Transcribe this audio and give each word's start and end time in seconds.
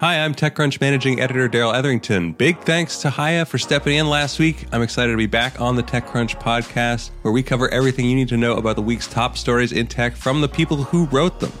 Hi, 0.00 0.24
I'm 0.24 0.34
TechCrunch 0.34 0.80
managing 0.80 1.20
editor 1.20 1.46
Darrell 1.46 1.74
Etherington. 1.74 2.32
Big 2.32 2.58
thanks 2.60 2.96
to 3.02 3.10
Hiya 3.10 3.44
for 3.44 3.58
stepping 3.58 3.98
in 3.98 4.08
last 4.08 4.38
week. 4.38 4.64
I'm 4.72 4.80
excited 4.80 5.10
to 5.10 5.18
be 5.18 5.26
back 5.26 5.60
on 5.60 5.76
the 5.76 5.82
TechCrunch 5.82 6.40
podcast, 6.40 7.10
where 7.20 7.32
we 7.32 7.42
cover 7.42 7.68
everything 7.68 8.06
you 8.06 8.16
need 8.16 8.28
to 8.28 8.38
know 8.38 8.54
about 8.54 8.76
the 8.76 8.82
week's 8.82 9.06
top 9.06 9.36
stories 9.36 9.72
in 9.72 9.86
tech 9.88 10.16
from 10.16 10.40
the 10.40 10.48
people 10.48 10.78
who 10.84 11.04
wrote 11.08 11.38
them. 11.38 11.52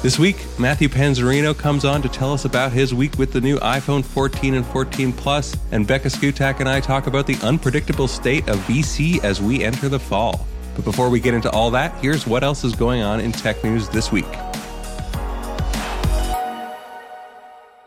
This 0.00 0.18
week, 0.18 0.42
Matthew 0.58 0.88
Panzarino 0.88 1.54
comes 1.54 1.84
on 1.84 2.00
to 2.00 2.08
tell 2.08 2.32
us 2.32 2.46
about 2.46 2.72
his 2.72 2.94
week 2.94 3.18
with 3.18 3.34
the 3.34 3.40
new 3.42 3.58
iPhone 3.58 4.02
14 4.02 4.54
and 4.54 4.64
14 4.64 5.12
Plus, 5.12 5.54
and 5.70 5.86
Becca 5.86 6.08
Szkutak 6.08 6.60
and 6.60 6.68
I 6.68 6.80
talk 6.80 7.08
about 7.08 7.26
the 7.26 7.36
unpredictable 7.42 8.08
state 8.08 8.48
of 8.48 8.56
VC 8.60 9.22
as 9.22 9.42
we 9.42 9.62
enter 9.62 9.90
the 9.90 10.00
fall. 10.00 10.46
But 10.76 10.86
before 10.86 11.10
we 11.10 11.20
get 11.20 11.34
into 11.34 11.50
all 11.50 11.70
that, 11.72 11.94
here's 11.98 12.26
what 12.26 12.42
else 12.42 12.64
is 12.64 12.74
going 12.74 13.02
on 13.02 13.20
in 13.20 13.32
tech 13.32 13.62
news 13.62 13.90
this 13.90 14.10
week. 14.10 14.24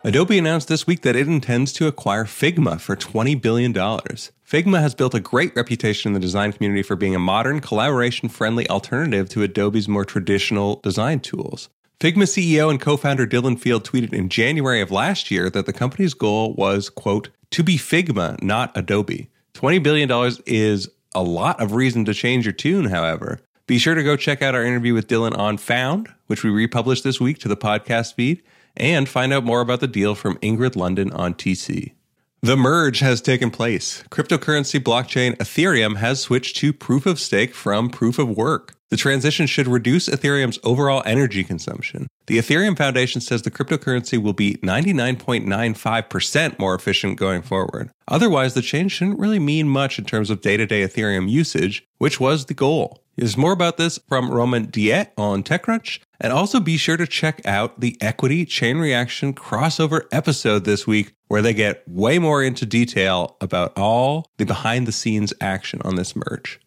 Adobe 0.06 0.38
announced 0.38 0.68
this 0.68 0.86
week 0.86 1.02
that 1.02 1.16
it 1.16 1.28
intends 1.28 1.74
to 1.74 1.88
acquire 1.88 2.26
Figma 2.26 2.80
for 2.80 2.96
$20 2.96 3.42
billion. 3.42 3.74
Figma 3.74 4.80
has 4.80 4.94
built 4.94 5.16
a 5.16 5.20
great 5.20 5.56
reputation 5.56 6.10
in 6.10 6.14
the 6.14 6.20
design 6.20 6.54
community 6.54 6.84
for 6.84 6.96
being 6.96 7.16
a 7.16 7.20
modern, 7.20 7.60
collaboration 7.60 8.30
friendly 8.30 8.70
alternative 8.70 9.28
to 9.30 9.42
Adobe's 9.42 9.88
more 9.88 10.06
traditional 10.06 10.76
design 10.82 11.22
tools. 11.22 11.70
Figma 12.00 12.26
CEO 12.26 12.70
and 12.70 12.80
co 12.80 12.98
founder 12.98 13.26
Dylan 13.26 13.60
Field 13.60 13.84
tweeted 13.84 14.14
in 14.14 14.30
January 14.30 14.80
of 14.80 14.92
last 14.92 15.32
year 15.32 15.50
that 15.50 15.66
the 15.66 15.74
company's 15.74 16.14
goal 16.14 16.54
was, 16.54 16.92
quote, 16.92 17.32
to 17.50 17.64
be 17.64 17.76
Figma, 17.76 18.40
not 18.44 18.72
Adobe. 18.78 19.32
$20 19.56 19.82
billion 19.82 20.12
is 20.46 20.88
a 21.16 21.24
lot 21.24 21.60
of 21.60 21.72
reason 21.72 22.06
to 22.06 22.14
change 22.14 22.46
your 22.46 22.54
tune, 22.54 22.86
however. 22.86 23.40
Be 23.66 23.80
sure 23.80 23.96
to 23.96 24.04
go 24.04 24.16
check 24.16 24.44
out 24.44 24.54
our 24.54 24.64
interview 24.64 24.94
with 24.94 25.08
Dylan 25.08 25.36
on 25.36 25.58
Found, 25.58 26.14
which 26.28 26.44
we 26.44 26.52
republished 26.52 27.04
this 27.04 27.20
week 27.20 27.40
to 27.40 27.48
the 27.48 27.58
podcast 27.58 28.14
feed 28.14 28.44
and 28.78 29.08
find 29.08 29.34
out 29.34 29.44
more 29.44 29.62
about 29.62 29.80
the 29.80 29.88
deal 29.88 30.16
from 30.16 30.38
Ingrid 30.38 30.76
Lunden 30.76 31.18
on 31.18 31.34
TC. 31.34 31.94
The 32.42 32.56
merge 32.56 33.00
has 33.00 33.22
taken 33.22 33.50
place. 33.50 34.04
Cryptocurrency 34.12 34.80
blockchain 34.80 35.36
Ethereum 35.38 35.98
has 35.98 36.20
switched 36.20 36.58
to 36.58 36.74
proof 36.74 37.08
of 37.08 37.20
stake 37.20 37.56
from 37.56 37.90
proof 37.90 38.20
of 38.20 38.38
work. 38.38 38.76
The 38.92 38.98
transition 38.98 39.48
should 39.48 39.68
reduce 39.68 40.08
Ethereum's 40.08 40.60
overall 40.64 41.02
energy 41.08 41.44
consumption. 41.44 42.06
The 42.28 42.38
Ethereum 42.38 42.78
Foundation 42.78 43.20
says 43.20 43.42
the 43.42 43.50
cryptocurrency 43.50 44.22
will 44.22 44.34
be 44.34 44.58
99.95% 44.58 46.60
more 46.60 46.76
efficient 46.76 47.18
going 47.18 47.42
forward. 47.42 47.90
Otherwise, 48.08 48.54
the 48.54 48.62
change 48.62 48.92
shouldn't 48.92 49.20
really 49.20 49.40
mean 49.40 49.68
much 49.68 49.98
in 49.98 50.06
terms 50.06 50.30
of 50.30 50.42
day 50.42 50.56
to 50.56 50.68
day 50.68 50.84
Ethereum 50.84 51.28
usage, 51.28 51.84
which 51.98 52.20
was 52.20 52.46
the 52.46 52.54
goal. 52.54 53.02
There's 53.16 53.38
more 53.38 53.54
about 53.54 53.78
this 53.78 54.00
from 54.08 54.30
Romain 54.30 54.68
Dillet 54.68 55.10
on 55.18 55.42
TechCrunch. 55.42 56.02
And 56.20 56.32
also 56.32 56.60
be 56.60 56.78
sure 56.78 56.98
to 56.98 57.08
check 57.08 57.46
out 57.46 57.80
the 57.80 57.98
Equity 58.02 58.46
Chain 58.46 58.78
Reaction 58.78 59.34
crossover 59.34 60.06
episode 60.12 60.64
this 60.66 60.88
week, 60.88 61.14
where 61.28 61.42
they 61.42 61.54
get 61.54 61.88
way 61.88 62.20
more 62.20 62.44
into 62.44 62.66
detail 62.66 63.38
about 63.42 63.78
all 63.78 64.32
the 64.38 64.46
behind 64.46 64.88
the 64.88 64.92
scenes 64.92 65.34
action 65.42 65.82
on 65.84 65.96
this 65.96 66.16
merge. 66.16 66.60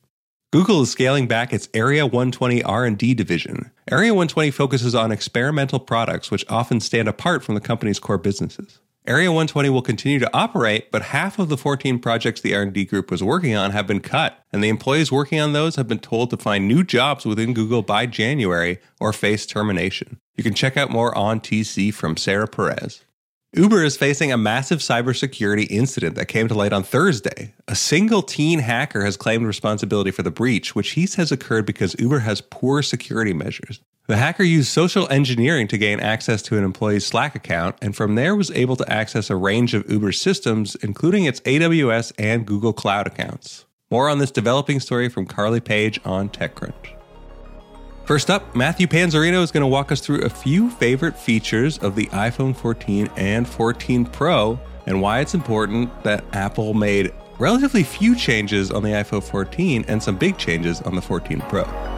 Google 0.51 0.81
is 0.81 0.91
scaling 0.91 1.27
back 1.27 1.53
its 1.53 1.69
Area 1.75 2.07
120 2.07 2.63
R&D 2.63 3.13
division. 3.15 3.71
Area 3.91 4.15
120 4.15 4.51
focuses 4.51 4.95
on 4.95 5.13
experimental 5.13 5.79
products 5.79 6.31
which 6.31 6.45
often 6.49 6.81
stand 6.81 7.07
apart 7.07 7.45
from 7.45 7.55
the 7.55 7.61
company's 7.61 7.99
core 7.99 8.17
businesses. 8.17 8.79
Area 9.09 9.31
120 9.31 9.71
will 9.71 9.81
continue 9.81 10.19
to 10.19 10.37
operate, 10.37 10.91
but 10.91 11.01
half 11.01 11.39
of 11.39 11.49
the 11.49 11.57
14 11.57 11.99
projects 11.99 12.43
the 12.43 12.55
R&D 12.55 12.85
group 12.85 13.11
was 13.11 13.23
working 13.23 13.55
on 13.55 13.71
have 13.71 13.87
been 13.87 14.01
cut, 14.01 14.45
and 14.53 14.63
the 14.63 14.69
employees 14.69 15.11
working 15.11 15.41
on 15.41 15.55
those 15.55 15.77
have 15.77 15.89
been 15.89 15.99
told 15.99 16.29
to 16.29 16.37
find 16.37 16.69
new 16.69 16.85
jobs 16.85 17.25
within 17.25 17.55
Google 17.55 17.81
by 17.81 18.05
January 18.05 18.81
or 19.01 19.15
face 19.15 19.47
termination. 19.47 20.21
You 20.37 20.45
can 20.45 20.53
check 20.53 20.77
out 20.77 20.91
more 20.91 21.17
on 21.17 21.41
TC 21.41 21.95
from 21.95 22.19
Sarah 22.19 22.47
Perez. 22.47 23.03
Uber 23.55 23.83
is 23.83 23.97
facing 23.97 24.31
a 24.31 24.37
massive 24.37 24.81
cybersecurity 24.81 25.67
incident 25.71 26.15
that 26.17 26.27
came 26.27 26.47
to 26.47 26.55
light 26.55 26.75
on 26.75 26.83
Thursday. 26.83 27.55
A 27.67 27.75
single 27.75 28.21
teen 28.21 28.59
hacker 28.59 29.07
has 29.07 29.17
claimed 29.17 29.47
responsibility 29.47 30.11
for 30.11 30.23
the 30.23 30.31
breach, 30.31 30.75
which 30.75 30.91
he 30.91 31.07
says 31.07 31.33
occurred 31.33 31.65
because 31.65 31.99
Uber 31.99 32.19
has 32.19 32.43
poor 32.43 32.83
security 32.83 33.33
measures. 33.33 33.81
The 34.09 34.17
hacker 34.17 34.43
used 34.43 34.69
social 34.69 35.07
engineering 35.13 35.69
to 35.69 35.77
gain 35.77 36.01
access 36.01 36.41
to 36.45 36.57
an 36.57 36.65
employee's 36.65 37.05
Slack 37.05 37.35
account, 37.35 37.77
and 37.83 37.95
from 37.95 38.15
there 38.15 38.35
was 38.35 38.51
able 38.53 38.75
to 38.77 38.91
access 38.91 39.29
a 39.29 39.37
range 39.37 39.75
of 39.75 39.87
Uber 39.91 40.13
systems, 40.13 40.77
including 40.77 41.27
its 41.27 41.41
AWS 41.43 42.13
and 42.19 42.47
Google 42.47 42.73
Cloud 42.73 43.07
accounts. 43.07 43.67
More 43.91 44.09
on 44.09 44.19
this 44.19 44.31
developing 44.31 44.81
story 44.81 45.11
from 45.11 45.27
Carly 45.27 45.61
Page 45.61 46.01
on 46.07 46.31
TechCrunch. 46.31 46.95
First 48.07 48.31
up, 48.31 48.57
Matthew 48.57 48.87
Panzarino 48.87 49.43
is 49.43 49.53
going 49.53 49.61
to 49.61 49.67
walk 49.67 49.93
us 49.93 50.01
through 50.01 50.23
a 50.23 50.31
few 50.31 50.71
favorite 50.71 51.19
features 51.19 51.77
of 51.77 51.95
the 51.95 52.07
iPhone 52.07 52.57
14 52.57 53.11
and 53.19 53.47
14 53.47 54.07
Pro 54.07 54.59
and 54.87 55.03
why 55.03 55.21
it's 55.21 55.35
important 55.35 56.03
that 56.05 56.25
Apple 56.33 56.73
made 56.73 57.13
relatively 57.39 57.83
few 57.83 58.17
changes 58.17 58.71
on 58.71 58.83
the 58.83 58.93
iPhone 58.93 59.23
14 59.23 59.85
and 59.87 60.03
some 60.03 60.17
big 60.17 60.39
changes 60.39 60.81
on 60.81 60.95
the 60.95 61.03
14 61.03 61.41
Pro. 61.41 61.98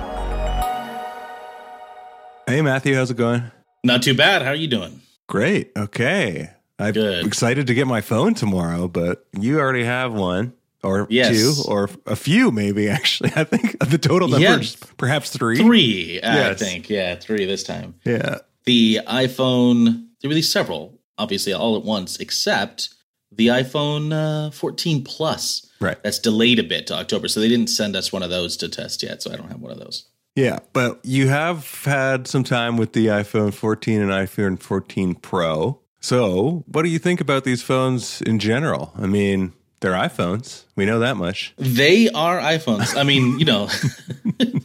Hey, 2.51 2.63
Matthew, 2.63 2.97
how's 2.97 3.13
it 3.13 3.17
going? 3.17 3.45
Not 3.85 4.03
too 4.03 4.13
bad. 4.13 4.43
How 4.43 4.49
are 4.49 4.57
you 4.57 4.67
doing? 4.67 5.01
Great. 5.29 5.71
Okay. 5.77 6.51
I'm 6.81 6.93
Good. 6.93 7.25
excited 7.25 7.69
to 7.69 7.75
get 7.75 7.87
my 7.87 8.01
phone 8.01 8.35
tomorrow, 8.35 8.89
but 8.89 9.25
you 9.39 9.61
already 9.61 9.85
have 9.85 10.13
one 10.13 10.55
or 10.83 11.07
Yes. 11.11 11.31
two 11.39 11.55
or 11.71 11.89
a 12.07 12.17
few, 12.17 12.51
maybe, 12.51 12.89
actually. 12.97 13.31
I 13.37 13.45
think 13.45 13.79
the 13.79 13.99
total 13.99 14.27
number 14.27 14.43
Yeah. 14.45 14.59
is 14.59 14.75
perhaps 14.97 15.31
three. 15.31 15.59
Three, 15.59 16.19
I 16.25 16.53
think. 16.55 16.91
Yeah, 16.91 17.15
three 17.15 17.45
this 17.47 17.63
time. 17.63 17.95
Yeah. 18.05 18.39
The 18.65 18.99
iPhone, 19.07 20.07
there 20.21 20.29
were 20.29 20.35
these 20.35 20.51
several, 20.51 20.99
obviously 21.19 21.53
all 21.53 21.77
at 21.77 21.85
once, 21.85 22.17
except 22.19 22.89
the 23.31 23.47
iPhone 23.47 24.13
uh, 24.13 24.51
14 24.51 25.05
Plus. 25.05 25.69
Right. 25.81 26.03
That's 26.03 26.19
delayed 26.19 26.59
a 26.59 26.65
bit 26.65 26.89
to 26.89 26.95
October. 26.95 27.29
So 27.29 27.39
they 27.39 27.49
didn't 27.49 27.69
send 27.71 27.95
us 27.95 28.13
one 28.13 28.25
of 28.25 28.31
those 28.31 28.57
to 28.57 28.69
test 28.69 29.05
yet. 29.05 29.23
So 29.23 29.31
I 29.33 29.37
don't 29.37 29.49
have 29.49 29.61
one 29.61 29.71
of 29.71 29.79
those. 29.79 30.07
Yeah, 30.41 30.61
but 30.73 31.01
you 31.05 31.29
have 31.29 31.85
had 31.85 32.27
some 32.27 32.45
time 32.45 32.79
with 32.79 32.95
the 32.95 33.09
iPhone 33.09 33.53
14 33.53 34.01
and 34.01 34.11
iPhone 34.11 34.59
14 34.59 35.17
Pro. 35.17 35.79
So, 36.01 36.65
what 36.67 36.83
do 36.83 36.89
you 36.89 36.99
think 36.99 37.21
about 37.21 37.45
these 37.45 37.63
phones 37.63 38.23
in 38.23 38.39
general? 38.39 38.91
I 38.97 39.07
mean, 39.07 39.53
they're 39.81 39.93
iPhones. 39.93 40.65
We 40.77 40.87
know 40.87 41.01
that 41.01 41.19
much. 41.19 41.53
They 41.59 42.09
are 42.09 42.39
iPhones. 42.39 42.97
I 42.97 43.03
mean, 43.03 43.39
you 43.39 43.45
know, 43.45 43.67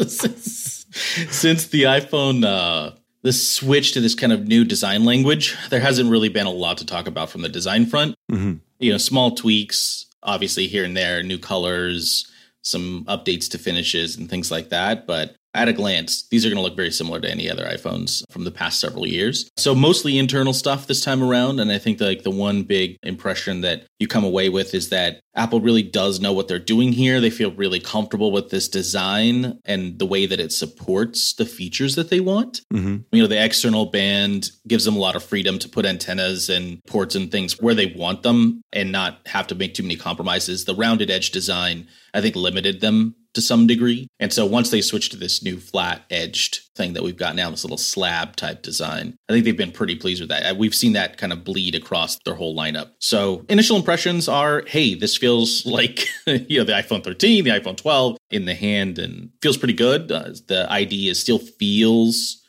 since, 0.07 0.85
since 1.29 1.67
the 1.67 1.83
iPhone, 1.83 2.45
uh, 2.45 2.95
the 3.23 3.33
switch 3.33 3.91
to 3.93 3.99
this 3.99 4.15
kind 4.15 4.31
of 4.31 4.47
new 4.47 4.63
design 4.63 5.03
language, 5.03 5.57
there 5.71 5.81
hasn't 5.81 6.09
really 6.09 6.29
been 6.29 6.45
a 6.45 6.51
lot 6.51 6.77
to 6.77 6.85
talk 6.85 7.05
about 7.05 7.29
from 7.29 7.41
the 7.41 7.49
design 7.49 7.85
front. 7.85 8.15
Mhm. 8.31 8.61
You 8.79 8.93
know, 8.93 8.97
small 8.97 9.31
tweaks, 9.31 10.05
obviously 10.23 10.67
here 10.67 10.85
and 10.85 10.95
there, 10.95 11.21
new 11.21 11.37
colors, 11.37 12.31
some 12.61 13.03
updates 13.09 13.49
to 13.51 13.57
finishes 13.57 14.15
and 14.15 14.29
things 14.29 14.51
like 14.51 14.69
that. 14.69 15.05
But 15.05 15.35
at 15.55 15.69
a 15.69 15.73
glance, 15.73 16.27
these 16.29 16.45
are 16.45 16.49
going 16.49 16.57
to 16.57 16.61
look 16.61 16.75
very 16.75 16.91
similar 16.91 17.19
to 17.21 17.31
any 17.31 17.49
other 17.49 17.65
iPhones 17.65 18.23
from 18.29 18.43
the 18.43 18.51
past 18.51 18.79
several 18.79 19.07
years. 19.07 19.49
So 19.57 19.73
mostly 19.73 20.19
internal 20.19 20.53
stuff 20.53 20.85
this 20.85 21.01
time 21.01 21.23
around, 21.23 21.59
and 21.59 21.71
I 21.71 21.77
think 21.77 22.01
like 22.01 22.23
the 22.23 22.29
one 22.29 22.63
big 22.63 22.97
impression 23.03 23.61
that 23.61 23.85
you 23.99 24.07
come 24.07 24.25
away 24.25 24.49
with 24.49 24.73
is 24.75 24.89
that 24.89 25.21
Apple 25.35 25.61
really 25.61 25.83
does 25.83 26.19
know 26.19 26.33
what 26.33 26.47
they're 26.47 26.59
doing 26.59 26.91
here. 26.91 27.19
They 27.19 27.29
feel 27.29 27.51
really 27.51 27.79
comfortable 27.79 28.31
with 28.31 28.49
this 28.49 28.67
design 28.67 29.59
and 29.65 29.97
the 29.97 30.05
way 30.05 30.25
that 30.25 30.39
it 30.39 30.51
supports 30.51 31.33
the 31.33 31.45
features 31.45 31.95
that 31.95 32.09
they 32.09 32.19
want. 32.19 32.61
hmm 32.71 32.97
You 33.11 33.21
know, 33.21 33.27
the 33.27 33.43
external 33.43 33.85
band 33.85 34.51
gives 34.67 34.85
them 34.85 34.95
a 34.95 34.99
lot 34.99 35.15
of 35.15 35.23
freedom 35.23 35.57
to 35.59 35.69
put 35.69 35.85
antennas 35.85 36.49
and 36.49 36.83
ports 36.85 37.15
and 37.15 37.31
things 37.31 37.59
where 37.61 37.75
they 37.75 37.87
want 37.87 38.23
them 38.23 38.61
and 38.73 38.91
not 38.91 39.19
have 39.27 39.47
to 39.47 39.55
make 39.55 39.73
too 39.73 39.83
many 39.83 39.95
compromises. 39.95 40.65
The 40.65 40.75
rounded 40.75 41.09
edge 41.09 41.31
design, 41.31 41.87
I 42.13 42.21
think, 42.21 42.35
limited 42.35 42.81
them 42.81 43.15
to 43.35 43.41
some 43.41 43.67
degree. 43.67 44.07
And 44.19 44.33
so 44.33 44.45
once 44.45 44.71
they 44.71 44.81
switched 44.81 45.11
to 45.11 45.17
this 45.17 45.43
new 45.43 45.57
flat 45.57 46.03
edged 46.09 46.61
thing 46.75 46.93
that 46.93 47.03
we've 47.03 47.17
got 47.17 47.35
now, 47.35 47.49
this 47.49 47.63
little 47.63 47.77
slab 47.77 48.35
type 48.35 48.61
design, 48.61 49.15
I 49.29 49.33
think 49.33 49.45
they've 49.45 49.55
been 49.55 49.71
pretty 49.71 49.95
pleased 49.95 50.21
with 50.21 50.29
that. 50.29 50.51
Uh, 50.51 50.55
We've 50.55 50.75
seen 50.75 50.93
that 50.93 51.17
kind 51.17 51.31
of 51.33 51.43
bleed 51.43 51.75
across 51.75 52.17
their 52.25 52.35
whole 52.35 52.55
lineup. 52.55 52.91
So 52.99 53.45
initial 53.49 53.77
impressions 53.77 54.27
are, 54.27 54.63
hey, 54.67 54.95
this 54.95 55.15
feels 55.15 55.65
like 55.67 56.07
you 56.25 56.59
know 56.59 56.63
the 56.63 56.73
iPhone 56.73 57.03
13, 57.03 57.43
the 57.43 57.51
iPhone 57.51 57.77
12 57.77 58.17
in 58.31 58.45
the 58.45 58.55
hand, 58.55 58.97
and 58.99 59.29
feels 59.41 59.57
pretty 59.57 59.73
good. 59.73 60.11
Uh, 60.11 60.29
the 60.47 60.67
ID 60.69 61.09
is 61.09 61.19
still 61.19 61.39
feels 61.39 62.41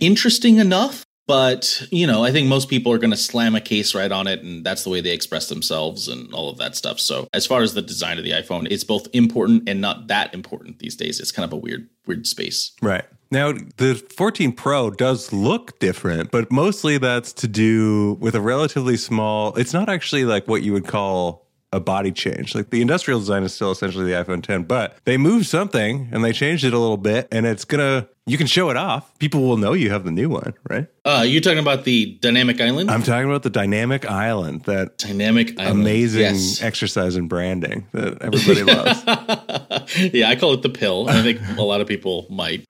interesting 0.00 0.58
enough. 0.58 1.04
But, 1.26 1.86
you 1.90 2.06
know, 2.06 2.24
I 2.24 2.32
think 2.32 2.48
most 2.48 2.68
people 2.68 2.92
are 2.92 2.98
going 2.98 3.12
to 3.12 3.16
slam 3.16 3.54
a 3.54 3.60
case 3.60 3.94
right 3.94 4.10
on 4.10 4.26
it, 4.26 4.42
and 4.42 4.64
that's 4.64 4.82
the 4.82 4.90
way 4.90 5.00
they 5.00 5.12
express 5.12 5.48
themselves 5.48 6.08
and 6.08 6.32
all 6.34 6.50
of 6.50 6.58
that 6.58 6.74
stuff. 6.74 6.98
So, 6.98 7.28
as 7.32 7.46
far 7.46 7.62
as 7.62 7.74
the 7.74 7.82
design 7.82 8.18
of 8.18 8.24
the 8.24 8.32
iPhone, 8.32 8.66
it's 8.70 8.84
both 8.84 9.06
important 9.12 9.68
and 9.68 9.80
not 9.80 10.08
that 10.08 10.34
important 10.34 10.80
these 10.80 10.96
days. 10.96 11.20
It's 11.20 11.32
kind 11.32 11.44
of 11.44 11.52
a 11.52 11.56
weird, 11.56 11.88
weird 12.06 12.26
space. 12.26 12.72
Right. 12.82 13.04
Now, 13.30 13.52
the 13.78 13.94
14 13.94 14.52
Pro 14.52 14.90
does 14.90 15.32
look 15.32 15.78
different, 15.78 16.30
but 16.30 16.52
mostly 16.52 16.98
that's 16.98 17.32
to 17.34 17.48
do 17.48 18.18
with 18.20 18.34
a 18.34 18.42
relatively 18.42 18.98
small, 18.98 19.54
it's 19.54 19.72
not 19.72 19.88
actually 19.88 20.26
like 20.26 20.46
what 20.46 20.62
you 20.62 20.74
would 20.74 20.86
call 20.86 21.41
a 21.72 21.80
body 21.80 22.12
change. 22.12 22.54
Like 22.54 22.70
the 22.70 22.82
industrial 22.82 23.20
design 23.20 23.42
is 23.42 23.54
still 23.54 23.70
essentially 23.70 24.04
the 24.04 24.12
iPhone 24.12 24.42
10, 24.42 24.64
but 24.64 24.96
they 25.04 25.16
moved 25.16 25.46
something 25.46 26.08
and 26.12 26.24
they 26.24 26.32
changed 26.32 26.64
it 26.64 26.74
a 26.74 26.78
little 26.78 26.96
bit 26.96 27.28
and 27.32 27.46
it's 27.46 27.64
going 27.64 27.80
to 27.80 28.08
you 28.24 28.38
can 28.38 28.46
show 28.46 28.70
it 28.70 28.76
off. 28.76 29.18
People 29.18 29.42
will 29.42 29.56
know 29.56 29.72
you 29.72 29.90
have 29.90 30.04
the 30.04 30.12
new 30.12 30.28
one, 30.28 30.54
right? 30.70 30.86
Uh, 31.04 31.24
you're 31.26 31.40
talking 31.40 31.58
about 31.58 31.84
the 31.84 32.16
dynamic 32.20 32.60
island? 32.60 32.88
I'm 32.88 33.02
talking 33.02 33.28
about 33.28 33.42
the 33.42 33.50
dynamic 33.50 34.08
island, 34.08 34.62
that 34.64 34.98
dynamic 34.98 35.58
island. 35.58 35.80
amazing 35.80 36.20
yes. 36.20 36.62
exercise 36.62 37.16
in 37.16 37.26
branding 37.26 37.88
that 37.92 38.22
everybody 38.22 38.62
loves. 38.62 39.96
yeah, 40.14 40.28
I 40.28 40.36
call 40.36 40.52
it 40.52 40.62
the 40.62 40.70
pill. 40.70 41.08
I 41.08 41.20
think 41.22 41.40
a 41.58 41.62
lot 41.62 41.80
of 41.80 41.88
people 41.88 42.26
might. 42.30 42.64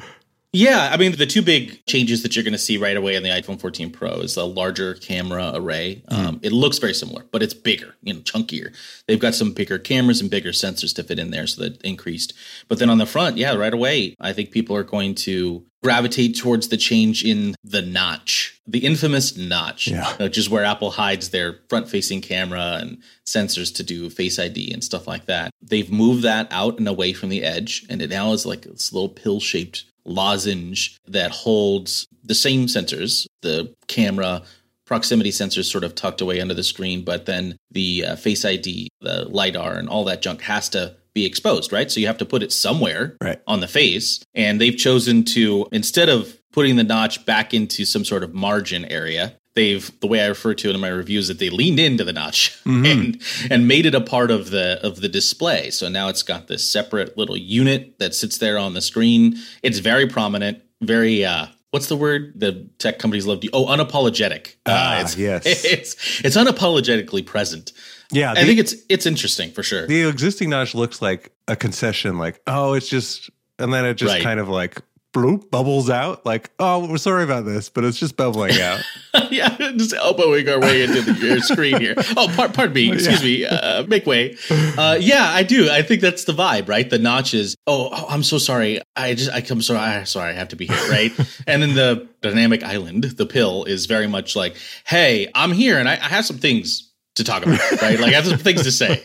Yeah, 0.54 0.90
I 0.92 0.98
mean 0.98 1.16
the 1.16 1.26
two 1.26 1.40
big 1.40 1.84
changes 1.86 2.22
that 2.22 2.36
you're 2.36 2.42
going 2.42 2.52
to 2.52 2.58
see 2.58 2.76
right 2.76 2.96
away 2.96 3.14
in 3.14 3.22
the 3.22 3.30
iPhone 3.30 3.58
14 3.58 3.90
Pro 3.90 4.20
is 4.20 4.34
the 4.34 4.46
larger 4.46 4.94
camera 4.94 5.52
array. 5.54 6.02
Mm. 6.10 6.18
Um, 6.18 6.40
it 6.42 6.52
looks 6.52 6.78
very 6.78 6.92
similar, 6.92 7.24
but 7.32 7.42
it's 7.42 7.54
bigger, 7.54 7.96
you 8.02 8.12
know, 8.12 8.20
chunkier. 8.20 8.74
They've 9.08 9.18
got 9.18 9.34
some 9.34 9.52
bigger 9.52 9.78
cameras 9.78 10.20
and 10.20 10.30
bigger 10.30 10.50
sensors 10.50 10.94
to 10.96 11.04
fit 11.04 11.18
in 11.18 11.30
there, 11.30 11.46
so 11.46 11.62
that 11.62 11.80
increased. 11.82 12.34
But 12.68 12.78
then 12.78 12.90
on 12.90 12.98
the 12.98 13.06
front, 13.06 13.38
yeah, 13.38 13.54
right 13.54 13.72
away, 13.72 14.14
I 14.20 14.34
think 14.34 14.50
people 14.50 14.76
are 14.76 14.82
going 14.82 15.14
to 15.16 15.64
gravitate 15.82 16.36
towards 16.36 16.68
the 16.68 16.76
change 16.76 17.24
in 17.24 17.54
the 17.64 17.82
notch, 17.82 18.60
the 18.66 18.84
infamous 18.84 19.36
notch, 19.36 19.88
yeah. 19.88 20.14
which 20.18 20.38
is 20.38 20.48
where 20.48 20.64
Apple 20.64 20.92
hides 20.92 21.30
their 21.30 21.60
front-facing 21.68 22.20
camera 22.20 22.78
and 22.80 23.02
sensors 23.26 23.74
to 23.74 23.82
do 23.82 24.08
Face 24.08 24.38
ID 24.38 24.72
and 24.72 24.84
stuff 24.84 25.08
like 25.08 25.26
that. 25.26 25.50
They've 25.60 25.90
moved 25.90 26.22
that 26.22 26.46
out 26.50 26.78
and 26.78 26.86
away 26.86 27.14
from 27.14 27.30
the 27.30 27.42
edge, 27.42 27.84
and 27.88 28.00
it 28.00 28.10
now 28.10 28.32
is 28.32 28.46
like 28.46 28.62
this 28.62 28.92
little 28.92 29.08
pill-shaped 29.08 29.86
lozenge 30.04 30.98
that 31.06 31.30
holds 31.30 32.06
the 32.24 32.34
same 32.34 32.66
sensors, 32.66 33.26
the 33.42 33.74
camera, 33.88 34.42
proximity 34.84 35.30
sensors 35.30 35.70
sort 35.70 35.84
of 35.84 35.94
tucked 35.94 36.20
away 36.20 36.40
under 36.40 36.54
the 36.54 36.62
screen, 36.62 37.04
but 37.04 37.26
then 37.26 37.56
the 37.70 38.04
uh, 38.04 38.16
Face 38.16 38.44
ID, 38.44 38.88
the 39.00 39.26
LiDAR, 39.28 39.74
and 39.74 39.88
all 39.88 40.04
that 40.04 40.22
junk 40.22 40.42
has 40.42 40.68
to 40.70 40.96
be 41.14 41.26
exposed, 41.26 41.72
right? 41.72 41.90
So 41.90 42.00
you 42.00 42.06
have 42.06 42.18
to 42.18 42.24
put 42.24 42.42
it 42.42 42.52
somewhere 42.52 43.16
right. 43.22 43.40
on 43.46 43.60
the 43.60 43.68
face. 43.68 44.22
And 44.34 44.60
they've 44.60 44.76
chosen 44.76 45.24
to, 45.24 45.66
instead 45.72 46.08
of 46.08 46.38
putting 46.52 46.76
the 46.76 46.84
notch 46.84 47.24
back 47.26 47.54
into 47.54 47.84
some 47.84 48.04
sort 48.04 48.22
of 48.22 48.34
margin 48.34 48.84
area, 48.86 49.36
they've 49.54 50.00
the 50.00 50.06
way 50.06 50.20
I 50.20 50.26
refer 50.26 50.54
to 50.54 50.68
it 50.70 50.74
in 50.74 50.80
my 50.80 50.88
reviews 50.88 51.28
that 51.28 51.38
they 51.38 51.50
leaned 51.50 51.78
into 51.78 52.04
the 52.04 52.12
notch 52.12 52.58
mm-hmm. 52.64 52.84
and 52.84 53.22
and 53.50 53.68
made 53.68 53.86
it 53.86 53.94
a 53.94 54.00
part 54.00 54.30
of 54.30 54.50
the 54.50 54.80
of 54.82 55.00
the 55.00 55.08
display. 55.08 55.70
So 55.70 55.88
now 55.88 56.08
it's 56.08 56.22
got 56.22 56.48
this 56.48 56.70
separate 56.70 57.16
little 57.16 57.36
unit 57.36 57.98
that 57.98 58.14
sits 58.14 58.38
there 58.38 58.58
on 58.58 58.74
the 58.74 58.80
screen. 58.80 59.36
It's 59.62 59.78
very 59.78 60.06
prominent, 60.06 60.62
very 60.80 61.24
uh 61.24 61.46
what's 61.70 61.86
the 61.86 61.96
word 61.96 62.32
the 62.36 62.68
tech 62.78 62.98
companies 62.98 63.26
love 63.26 63.40
to 63.40 63.50
oh 63.52 63.66
unapologetic. 63.66 64.56
Ah, 64.66 64.98
uh, 64.98 65.00
it's, 65.02 65.16
yes. 65.16 65.44
It's 65.46 66.20
it's 66.24 66.36
unapologetically 66.36 67.24
present. 67.24 67.72
Yeah, 68.10 68.34
the, 68.34 68.40
I 68.40 68.44
think 68.44 68.58
it's 68.58 68.74
it's 68.88 69.06
interesting 69.06 69.50
for 69.52 69.62
sure. 69.62 69.86
The 69.86 70.06
existing 70.08 70.50
notch 70.50 70.74
looks 70.74 71.00
like 71.00 71.32
a 71.48 71.56
concession 71.56 72.18
like 72.18 72.40
oh 72.46 72.74
it's 72.74 72.88
just 72.88 73.30
and 73.58 73.72
then 73.72 73.84
it 73.84 73.94
just 73.94 74.14
right. 74.14 74.22
kind 74.22 74.40
of 74.40 74.48
like 74.48 74.80
bloop 75.12 75.50
bubbles 75.50 75.90
out 75.90 76.24
like 76.24 76.50
oh 76.58 76.86
we're 76.86 76.96
sorry 76.96 77.22
about 77.22 77.44
this 77.44 77.68
but 77.68 77.84
it's 77.84 77.98
just 77.98 78.16
bubbling 78.16 78.58
out. 78.60 78.80
Yeah 79.30 79.56
just 79.76 79.92
elbowing 79.94 80.48
our 80.48 80.58
way 80.58 80.82
into 80.82 81.02
the, 81.02 81.12
your 81.26 81.40
screen 81.40 81.78
here. 81.80 81.94
Oh 82.16 82.28
par- 82.34 82.48
pardon 82.48 82.74
me 82.74 82.92
excuse 82.92 83.22
yeah. 83.22 83.50
me 83.50 83.56
uh, 83.56 83.82
make 83.84 84.06
way. 84.06 84.36
Uh, 84.50 84.96
yeah 85.00 85.30
i 85.30 85.42
do 85.42 85.70
i 85.70 85.82
think 85.82 86.00
that's 86.00 86.24
the 86.24 86.32
vibe 86.32 86.68
right? 86.68 86.88
The 86.88 86.98
notches 86.98 87.54
oh, 87.66 87.90
oh 87.92 88.06
i'm 88.08 88.22
so 88.22 88.38
sorry 88.38 88.80
i 88.96 89.14
just 89.14 89.30
i 89.30 89.40
come 89.40 89.60
sorry 89.60 89.80
i 89.80 90.04
sorry 90.04 90.30
i 90.30 90.34
have 90.34 90.48
to 90.48 90.56
be 90.56 90.66
here 90.66 90.90
right? 90.90 91.12
And 91.46 91.62
then 91.62 91.74
the 91.74 92.08
dynamic 92.22 92.62
island 92.62 93.04
the 93.04 93.26
pill 93.26 93.64
is 93.64 93.86
very 93.86 94.06
much 94.06 94.34
like 94.34 94.56
hey 94.86 95.28
i'm 95.34 95.52
here 95.52 95.78
and 95.78 95.88
I, 95.88 95.94
I 95.94 96.08
have 96.08 96.24
some 96.24 96.38
things 96.38 96.91
to 97.16 97.24
talk 97.24 97.44
about, 97.44 97.60
right? 97.82 98.00
like 98.00 98.12
I 98.12 98.16
have 98.16 98.26
some 98.26 98.38
things 98.38 98.62
to 98.62 98.72
say. 98.72 99.04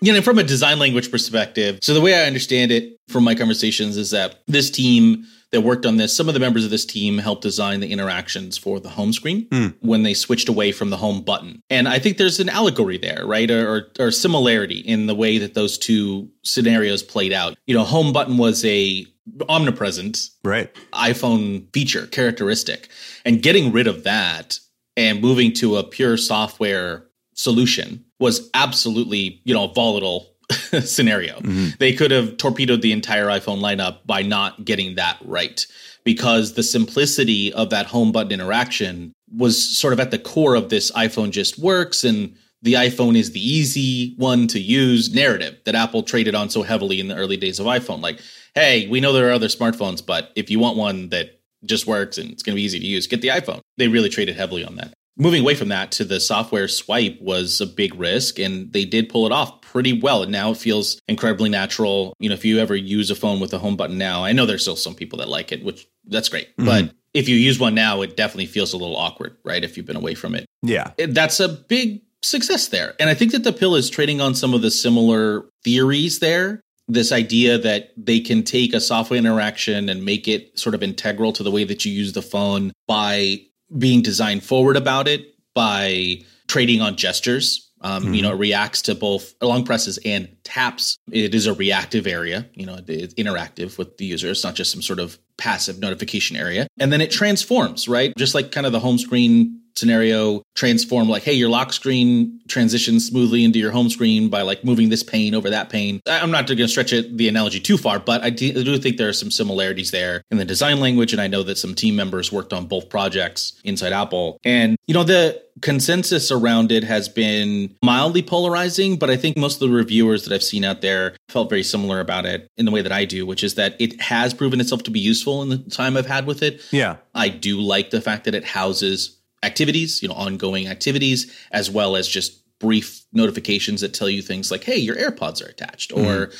You 0.00 0.12
know, 0.12 0.20
from 0.20 0.38
a 0.38 0.42
design 0.42 0.78
language 0.78 1.10
perspective. 1.10 1.78
So 1.82 1.94
the 1.94 2.00
way 2.00 2.14
I 2.14 2.26
understand 2.26 2.70
it 2.70 2.98
from 3.08 3.24
my 3.24 3.34
conversations 3.34 3.96
is 3.96 4.10
that 4.10 4.42
this 4.46 4.70
team 4.70 5.24
that 5.54 5.62
worked 5.62 5.86
on 5.86 5.96
this, 5.96 6.14
some 6.14 6.26
of 6.28 6.34
the 6.34 6.40
members 6.40 6.64
of 6.64 6.70
this 6.70 6.84
team 6.84 7.16
helped 7.16 7.42
design 7.42 7.80
the 7.80 7.92
interactions 7.92 8.58
for 8.58 8.80
the 8.80 8.88
home 8.88 9.12
screen 9.12 9.48
mm. 9.50 9.74
when 9.80 10.02
they 10.02 10.12
switched 10.12 10.48
away 10.48 10.72
from 10.72 10.90
the 10.90 10.96
home 10.96 11.22
button. 11.22 11.62
And 11.70 11.88
I 11.88 12.00
think 12.00 12.18
there's 12.18 12.40
an 12.40 12.48
allegory 12.48 12.98
there, 12.98 13.24
right? 13.24 13.48
Or, 13.50 13.76
or, 13.98 14.06
or 14.06 14.10
similarity 14.10 14.80
in 14.80 15.06
the 15.06 15.14
way 15.14 15.38
that 15.38 15.54
those 15.54 15.78
two 15.78 16.28
scenarios 16.42 17.02
played 17.04 17.32
out. 17.32 17.56
You 17.66 17.74
know, 17.76 17.84
home 17.84 18.12
button 18.12 18.36
was 18.36 18.64
a 18.64 19.06
omnipresent 19.48 20.18
right 20.42 20.74
iPhone 20.92 21.72
feature 21.72 22.06
characteristic. 22.08 22.88
And 23.24 23.40
getting 23.40 23.72
rid 23.72 23.86
of 23.86 24.04
that 24.04 24.58
and 24.96 25.20
moving 25.20 25.52
to 25.54 25.76
a 25.76 25.84
pure 25.84 26.16
software 26.16 27.06
solution 27.34 28.04
was 28.18 28.50
absolutely, 28.54 29.40
you 29.44 29.54
know, 29.54 29.68
volatile 29.68 30.34
scenario. 30.82 31.38
Mm-hmm. 31.38 31.68
They 31.78 31.92
could 31.92 32.10
have 32.10 32.36
torpedoed 32.36 32.82
the 32.82 32.92
entire 32.92 33.26
iPhone 33.26 33.60
lineup 33.60 34.06
by 34.06 34.22
not 34.22 34.64
getting 34.64 34.96
that 34.96 35.18
right 35.24 35.66
because 36.04 36.54
the 36.54 36.62
simplicity 36.62 37.52
of 37.52 37.70
that 37.70 37.86
home 37.86 38.12
button 38.12 38.32
interaction 38.32 39.12
was 39.32 39.62
sort 39.62 39.92
of 39.92 40.00
at 40.00 40.10
the 40.10 40.18
core 40.18 40.54
of 40.54 40.68
this 40.68 40.90
iPhone 40.92 41.30
just 41.30 41.58
works 41.58 42.04
and 42.04 42.36
the 42.62 42.74
iPhone 42.74 43.16
is 43.16 43.32
the 43.32 43.46
easy 43.46 44.14
one 44.16 44.46
to 44.48 44.58
use 44.58 45.14
narrative 45.14 45.58
that 45.64 45.74
Apple 45.74 46.02
traded 46.02 46.34
on 46.34 46.48
so 46.48 46.62
heavily 46.62 46.98
in 46.98 47.08
the 47.08 47.14
early 47.14 47.36
days 47.36 47.60
of 47.60 47.66
iPhone. 47.66 48.00
Like, 48.00 48.20
hey, 48.54 48.86
we 48.88 49.00
know 49.00 49.12
there 49.12 49.28
are 49.28 49.32
other 49.32 49.48
smartphones, 49.48 50.04
but 50.04 50.32
if 50.34 50.50
you 50.50 50.58
want 50.58 50.78
one 50.78 51.10
that 51.10 51.40
just 51.64 51.86
works 51.86 52.16
and 52.16 52.30
it's 52.30 52.42
going 52.42 52.54
to 52.54 52.56
be 52.56 52.62
easy 52.62 52.80
to 52.80 52.86
use, 52.86 53.06
get 53.06 53.20
the 53.20 53.28
iPhone. 53.28 53.60
They 53.76 53.88
really 53.88 54.08
traded 54.08 54.36
heavily 54.36 54.64
on 54.64 54.76
that 54.76 54.94
moving 55.16 55.42
away 55.42 55.54
from 55.54 55.68
that 55.68 55.92
to 55.92 56.04
the 56.04 56.20
software 56.20 56.68
swipe 56.68 57.20
was 57.20 57.60
a 57.60 57.66
big 57.66 57.94
risk 57.94 58.38
and 58.38 58.72
they 58.72 58.84
did 58.84 59.08
pull 59.08 59.26
it 59.26 59.32
off 59.32 59.60
pretty 59.60 59.98
well. 59.98 60.22
And 60.22 60.32
now 60.32 60.50
it 60.50 60.56
feels 60.56 61.00
incredibly 61.08 61.48
natural. 61.48 62.14
You 62.18 62.28
know 62.28 62.34
if 62.34 62.44
you 62.44 62.58
ever 62.58 62.74
use 62.74 63.10
a 63.10 63.14
phone 63.14 63.40
with 63.40 63.52
a 63.52 63.58
home 63.58 63.76
button 63.76 63.98
now 63.98 64.24
i 64.24 64.32
know 64.32 64.46
there's 64.46 64.62
still 64.62 64.76
some 64.76 64.94
people 64.94 65.18
that 65.18 65.28
like 65.28 65.52
it 65.52 65.64
which 65.64 65.86
that's 66.06 66.28
great. 66.28 66.56
Mm-hmm. 66.56 66.64
but 66.64 66.94
if 67.12 67.28
you 67.28 67.36
use 67.36 67.58
one 67.58 67.74
now 67.74 68.02
it 68.02 68.16
definitely 68.16 68.46
feels 68.46 68.72
a 68.72 68.76
little 68.76 68.96
awkward 68.96 69.36
right 69.44 69.62
if 69.62 69.76
you've 69.76 69.86
been 69.86 69.96
away 69.96 70.14
from 70.14 70.34
it. 70.34 70.46
Yeah. 70.62 70.92
That's 70.98 71.40
a 71.40 71.48
big 71.48 72.02
success 72.22 72.68
there. 72.68 72.94
And 72.98 73.10
i 73.10 73.14
think 73.14 73.32
that 73.32 73.44
the 73.44 73.52
pill 73.52 73.74
is 73.74 73.90
trading 73.90 74.20
on 74.20 74.34
some 74.34 74.54
of 74.54 74.62
the 74.62 74.70
similar 74.70 75.44
theories 75.62 76.18
there. 76.18 76.60
This 76.86 77.12
idea 77.12 77.56
that 77.58 77.92
they 77.96 78.20
can 78.20 78.42
take 78.42 78.74
a 78.74 78.80
software 78.80 79.18
interaction 79.18 79.88
and 79.88 80.04
make 80.04 80.28
it 80.28 80.58
sort 80.58 80.74
of 80.74 80.82
integral 80.82 81.32
to 81.32 81.42
the 81.42 81.50
way 81.50 81.64
that 81.64 81.84
you 81.84 81.92
use 81.92 82.12
the 82.12 82.20
phone 82.20 82.72
by 82.86 83.40
being 83.76 84.02
design 84.02 84.40
forward 84.40 84.76
about 84.76 85.08
it 85.08 85.34
by 85.54 86.22
trading 86.46 86.80
on 86.80 86.96
gestures. 86.96 87.70
Um, 87.80 88.04
mm-hmm. 88.04 88.14
You 88.14 88.22
know, 88.22 88.32
it 88.32 88.38
reacts 88.38 88.82
to 88.82 88.94
both 88.94 89.34
long 89.42 89.64
presses 89.64 89.98
and 90.04 90.34
taps. 90.42 90.98
It 91.10 91.34
is 91.34 91.46
a 91.46 91.52
reactive 91.52 92.06
area. 92.06 92.48
You 92.54 92.66
know, 92.66 92.78
it's 92.86 93.14
interactive 93.14 93.76
with 93.76 93.98
the 93.98 94.06
user. 94.06 94.30
It's 94.30 94.44
not 94.44 94.54
just 94.54 94.72
some 94.72 94.80
sort 94.80 95.00
of 95.00 95.18
passive 95.36 95.78
notification 95.80 96.36
area. 96.36 96.66
And 96.78 96.92
then 96.92 97.00
it 97.00 97.10
transforms, 97.10 97.86
right? 97.86 98.16
Just 98.16 98.34
like 98.34 98.52
kind 98.52 98.66
of 98.66 98.72
the 98.72 98.80
home 98.80 98.98
screen 98.98 99.60
scenario 99.76 100.42
transform 100.54 101.08
like 101.08 101.22
hey 101.22 101.32
your 101.32 101.48
lock 101.48 101.72
screen 101.72 102.40
transitions 102.48 103.06
smoothly 103.06 103.44
into 103.44 103.58
your 103.58 103.70
home 103.70 103.88
screen 103.88 104.28
by 104.28 104.42
like 104.42 104.64
moving 104.64 104.88
this 104.88 105.02
pane 105.02 105.34
over 105.34 105.50
that 105.50 105.68
pane. 105.70 106.00
I'm 106.06 106.30
not 106.30 106.46
going 106.46 106.58
to 106.58 106.68
stretch 106.68 106.92
it 106.92 107.16
the 107.16 107.28
analogy 107.28 107.60
too 107.60 107.76
far 107.76 107.98
but 107.98 108.22
I 108.22 108.30
do, 108.30 108.48
I 108.48 108.62
do 108.62 108.78
think 108.78 108.96
there 108.96 109.08
are 109.08 109.14
some 109.14 109.30
similarities 109.30 109.90
there 109.90 110.22
in 110.30 110.38
the 110.38 110.44
design 110.44 110.80
language 110.80 111.12
and 111.12 111.20
i 111.20 111.26
know 111.26 111.42
that 111.42 111.58
some 111.58 111.74
team 111.74 111.96
members 111.96 112.32
worked 112.32 112.52
on 112.52 112.66
both 112.66 112.88
projects 112.88 113.60
inside 113.64 113.92
apple. 113.92 114.38
And 114.44 114.76
you 114.86 114.94
know 114.94 115.04
the 115.04 115.42
consensus 115.60 116.32
around 116.32 116.72
it 116.72 116.82
has 116.82 117.08
been 117.08 117.76
mildly 117.80 118.22
polarizing 118.22 118.98
but 118.98 119.08
i 119.08 119.16
think 119.16 119.36
most 119.36 119.62
of 119.62 119.68
the 119.68 119.74
reviewers 119.74 120.24
that 120.24 120.34
i've 120.34 120.42
seen 120.42 120.64
out 120.64 120.80
there 120.80 121.14
felt 121.28 121.48
very 121.48 121.62
similar 121.62 122.00
about 122.00 122.26
it 122.26 122.50
in 122.56 122.64
the 122.64 122.72
way 122.72 122.82
that 122.82 122.90
i 122.90 123.04
do 123.04 123.24
which 123.24 123.44
is 123.44 123.54
that 123.54 123.76
it 123.80 124.00
has 124.00 124.34
proven 124.34 124.60
itself 124.60 124.82
to 124.82 124.90
be 124.90 124.98
useful 124.98 125.42
in 125.42 125.48
the 125.48 125.58
time 125.58 125.96
i've 125.96 126.06
had 126.06 126.26
with 126.26 126.42
it. 126.42 126.60
Yeah. 126.70 126.96
I 127.14 127.28
do 127.28 127.60
like 127.60 127.90
the 127.90 128.00
fact 128.00 128.24
that 128.24 128.34
it 128.34 128.44
houses 128.44 129.18
activities, 129.44 130.02
you 130.02 130.08
know, 130.08 130.14
ongoing 130.14 130.66
activities, 130.66 131.32
as 131.52 131.70
well 131.70 131.96
as 131.96 132.08
just 132.08 132.40
brief 132.58 133.04
notifications 133.12 133.80
that 133.80 133.94
tell 133.94 134.08
you 134.08 134.22
things 134.22 134.50
like, 134.50 134.64
hey, 134.64 134.76
your 134.76 134.96
AirPods 134.96 135.44
are 135.44 135.48
attached, 135.48 135.90
mm-hmm. 135.90 136.06
or 136.06 136.30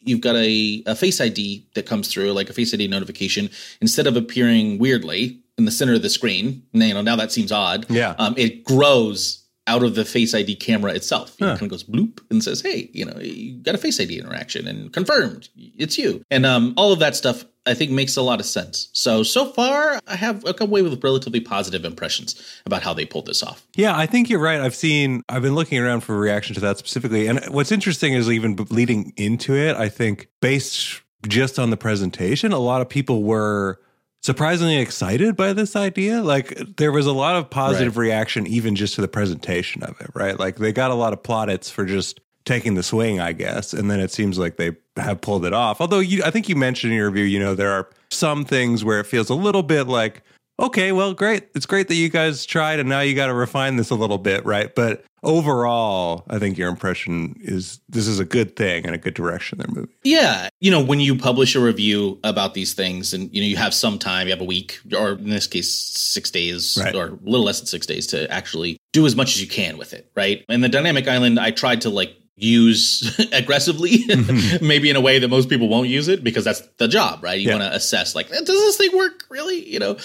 you've 0.00 0.20
got 0.20 0.36
a, 0.36 0.82
a 0.86 0.94
Face 0.94 1.20
ID 1.20 1.66
that 1.74 1.86
comes 1.86 2.08
through, 2.08 2.32
like 2.32 2.50
a 2.50 2.52
Face 2.52 2.72
ID 2.74 2.88
notification, 2.88 3.50
instead 3.80 4.06
of 4.06 4.16
appearing 4.16 4.78
weirdly 4.78 5.40
in 5.56 5.64
the 5.64 5.70
center 5.70 5.94
of 5.94 6.02
the 6.02 6.10
screen, 6.10 6.62
Now, 6.72 6.86
you 6.86 6.94
know, 6.94 7.02
now 7.02 7.16
that 7.16 7.32
seems 7.32 7.52
odd. 7.52 7.88
Yeah. 7.88 8.14
Um, 8.18 8.34
it 8.36 8.64
grows 8.64 9.43
out 9.66 9.82
of 9.82 9.94
the 9.94 10.04
Face 10.04 10.34
ID 10.34 10.56
camera 10.56 10.92
itself. 10.92 11.36
You 11.38 11.46
huh. 11.46 11.52
know, 11.52 11.58
kind 11.58 11.72
of 11.72 11.78
goes 11.78 11.84
bloop 11.84 12.20
and 12.30 12.42
says, 12.42 12.60
"Hey, 12.60 12.90
you 12.92 13.04
know, 13.04 13.18
you 13.20 13.56
got 13.58 13.74
a 13.74 13.78
Face 13.78 14.00
ID 14.00 14.18
interaction 14.18 14.66
and 14.66 14.92
confirmed 14.92 15.48
it's 15.56 15.98
you." 15.98 16.22
And 16.30 16.44
um, 16.46 16.74
all 16.76 16.92
of 16.92 16.98
that 16.98 17.16
stuff 17.16 17.44
I 17.66 17.74
think 17.74 17.90
makes 17.90 18.16
a 18.16 18.22
lot 18.22 18.40
of 18.40 18.46
sense. 18.46 18.88
So 18.92 19.22
so 19.22 19.46
far, 19.46 19.98
I 20.06 20.16
have 20.16 20.44
come 20.56 20.68
away 20.68 20.82
with 20.82 21.02
relatively 21.02 21.40
positive 21.40 21.84
impressions 21.84 22.40
about 22.66 22.82
how 22.82 22.92
they 22.92 23.06
pulled 23.06 23.26
this 23.26 23.42
off. 23.42 23.66
Yeah, 23.74 23.96
I 23.96 24.06
think 24.06 24.28
you're 24.28 24.40
right. 24.40 24.60
I've 24.60 24.74
seen, 24.74 25.22
I've 25.28 25.42
been 25.42 25.54
looking 25.54 25.78
around 25.78 26.00
for 26.00 26.14
a 26.14 26.18
reaction 26.18 26.54
to 26.54 26.60
that 26.60 26.78
specifically, 26.78 27.26
and 27.26 27.42
what's 27.46 27.72
interesting 27.72 28.12
is 28.12 28.30
even 28.30 28.56
leading 28.70 29.12
into 29.16 29.54
it. 29.54 29.76
I 29.76 29.88
think 29.88 30.28
based 30.40 31.00
just 31.26 31.58
on 31.58 31.70
the 31.70 31.76
presentation, 31.76 32.52
a 32.52 32.58
lot 32.58 32.82
of 32.82 32.88
people 32.88 33.22
were 33.22 33.80
surprisingly 34.24 34.78
excited 34.78 35.36
by 35.36 35.52
this 35.52 35.76
idea. 35.76 36.22
Like 36.22 36.76
there 36.76 36.90
was 36.90 37.06
a 37.06 37.12
lot 37.12 37.36
of 37.36 37.50
positive 37.50 37.98
right. 37.98 38.06
reaction 38.06 38.46
even 38.46 38.74
just 38.74 38.94
to 38.94 39.02
the 39.02 39.08
presentation 39.08 39.82
of 39.82 40.00
it, 40.00 40.10
right? 40.14 40.38
Like 40.38 40.56
they 40.56 40.72
got 40.72 40.90
a 40.90 40.94
lot 40.94 41.12
of 41.12 41.22
plaudits 41.22 41.68
for 41.68 41.84
just 41.84 42.20
taking 42.46 42.74
the 42.74 42.82
swing, 42.82 43.20
I 43.20 43.32
guess. 43.32 43.74
And 43.74 43.90
then 43.90 44.00
it 44.00 44.10
seems 44.10 44.38
like 44.38 44.56
they 44.56 44.72
have 44.96 45.20
pulled 45.20 45.44
it 45.44 45.52
off. 45.52 45.80
Although 45.80 45.98
you, 45.98 46.22
I 46.24 46.30
think 46.30 46.48
you 46.48 46.56
mentioned 46.56 46.92
in 46.92 46.96
your 46.96 47.10
review, 47.10 47.24
you 47.24 47.38
know, 47.38 47.54
there 47.54 47.70
are 47.70 47.90
some 48.10 48.46
things 48.46 48.82
where 48.82 48.98
it 48.98 49.06
feels 49.06 49.28
a 49.28 49.34
little 49.34 49.62
bit 49.62 49.88
like, 49.88 50.22
okay, 50.58 50.92
well, 50.92 51.14
great. 51.14 51.48
It's 51.54 51.66
great 51.66 51.88
that 51.88 51.94
you 51.94 52.08
guys 52.08 52.46
tried 52.46 52.80
and 52.80 52.88
now 52.88 53.00
you 53.00 53.14
got 53.14 53.26
to 53.26 53.34
refine 53.34 53.76
this 53.76 53.90
a 53.90 53.94
little 53.94 54.18
bit, 54.18 54.44
right? 54.44 54.74
But 54.74 55.04
overall, 55.22 56.24
I 56.28 56.38
think 56.38 56.58
your 56.58 56.68
impression 56.68 57.36
is 57.40 57.80
this 57.88 58.06
is 58.06 58.20
a 58.20 58.24
good 58.24 58.56
thing 58.56 58.86
and 58.86 58.94
a 58.94 58.98
good 58.98 59.14
direction 59.14 59.58
they're 59.58 59.68
moving. 59.68 59.94
Yeah. 60.04 60.48
You 60.60 60.70
know, 60.70 60.82
when 60.82 61.00
you 61.00 61.16
publish 61.16 61.54
a 61.54 61.60
review 61.60 62.18
about 62.22 62.54
these 62.54 62.74
things 62.74 63.12
and, 63.12 63.34
you 63.34 63.40
know, 63.40 63.46
you 63.46 63.56
have 63.56 63.74
some 63.74 63.98
time, 63.98 64.26
you 64.26 64.32
have 64.32 64.40
a 64.40 64.44
week, 64.44 64.78
or 64.96 65.12
in 65.12 65.30
this 65.30 65.46
case, 65.46 65.72
six 65.72 66.30
days 66.30 66.78
right. 66.80 66.94
or 66.94 67.06
a 67.06 67.18
little 67.22 67.44
less 67.44 67.60
than 67.60 67.66
six 67.66 67.86
days 67.86 68.06
to 68.08 68.30
actually 68.30 68.76
do 68.92 69.06
as 69.06 69.16
much 69.16 69.34
as 69.34 69.40
you 69.40 69.48
can 69.48 69.78
with 69.78 69.92
it, 69.92 70.10
right? 70.14 70.44
And 70.48 70.62
the 70.62 70.68
dynamic 70.68 71.08
island, 71.08 71.40
I 71.40 71.50
tried 71.50 71.80
to 71.82 71.90
like 71.90 72.16
use 72.36 73.18
aggressively, 73.32 73.98
mm-hmm. 73.98 74.66
maybe 74.66 74.90
in 74.90 74.96
a 74.96 75.00
way 75.00 75.18
that 75.18 75.28
most 75.28 75.48
people 75.48 75.68
won't 75.68 75.88
use 75.88 76.08
it 76.08 76.24
because 76.24 76.44
that's 76.44 76.60
the 76.78 76.88
job, 76.88 77.22
right? 77.22 77.38
You 77.38 77.48
yeah. 77.48 77.58
want 77.58 77.70
to 77.70 77.76
assess, 77.76 78.14
like, 78.14 78.28
does 78.28 78.46
this 78.46 78.76
thing 78.76 78.96
work 78.96 79.24
really? 79.30 79.68
You 79.68 79.78
know, 79.78 79.96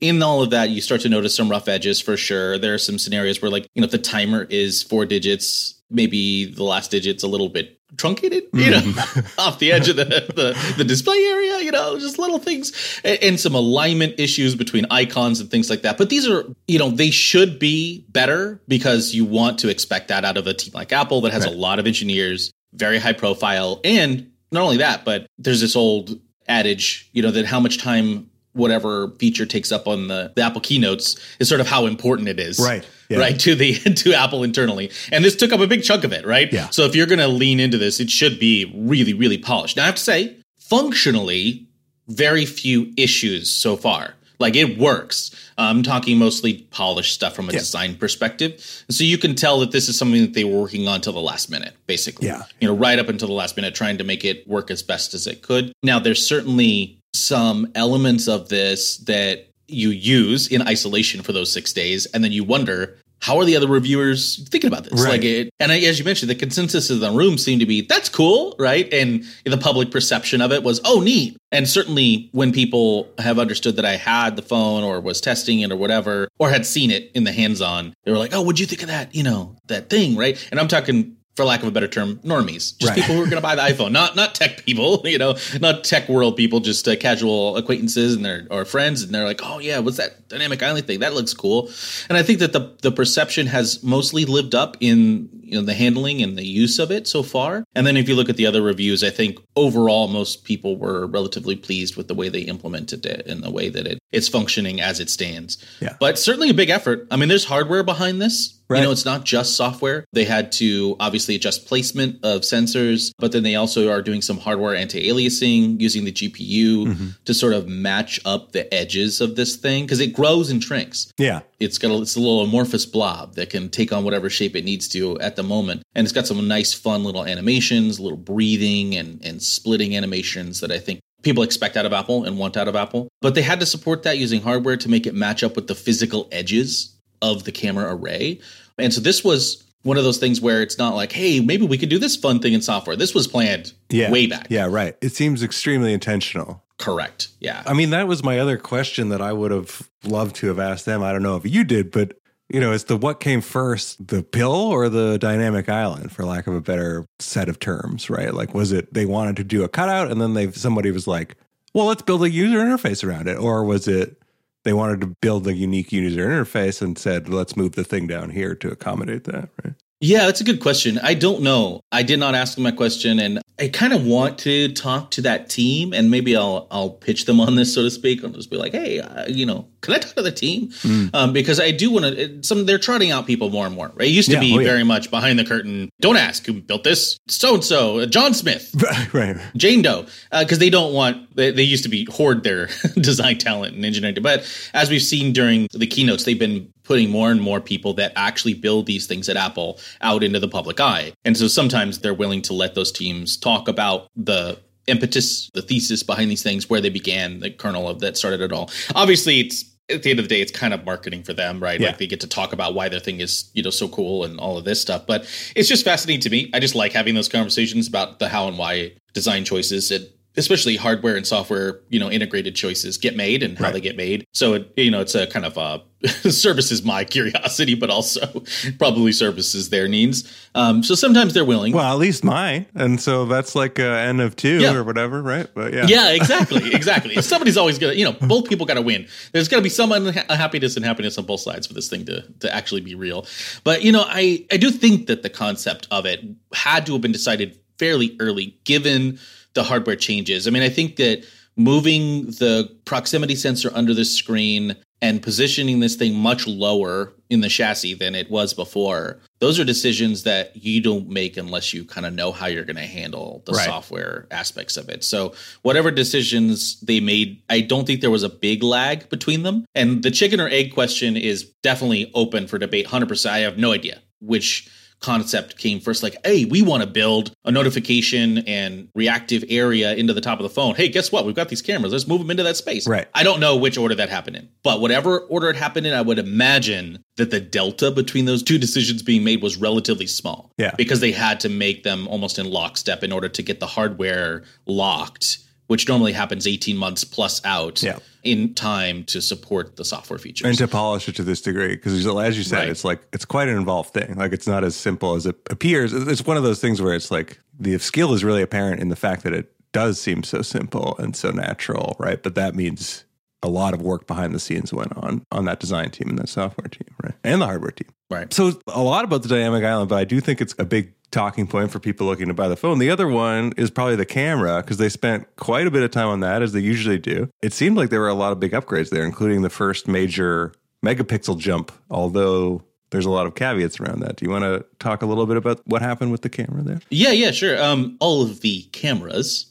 in 0.00 0.22
all 0.22 0.42
of 0.42 0.50
that, 0.50 0.70
you 0.70 0.80
start 0.80 1.00
to 1.02 1.08
notice 1.08 1.34
some 1.34 1.48
rough 1.48 1.68
edges 1.68 2.00
for 2.00 2.16
sure. 2.16 2.58
There 2.58 2.74
are 2.74 2.78
some 2.78 2.98
scenarios 2.98 3.40
where, 3.40 3.50
like, 3.50 3.66
you 3.74 3.80
know, 3.80 3.86
if 3.86 3.90
the 3.90 3.98
timer 3.98 4.46
is 4.50 4.82
four 4.82 5.06
digits, 5.06 5.80
maybe 5.90 6.46
the 6.46 6.64
last 6.64 6.90
digit's 6.90 7.22
a 7.22 7.28
little 7.28 7.48
bit 7.48 7.78
truncated, 7.96 8.44
you 8.52 8.70
know, 8.70 8.80
mm. 8.80 9.38
off 9.38 9.58
the 9.58 9.72
edge 9.72 9.88
of 9.88 9.96
the, 9.96 10.04
the, 10.04 10.74
the 10.76 10.84
display 10.84 11.16
area, 11.16 11.60
you 11.60 11.70
know, 11.70 11.98
just 11.98 12.18
little 12.18 12.38
things 12.38 13.00
and, 13.04 13.18
and, 13.22 13.40
some 13.40 13.54
alignment 13.54 14.18
issues 14.18 14.54
between 14.54 14.84
icons 14.90 15.40
and 15.40 15.50
things 15.50 15.70
like 15.70 15.82
that. 15.82 15.96
But 15.96 16.10
these 16.10 16.28
are, 16.28 16.44
you 16.66 16.78
know, 16.78 16.90
they 16.90 17.10
should 17.10 17.58
be 17.58 18.04
better 18.08 18.60
because 18.68 19.14
you 19.14 19.24
want 19.24 19.58
to 19.60 19.68
expect 19.68 20.08
that 20.08 20.24
out 20.24 20.36
of 20.36 20.46
a 20.46 20.52
team 20.52 20.72
like 20.74 20.92
Apple 20.92 21.20
that 21.22 21.32
has 21.32 21.46
right. 21.46 21.54
a 21.54 21.56
lot 21.56 21.78
of 21.78 21.86
engineers, 21.86 22.50
very 22.74 22.98
high 22.98 23.12
profile. 23.12 23.80
And 23.84 24.30
not 24.50 24.62
only 24.62 24.78
that, 24.78 25.04
but 25.04 25.26
there's 25.38 25.60
this 25.60 25.76
old 25.76 26.20
adage, 26.48 27.08
you 27.12 27.22
know, 27.22 27.30
that 27.30 27.46
how 27.46 27.60
much 27.60 27.78
time 27.78 28.28
whatever 28.56 29.08
feature 29.18 29.46
takes 29.46 29.70
up 29.70 29.86
on 29.86 30.08
the, 30.08 30.32
the 30.34 30.42
Apple 30.42 30.60
keynotes 30.60 31.16
is 31.38 31.48
sort 31.48 31.60
of 31.60 31.66
how 31.66 31.86
important 31.86 32.28
it 32.28 32.40
is. 32.40 32.58
Right. 32.58 32.86
Yeah. 33.08 33.18
Right. 33.18 33.38
To 33.40 33.54
the 33.54 33.74
to 33.94 34.14
Apple 34.14 34.42
internally. 34.42 34.90
And 35.12 35.24
this 35.24 35.36
took 35.36 35.52
up 35.52 35.60
a 35.60 35.66
big 35.66 35.84
chunk 35.84 36.04
of 36.04 36.12
it, 36.12 36.26
right? 36.26 36.52
Yeah. 36.52 36.70
So 36.70 36.82
if 36.84 36.96
you're 36.96 37.06
gonna 37.06 37.28
lean 37.28 37.60
into 37.60 37.78
this, 37.78 38.00
it 38.00 38.10
should 38.10 38.40
be 38.40 38.72
really, 38.74 39.12
really 39.12 39.38
polished. 39.38 39.76
Now 39.76 39.84
I 39.84 39.86
have 39.86 39.96
to 39.96 40.02
say, 40.02 40.36
functionally, 40.58 41.66
very 42.08 42.46
few 42.46 42.92
issues 42.96 43.50
so 43.50 43.76
far. 43.76 44.14
Like 44.38 44.54
it 44.54 44.78
works. 44.78 45.30
I'm 45.56 45.82
talking 45.82 46.18
mostly 46.18 46.66
polished 46.70 47.14
stuff 47.14 47.34
from 47.34 47.48
a 47.48 47.52
yeah. 47.52 47.60
design 47.60 47.96
perspective. 47.96 48.84
So 48.90 49.04
you 49.04 49.18
can 49.18 49.34
tell 49.34 49.60
that 49.60 49.72
this 49.72 49.88
is 49.88 49.98
something 49.98 50.20
that 50.20 50.34
they 50.34 50.44
were 50.44 50.60
working 50.60 50.86
on 50.88 51.00
till 51.00 51.14
the 51.14 51.20
last 51.20 51.50
minute, 51.50 51.74
basically. 51.86 52.28
Yeah. 52.28 52.42
You 52.60 52.68
know, 52.68 52.74
right 52.74 52.98
up 52.98 53.08
until 53.08 53.28
the 53.28 53.34
last 53.34 53.56
minute, 53.56 53.74
trying 53.74 53.98
to 53.98 54.04
make 54.04 54.24
it 54.24 54.46
work 54.46 54.70
as 54.70 54.82
best 54.82 55.14
as 55.14 55.26
it 55.26 55.42
could. 55.42 55.72
Now, 55.82 55.98
there's 55.98 56.26
certainly 56.26 56.98
some 57.18 57.70
elements 57.74 58.28
of 58.28 58.48
this 58.48 58.98
that 58.98 59.48
you 59.68 59.90
use 59.90 60.48
in 60.48 60.62
isolation 60.62 61.22
for 61.22 61.32
those 61.32 61.52
six 61.52 61.72
days, 61.72 62.06
and 62.06 62.22
then 62.22 62.32
you 62.32 62.44
wonder 62.44 62.98
how 63.20 63.38
are 63.38 63.44
the 63.44 63.56
other 63.56 63.66
reviewers 63.66 64.46
thinking 64.48 64.68
about 64.68 64.84
this? 64.84 65.02
Right. 65.02 65.12
Like, 65.12 65.24
it, 65.24 65.50
and 65.58 65.72
as 65.72 65.98
you 65.98 66.04
mentioned, 66.04 66.30
the 66.30 66.34
consensus 66.34 66.90
in 66.90 67.00
the 67.00 67.10
room 67.10 67.38
seemed 67.38 67.60
to 67.60 67.66
be 67.66 67.80
that's 67.80 68.08
cool, 68.08 68.54
right? 68.58 68.92
And 68.92 69.24
the 69.44 69.56
public 69.56 69.90
perception 69.90 70.40
of 70.40 70.52
it 70.52 70.62
was 70.62 70.80
oh 70.84 71.00
neat. 71.00 71.36
And 71.50 71.68
certainly, 71.68 72.28
when 72.32 72.52
people 72.52 73.08
have 73.18 73.38
understood 73.38 73.76
that 73.76 73.84
I 73.84 73.96
had 73.96 74.36
the 74.36 74.42
phone 74.42 74.84
or 74.84 75.00
was 75.00 75.20
testing 75.20 75.60
it 75.60 75.72
or 75.72 75.76
whatever, 75.76 76.28
or 76.38 76.50
had 76.50 76.66
seen 76.66 76.90
it 76.90 77.10
in 77.14 77.24
the 77.24 77.32
hands-on, 77.32 77.94
they 78.04 78.12
were 78.12 78.18
like, 78.18 78.34
"Oh, 78.34 78.42
what'd 78.42 78.60
you 78.60 78.66
think 78.66 78.82
of 78.82 78.88
that? 78.88 79.14
You 79.14 79.22
know, 79.22 79.56
that 79.66 79.88
thing, 79.88 80.16
right?" 80.16 80.36
And 80.50 80.60
I'm 80.60 80.68
talking 80.68 81.15
for 81.36 81.44
lack 81.44 81.62
of 81.62 81.68
a 81.68 81.70
better 81.70 81.86
term, 81.86 82.16
normies, 82.18 82.76
just 82.78 82.84
right. 82.90 82.96
people 82.98 83.14
who 83.14 83.20
are 83.20 83.26
going 83.26 83.36
to 83.36 83.42
buy 83.42 83.54
the 83.54 83.62
iPhone, 83.62 83.92
not 83.92 84.16
not 84.16 84.34
tech 84.34 84.64
people, 84.64 85.02
you 85.04 85.18
know, 85.18 85.36
not 85.60 85.84
tech 85.84 86.08
world 86.08 86.36
people, 86.36 86.60
just 86.60 86.88
uh, 86.88 86.96
casual 86.96 87.56
acquaintances 87.56 88.14
and 88.14 88.24
their 88.24 88.46
or 88.50 88.64
friends, 88.64 89.02
and 89.02 89.14
they're 89.14 89.26
like, 89.26 89.40
oh 89.42 89.58
yeah, 89.58 89.78
what's 89.78 89.98
that 89.98 90.28
dynamic 90.28 90.62
island 90.62 90.86
thing? 90.86 91.00
That 91.00 91.14
looks 91.14 91.34
cool. 91.34 91.70
And 92.08 92.16
I 92.16 92.22
think 92.22 92.38
that 92.40 92.52
the 92.52 92.74
the 92.80 92.90
perception 92.90 93.46
has 93.48 93.82
mostly 93.82 94.24
lived 94.24 94.54
up 94.54 94.78
in 94.80 95.28
you 95.46 95.58
know 95.58 95.64
the 95.64 95.74
handling 95.74 96.22
and 96.22 96.36
the 96.36 96.44
use 96.44 96.78
of 96.78 96.90
it 96.90 97.06
so 97.06 97.22
far. 97.22 97.64
And 97.74 97.86
then 97.86 97.96
if 97.96 98.08
you 98.08 98.14
look 98.14 98.28
at 98.28 98.36
the 98.36 98.46
other 98.46 98.62
reviews, 98.62 99.02
I 99.02 99.10
think 99.10 99.38
overall 99.54 100.08
most 100.08 100.44
people 100.44 100.76
were 100.76 101.06
relatively 101.06 101.56
pleased 101.56 101.96
with 101.96 102.08
the 102.08 102.14
way 102.14 102.28
they 102.28 102.40
implemented 102.40 103.06
it 103.06 103.26
and 103.26 103.42
the 103.42 103.50
way 103.50 103.68
that 103.68 103.86
it 103.86 103.98
it's 104.12 104.28
functioning 104.28 104.80
as 104.80 105.00
it 105.00 105.10
stands. 105.10 105.58
Yeah. 105.80 105.96
But 106.00 106.18
certainly 106.18 106.50
a 106.50 106.54
big 106.54 106.70
effort. 106.70 107.06
I 107.10 107.16
mean, 107.16 107.28
there's 107.28 107.44
hardware 107.44 107.82
behind 107.82 108.20
this. 108.20 108.52
Right. 108.68 108.80
You 108.80 108.86
know, 108.86 108.90
it's 108.90 109.04
not 109.04 109.24
just 109.24 109.56
software. 109.56 110.04
They 110.12 110.24
had 110.24 110.50
to 110.52 110.96
obviously 110.98 111.36
adjust 111.36 111.66
placement 111.66 112.16
of 112.24 112.40
sensors, 112.40 113.12
but 113.16 113.30
then 113.30 113.44
they 113.44 113.54
also 113.54 113.88
are 113.88 114.02
doing 114.02 114.22
some 114.22 114.38
hardware 114.38 114.74
anti-aliasing 114.74 115.80
using 115.80 116.04
the 116.04 116.10
GPU 116.10 116.86
mm-hmm. 116.86 117.06
to 117.26 117.34
sort 117.34 117.52
of 117.52 117.68
match 117.68 118.18
up 118.24 118.50
the 118.50 118.72
edges 118.74 119.20
of 119.20 119.36
this 119.36 119.54
thing 119.54 119.84
because 119.84 120.00
it 120.00 120.12
grows 120.12 120.50
and 120.50 120.64
shrinks. 120.64 121.12
Yeah. 121.16 121.42
It's 121.58 121.78
got 121.78 121.90
a, 121.90 122.02
it's 122.02 122.16
a 122.16 122.20
little 122.20 122.42
amorphous 122.42 122.86
blob 122.86 123.34
that 123.34 123.50
can 123.50 123.70
take 123.70 123.92
on 123.92 124.04
whatever 124.04 124.28
shape 124.28 124.54
it 124.56 124.64
needs 124.64 124.88
to 124.88 125.18
at 125.20 125.36
the 125.36 125.42
moment. 125.42 125.82
And 125.94 126.04
it's 126.04 126.12
got 126.12 126.26
some 126.26 126.46
nice 126.46 126.74
fun 126.74 127.04
little 127.04 127.24
animations, 127.24 127.98
little 127.98 128.18
breathing 128.18 128.94
and 128.94 129.24
and 129.24 129.42
splitting 129.42 129.96
animations 129.96 130.60
that 130.60 130.70
I 130.70 130.78
think 130.78 131.00
people 131.22 131.42
expect 131.42 131.76
out 131.76 131.86
of 131.86 131.92
Apple 131.92 132.24
and 132.24 132.38
want 132.38 132.56
out 132.56 132.68
of 132.68 132.76
Apple. 132.76 133.08
But 133.20 133.34
they 133.34 133.42
had 133.42 133.60
to 133.60 133.66
support 133.66 134.02
that 134.04 134.18
using 134.18 134.42
hardware 134.42 134.76
to 134.76 134.88
make 134.88 135.06
it 135.06 135.14
match 135.14 135.42
up 135.42 135.56
with 135.56 135.66
the 135.66 135.74
physical 135.74 136.28
edges 136.30 136.96
of 137.22 137.44
the 137.44 137.52
camera 137.52 137.94
array. 137.94 138.40
And 138.78 138.92
so 138.92 139.00
this 139.00 139.24
was 139.24 139.64
one 139.82 139.96
of 139.96 140.04
those 140.04 140.18
things 140.18 140.40
where 140.40 140.62
it's 140.62 140.78
not 140.78 140.94
like, 140.94 141.12
hey, 141.12 141.40
maybe 141.40 141.64
we 141.64 141.78
could 141.78 141.88
do 141.88 141.98
this 141.98 142.16
fun 142.16 142.40
thing 142.40 142.52
in 142.52 142.60
software. 142.60 142.96
This 142.96 143.14
was 143.14 143.26
planned 143.26 143.72
yeah. 143.88 144.10
way 144.10 144.26
back. 144.26 144.48
Yeah, 144.50 144.66
right. 144.66 144.96
It 145.00 145.12
seems 145.12 145.42
extremely 145.42 145.92
intentional. 145.92 146.62
Correct. 146.78 147.28
Yeah. 147.40 147.62
I 147.66 147.72
mean, 147.72 147.90
that 147.90 148.06
was 148.06 148.22
my 148.22 148.38
other 148.38 148.58
question 148.58 149.08
that 149.08 149.22
I 149.22 149.32
would 149.32 149.50
have 149.50 149.88
loved 150.04 150.36
to 150.36 150.48
have 150.48 150.58
asked 150.58 150.84
them. 150.84 151.02
I 151.02 151.12
don't 151.12 151.22
know 151.22 151.36
if 151.36 151.46
you 151.46 151.64
did, 151.64 151.90
but 151.90 152.18
you 152.48 152.60
know, 152.60 152.72
it's 152.72 152.84
the 152.84 152.96
what 152.96 153.18
came 153.18 153.40
first, 153.40 154.06
the 154.06 154.22
pill 154.22 154.52
or 154.52 154.88
the 154.88 155.18
dynamic 155.18 155.68
island, 155.68 156.12
for 156.12 156.24
lack 156.24 156.46
of 156.46 156.54
a 156.54 156.60
better 156.60 157.04
set 157.18 157.48
of 157.48 157.58
terms, 157.58 158.08
right? 158.08 158.32
Like, 158.32 158.54
was 158.54 158.72
it 158.72 158.92
they 158.94 159.06
wanted 159.06 159.36
to 159.36 159.44
do 159.44 159.64
a 159.64 159.68
cutout 159.68 160.10
and 160.10 160.20
then 160.20 160.34
they 160.34 160.52
somebody 160.52 160.90
was 160.90 161.06
like, 161.06 161.36
well, 161.74 161.86
let's 161.86 162.02
build 162.02 162.22
a 162.22 162.30
user 162.30 162.58
interface 162.58 163.02
around 163.02 163.28
it, 163.28 163.36
or 163.36 163.64
was 163.64 163.88
it 163.88 164.22
they 164.64 164.72
wanted 164.72 165.00
to 165.00 165.14
build 165.20 165.46
a 165.46 165.54
unique 165.54 165.92
user 165.92 166.26
interface 166.26 166.82
and 166.82 166.98
said, 166.98 167.28
let's 167.28 167.56
move 167.56 167.72
the 167.72 167.84
thing 167.84 168.06
down 168.06 168.30
here 168.30 168.54
to 168.54 168.68
accommodate 168.68 169.24
that, 169.24 169.48
right? 169.64 169.74
Yeah, 170.00 170.26
that's 170.26 170.42
a 170.42 170.44
good 170.44 170.60
question. 170.60 170.98
I 171.02 171.14
don't 171.14 171.42
know. 171.42 171.80
I 171.90 172.02
did 172.02 172.18
not 172.18 172.34
ask 172.34 172.54
them 172.54 172.64
my 172.64 172.70
question, 172.70 173.18
and 173.18 173.40
I 173.58 173.68
kind 173.68 173.94
of 173.94 174.04
want 174.04 174.38
to 174.40 174.72
talk 174.72 175.10
to 175.12 175.22
that 175.22 175.48
team, 175.48 175.94
and 175.94 176.10
maybe 176.10 176.36
I'll 176.36 176.66
I'll 176.70 176.90
pitch 176.90 177.24
them 177.24 177.40
on 177.40 177.54
this, 177.54 177.72
so 177.72 177.82
to 177.82 177.90
speak. 177.90 178.22
I'll 178.22 178.30
just 178.30 178.50
be 178.50 178.58
like, 178.58 178.72
hey, 178.72 179.00
uh, 179.00 179.26
you 179.26 179.46
know, 179.46 179.68
can 179.80 179.94
I 179.94 179.98
talk 179.98 180.14
to 180.16 180.22
the 180.22 180.32
team? 180.32 180.68
Mm. 180.68 181.14
Um, 181.14 181.32
because 181.32 181.58
I 181.58 181.70
do 181.70 181.90
want 181.90 182.04
to. 182.04 182.42
Some 182.42 182.66
they're 182.66 182.78
trotting 182.78 183.10
out 183.10 183.26
people 183.26 183.48
more 183.48 183.64
and 183.64 183.74
more. 183.74 183.90
Right? 183.94 184.08
It 184.08 184.10
used 184.10 184.28
to 184.28 184.34
yeah, 184.34 184.40
be 184.40 184.54
oh, 184.56 184.58
yeah. 184.58 184.66
very 184.66 184.84
much 184.84 185.10
behind 185.10 185.38
the 185.38 185.44
curtain. 185.44 185.88
Don't 186.00 186.18
ask 186.18 186.44
who 186.44 186.60
built 186.60 186.84
this. 186.84 187.16
So 187.28 187.54
and 187.54 187.64
so, 187.64 188.04
John 188.04 188.34
Smith, 188.34 188.74
right? 189.14 189.36
Jane 189.56 189.80
Doe, 189.80 190.06
because 190.30 190.58
uh, 190.58 190.60
they 190.60 190.70
don't 190.70 190.92
want. 190.92 191.34
They, 191.34 191.52
they 191.52 191.62
used 191.62 191.84
to 191.84 191.88
be 191.88 192.06
hoard 192.10 192.42
their 192.42 192.66
design 192.96 193.38
talent 193.38 193.74
and 193.74 193.84
engineering, 193.84 194.16
but 194.20 194.46
as 194.74 194.90
we've 194.90 195.02
seen 195.02 195.32
during 195.32 195.68
the 195.72 195.86
keynotes, 195.86 196.24
they've 196.24 196.38
been 196.38 196.70
putting 196.86 197.10
more 197.10 197.30
and 197.30 197.40
more 197.40 197.60
people 197.60 197.92
that 197.94 198.12
actually 198.16 198.54
build 198.54 198.86
these 198.86 199.06
things 199.06 199.28
at 199.28 199.36
Apple 199.36 199.78
out 200.00 200.22
into 200.22 200.38
the 200.38 200.48
public 200.48 200.80
eye. 200.80 201.12
And 201.24 201.36
so 201.36 201.48
sometimes 201.48 201.98
they're 201.98 202.14
willing 202.14 202.42
to 202.42 202.52
let 202.52 202.74
those 202.74 202.92
teams 202.92 203.36
talk 203.36 203.68
about 203.68 204.08
the 204.16 204.58
impetus, 204.86 205.50
the 205.52 205.62
thesis 205.62 206.02
behind 206.02 206.30
these 206.30 206.42
things, 206.42 206.70
where 206.70 206.80
they 206.80 206.90
began, 206.90 207.40
the 207.40 207.50
kernel 207.50 207.88
of 207.88 208.00
that 208.00 208.16
started 208.16 208.40
it 208.40 208.52
all. 208.52 208.70
Obviously, 208.94 209.40
it's 209.40 209.64
at 209.88 210.02
the 210.02 210.10
end 210.10 210.18
of 210.18 210.24
the 210.24 210.28
day, 210.28 210.40
it's 210.40 210.52
kind 210.52 210.74
of 210.74 210.84
marketing 210.84 211.22
for 211.22 211.32
them, 211.32 211.62
right? 211.62 211.80
Yeah. 211.80 211.88
Like 211.88 211.98
they 211.98 212.06
get 212.06 212.20
to 212.20 212.26
talk 212.26 212.52
about 212.52 212.74
why 212.74 212.88
their 212.88 213.00
thing 213.00 213.20
is, 213.20 213.50
you 213.54 213.62
know, 213.62 213.70
so 213.70 213.88
cool 213.88 214.24
and 214.24 214.38
all 214.40 214.58
of 214.58 214.64
this 214.64 214.80
stuff. 214.80 215.06
But 215.06 215.22
it's 215.54 215.68
just 215.68 215.84
fascinating 215.84 216.20
to 216.22 216.30
me. 216.30 216.50
I 216.52 216.60
just 216.60 216.74
like 216.74 216.92
having 216.92 217.14
those 217.14 217.28
conversations 217.28 217.86
about 217.86 218.18
the 218.18 218.28
how 218.28 218.48
and 218.48 218.58
why 218.58 218.92
design 219.12 219.44
choices. 219.44 219.90
It 219.90 220.15
especially 220.36 220.76
hardware 220.76 221.16
and 221.16 221.26
software, 221.26 221.80
you 221.88 221.98
know, 221.98 222.10
integrated 222.10 222.54
choices 222.54 222.98
get 222.98 223.16
made 223.16 223.42
and 223.42 223.56
how 223.56 223.64
right. 223.64 223.74
they 223.74 223.80
get 223.80 223.96
made. 223.96 224.26
So, 224.32 224.54
it, 224.54 224.72
you 224.76 224.90
know, 224.90 225.00
it's 225.00 225.14
a 225.14 225.26
kind 225.26 225.46
of 225.46 225.56
a 225.56 225.82
services 226.30 226.84
my 226.84 227.04
curiosity, 227.04 227.74
but 227.74 227.90
also 227.90 228.44
probably 228.78 229.12
services 229.12 229.70
their 229.70 229.88
needs. 229.88 230.30
Um, 230.54 230.82
so 230.82 230.94
sometimes 230.94 231.34
they're 231.34 231.44
willing. 231.44 231.72
Well, 231.72 231.90
at 231.90 231.98
least 231.98 232.22
mine, 232.22 232.66
and 232.74 233.00
so 233.00 233.24
that's 233.24 233.54
like 233.54 233.78
a 233.78 234.00
n 234.00 234.20
of 234.20 234.36
two 234.36 234.60
yeah. 234.60 234.74
or 234.74 234.84
whatever, 234.84 235.22
right? 235.22 235.48
But 235.54 235.72
yeah, 235.72 235.86
yeah, 235.88 236.10
exactly, 236.10 236.74
exactly. 236.74 237.20
Somebody's 237.22 237.56
always 237.56 237.78
gonna, 237.78 237.94
you 237.94 238.04
know, 238.04 238.12
both 238.12 238.48
people 238.48 238.66
got 238.66 238.74
to 238.74 238.82
win. 238.82 239.08
There's 239.32 239.48
got 239.48 239.56
to 239.56 239.62
be 239.62 239.68
some 239.68 239.90
unhappiness 239.92 240.76
and 240.76 240.84
happiness 240.84 241.16
on 241.18 241.24
both 241.24 241.40
sides 241.40 241.66
for 241.66 241.72
this 241.74 241.88
thing 241.88 242.04
to 242.06 242.22
to 242.40 242.54
actually 242.54 242.82
be 242.82 242.94
real. 242.94 243.26
But 243.64 243.82
you 243.82 243.90
know, 243.90 244.04
I 244.06 244.44
I 244.52 244.58
do 244.58 244.70
think 244.70 245.06
that 245.06 245.22
the 245.22 245.30
concept 245.30 245.88
of 245.90 246.04
it 246.04 246.22
had 246.54 246.86
to 246.86 246.92
have 246.92 247.00
been 247.00 247.12
decided 247.12 247.58
fairly 247.78 248.16
early, 248.20 248.58
given 248.64 249.18
the 249.56 249.64
hardware 249.64 249.96
changes. 249.96 250.46
I 250.46 250.50
mean, 250.50 250.62
I 250.62 250.68
think 250.68 250.94
that 250.96 251.24
moving 251.56 252.26
the 252.26 252.70
proximity 252.84 253.34
sensor 253.34 253.70
under 253.74 253.92
the 253.94 254.04
screen 254.04 254.76
and 255.02 255.22
positioning 255.22 255.80
this 255.80 255.94
thing 255.96 256.14
much 256.14 256.46
lower 256.46 257.12
in 257.28 257.40
the 257.40 257.48
chassis 257.48 257.92
than 257.94 258.14
it 258.14 258.30
was 258.30 258.54
before. 258.54 259.18
Those 259.40 259.58
are 259.60 259.64
decisions 259.64 260.22
that 260.22 260.56
you 260.56 260.80
don't 260.80 261.08
make 261.08 261.36
unless 261.36 261.74
you 261.74 261.84
kind 261.84 262.06
of 262.06 262.14
know 262.14 262.32
how 262.32 262.46
you're 262.46 262.64
going 262.64 262.76
to 262.76 262.82
handle 262.82 263.42
the 263.46 263.52
Right. 263.52 263.66
software 263.66 264.26
aspects 264.30 264.76
of 264.78 264.88
it. 264.88 265.04
So, 265.04 265.34
whatever 265.62 265.90
decisions 265.90 266.80
they 266.80 267.00
made, 267.00 267.42
I 267.50 267.60
don't 267.60 267.86
think 267.86 268.00
there 268.00 268.10
was 268.10 268.22
a 268.22 268.28
big 268.30 268.62
lag 268.62 269.08
between 269.10 269.42
them. 269.42 269.66
And 269.74 270.02
the 270.02 270.10
chicken 270.10 270.40
or 270.40 270.48
egg 270.48 270.72
question 270.72 271.16
is 271.16 271.44
definitely 271.62 272.10
open 272.14 272.46
for 272.46 272.56
debate 272.58 272.86
100%. 272.86 273.30
I 273.30 273.40
have 273.40 273.58
no 273.58 273.72
idea 273.72 274.00
which 274.20 274.66
concept 275.00 275.58
came 275.58 275.78
first 275.78 276.02
like 276.02 276.16
hey 276.24 276.44
we 276.46 276.62
want 276.62 276.82
to 276.82 276.86
build 276.88 277.30
a 277.44 277.50
notification 277.52 278.38
and 278.46 278.88
reactive 278.94 279.44
area 279.48 279.94
into 279.94 280.12
the 280.14 280.20
top 280.22 280.38
of 280.38 280.42
the 280.42 280.48
phone 280.48 280.74
hey 280.74 280.88
guess 280.88 281.12
what 281.12 281.26
we've 281.26 281.34
got 281.34 281.48
these 281.50 281.60
cameras 281.62 281.92
let's 281.92 282.08
move 282.08 282.18
them 282.18 282.30
into 282.30 282.42
that 282.42 282.56
space 282.56 282.88
Right. 282.88 283.06
i 283.14 283.22
don't 283.22 283.38
know 283.38 283.56
which 283.56 283.76
order 283.76 283.94
that 283.94 284.08
happened 284.08 284.36
in 284.36 284.48
but 284.62 284.80
whatever 284.80 285.18
order 285.18 285.50
it 285.50 285.56
happened 285.56 285.86
in 285.86 285.92
i 285.92 286.00
would 286.00 286.18
imagine 286.18 287.04
that 287.16 287.30
the 287.30 287.40
delta 287.40 287.90
between 287.90 288.24
those 288.24 288.42
two 288.42 288.58
decisions 288.58 289.02
being 289.02 289.22
made 289.22 289.42
was 289.42 289.56
relatively 289.58 290.06
small 290.06 290.50
Yeah. 290.58 290.74
because 290.76 291.00
they 291.00 291.12
had 291.12 291.40
to 291.40 291.48
make 291.50 291.82
them 291.82 292.08
almost 292.08 292.38
in 292.38 292.46
lockstep 292.50 293.04
in 293.04 293.12
order 293.12 293.28
to 293.28 293.42
get 293.42 293.60
the 293.60 293.66
hardware 293.66 294.44
locked 294.66 295.38
which 295.68 295.88
normally 295.88 296.12
happens 296.12 296.46
18 296.46 296.76
months 296.76 297.04
plus 297.04 297.44
out 297.44 297.82
Yeah. 297.82 297.98
in 298.22 298.54
time 298.54 299.04
to 299.04 299.20
support 299.20 299.76
the 299.76 299.84
software 299.84 300.18
features 300.18 300.46
and 300.46 300.58
to 300.58 300.68
polish 300.68 301.08
it 301.08 301.16
to 301.16 301.22
this 301.22 301.40
degree 301.40 301.74
because 301.76 301.92
as 302.06 302.36
you 302.38 302.44
said 302.44 302.58
Right. 302.58 302.68
it's 302.68 302.84
like 302.84 303.02
it's 303.12 303.24
quite 303.24 303.48
an 303.48 303.56
involved 303.56 303.92
thing 303.92 304.14
like 304.16 304.32
it's 304.32 304.46
not 304.46 304.64
as 304.64 304.76
simple 304.76 305.14
as 305.14 305.26
it 305.26 305.36
appears 305.50 305.92
it's 305.92 306.24
one 306.26 306.36
of 306.36 306.42
those 306.42 306.60
things 306.60 306.80
where 306.82 306.94
it's 306.94 307.10
like 307.10 307.38
the 307.58 307.78
skill 307.78 308.12
is 308.14 308.22
really 308.24 308.42
apparent 308.42 308.80
in 308.80 308.88
the 308.88 308.96
fact 308.96 309.22
that 309.24 309.32
it 309.32 309.52
does 309.72 310.00
seem 310.00 310.22
so 310.22 310.42
simple 310.42 310.96
and 310.98 311.16
so 311.16 311.30
natural 311.30 311.96
right 311.98 312.22
but 312.22 312.34
that 312.34 312.54
means 312.54 313.04
a 313.42 313.48
lot 313.48 313.74
of 313.74 313.82
work 313.82 314.06
behind 314.06 314.34
the 314.34 314.40
scenes 314.40 314.72
went 314.72 314.96
on 314.96 315.24
on 315.30 315.44
that 315.44 315.60
design 315.60 315.90
team 315.90 316.08
and 316.08 316.18
that 316.18 316.28
software 316.28 316.68
team 316.68 316.88
right 317.02 317.14
and 317.22 317.40
the 317.40 317.46
hardware 317.46 317.70
team 317.70 317.88
right 318.10 318.32
so 318.32 318.58
a 318.68 318.82
lot 318.82 319.04
about 319.04 319.22
the 319.22 319.28
dynamic 319.28 319.64
island, 319.64 319.88
but 319.88 319.96
I 319.96 320.04
do 320.04 320.20
think 320.20 320.40
it's 320.40 320.54
a 320.58 320.64
big 320.64 320.92
talking 321.10 321.46
point 321.46 321.70
for 321.70 321.78
people 321.78 322.06
looking 322.06 322.28
to 322.28 322.34
buy 322.34 322.48
the 322.48 322.56
phone. 322.56 322.78
The 322.78 322.90
other 322.90 323.08
one 323.08 323.52
is 323.56 323.70
probably 323.70 323.96
the 323.96 324.04
camera 324.06 324.60
because 324.62 324.78
they 324.78 324.88
spent 324.88 325.26
quite 325.36 325.66
a 325.66 325.70
bit 325.70 325.82
of 325.82 325.90
time 325.90 326.08
on 326.08 326.20
that 326.20 326.42
as 326.42 326.52
they 326.52 326.60
usually 326.60 326.98
do. 326.98 327.30
It 327.42 327.52
seemed 327.52 327.76
like 327.76 327.90
there 327.90 328.00
were 328.00 328.08
a 328.08 328.14
lot 328.14 328.32
of 328.32 328.40
big 328.40 328.52
upgrades 328.52 328.90
there, 328.90 329.04
including 329.04 329.42
the 329.42 329.50
first 329.50 329.88
major 329.88 330.52
megapixel 330.84 331.38
jump, 331.38 331.72
although 331.90 332.62
there's 332.90 333.06
a 333.06 333.10
lot 333.10 333.26
of 333.26 333.34
caveats 333.34 333.80
around 333.80 334.00
that. 334.00 334.16
Do 334.16 334.24
you 334.24 334.30
want 334.30 334.44
to 334.44 334.64
talk 334.78 335.02
a 335.02 335.06
little 335.06 335.26
bit 335.26 335.36
about 335.36 335.62
what 335.66 335.82
happened 335.82 336.12
with 336.12 336.22
the 336.22 336.28
camera 336.28 336.62
there? 336.62 336.80
Yeah, 336.90 337.12
yeah, 337.12 337.30
sure. 337.30 337.60
Um, 337.62 337.96
all 338.00 338.22
of 338.22 338.40
the 338.40 338.62
cameras 338.72 339.46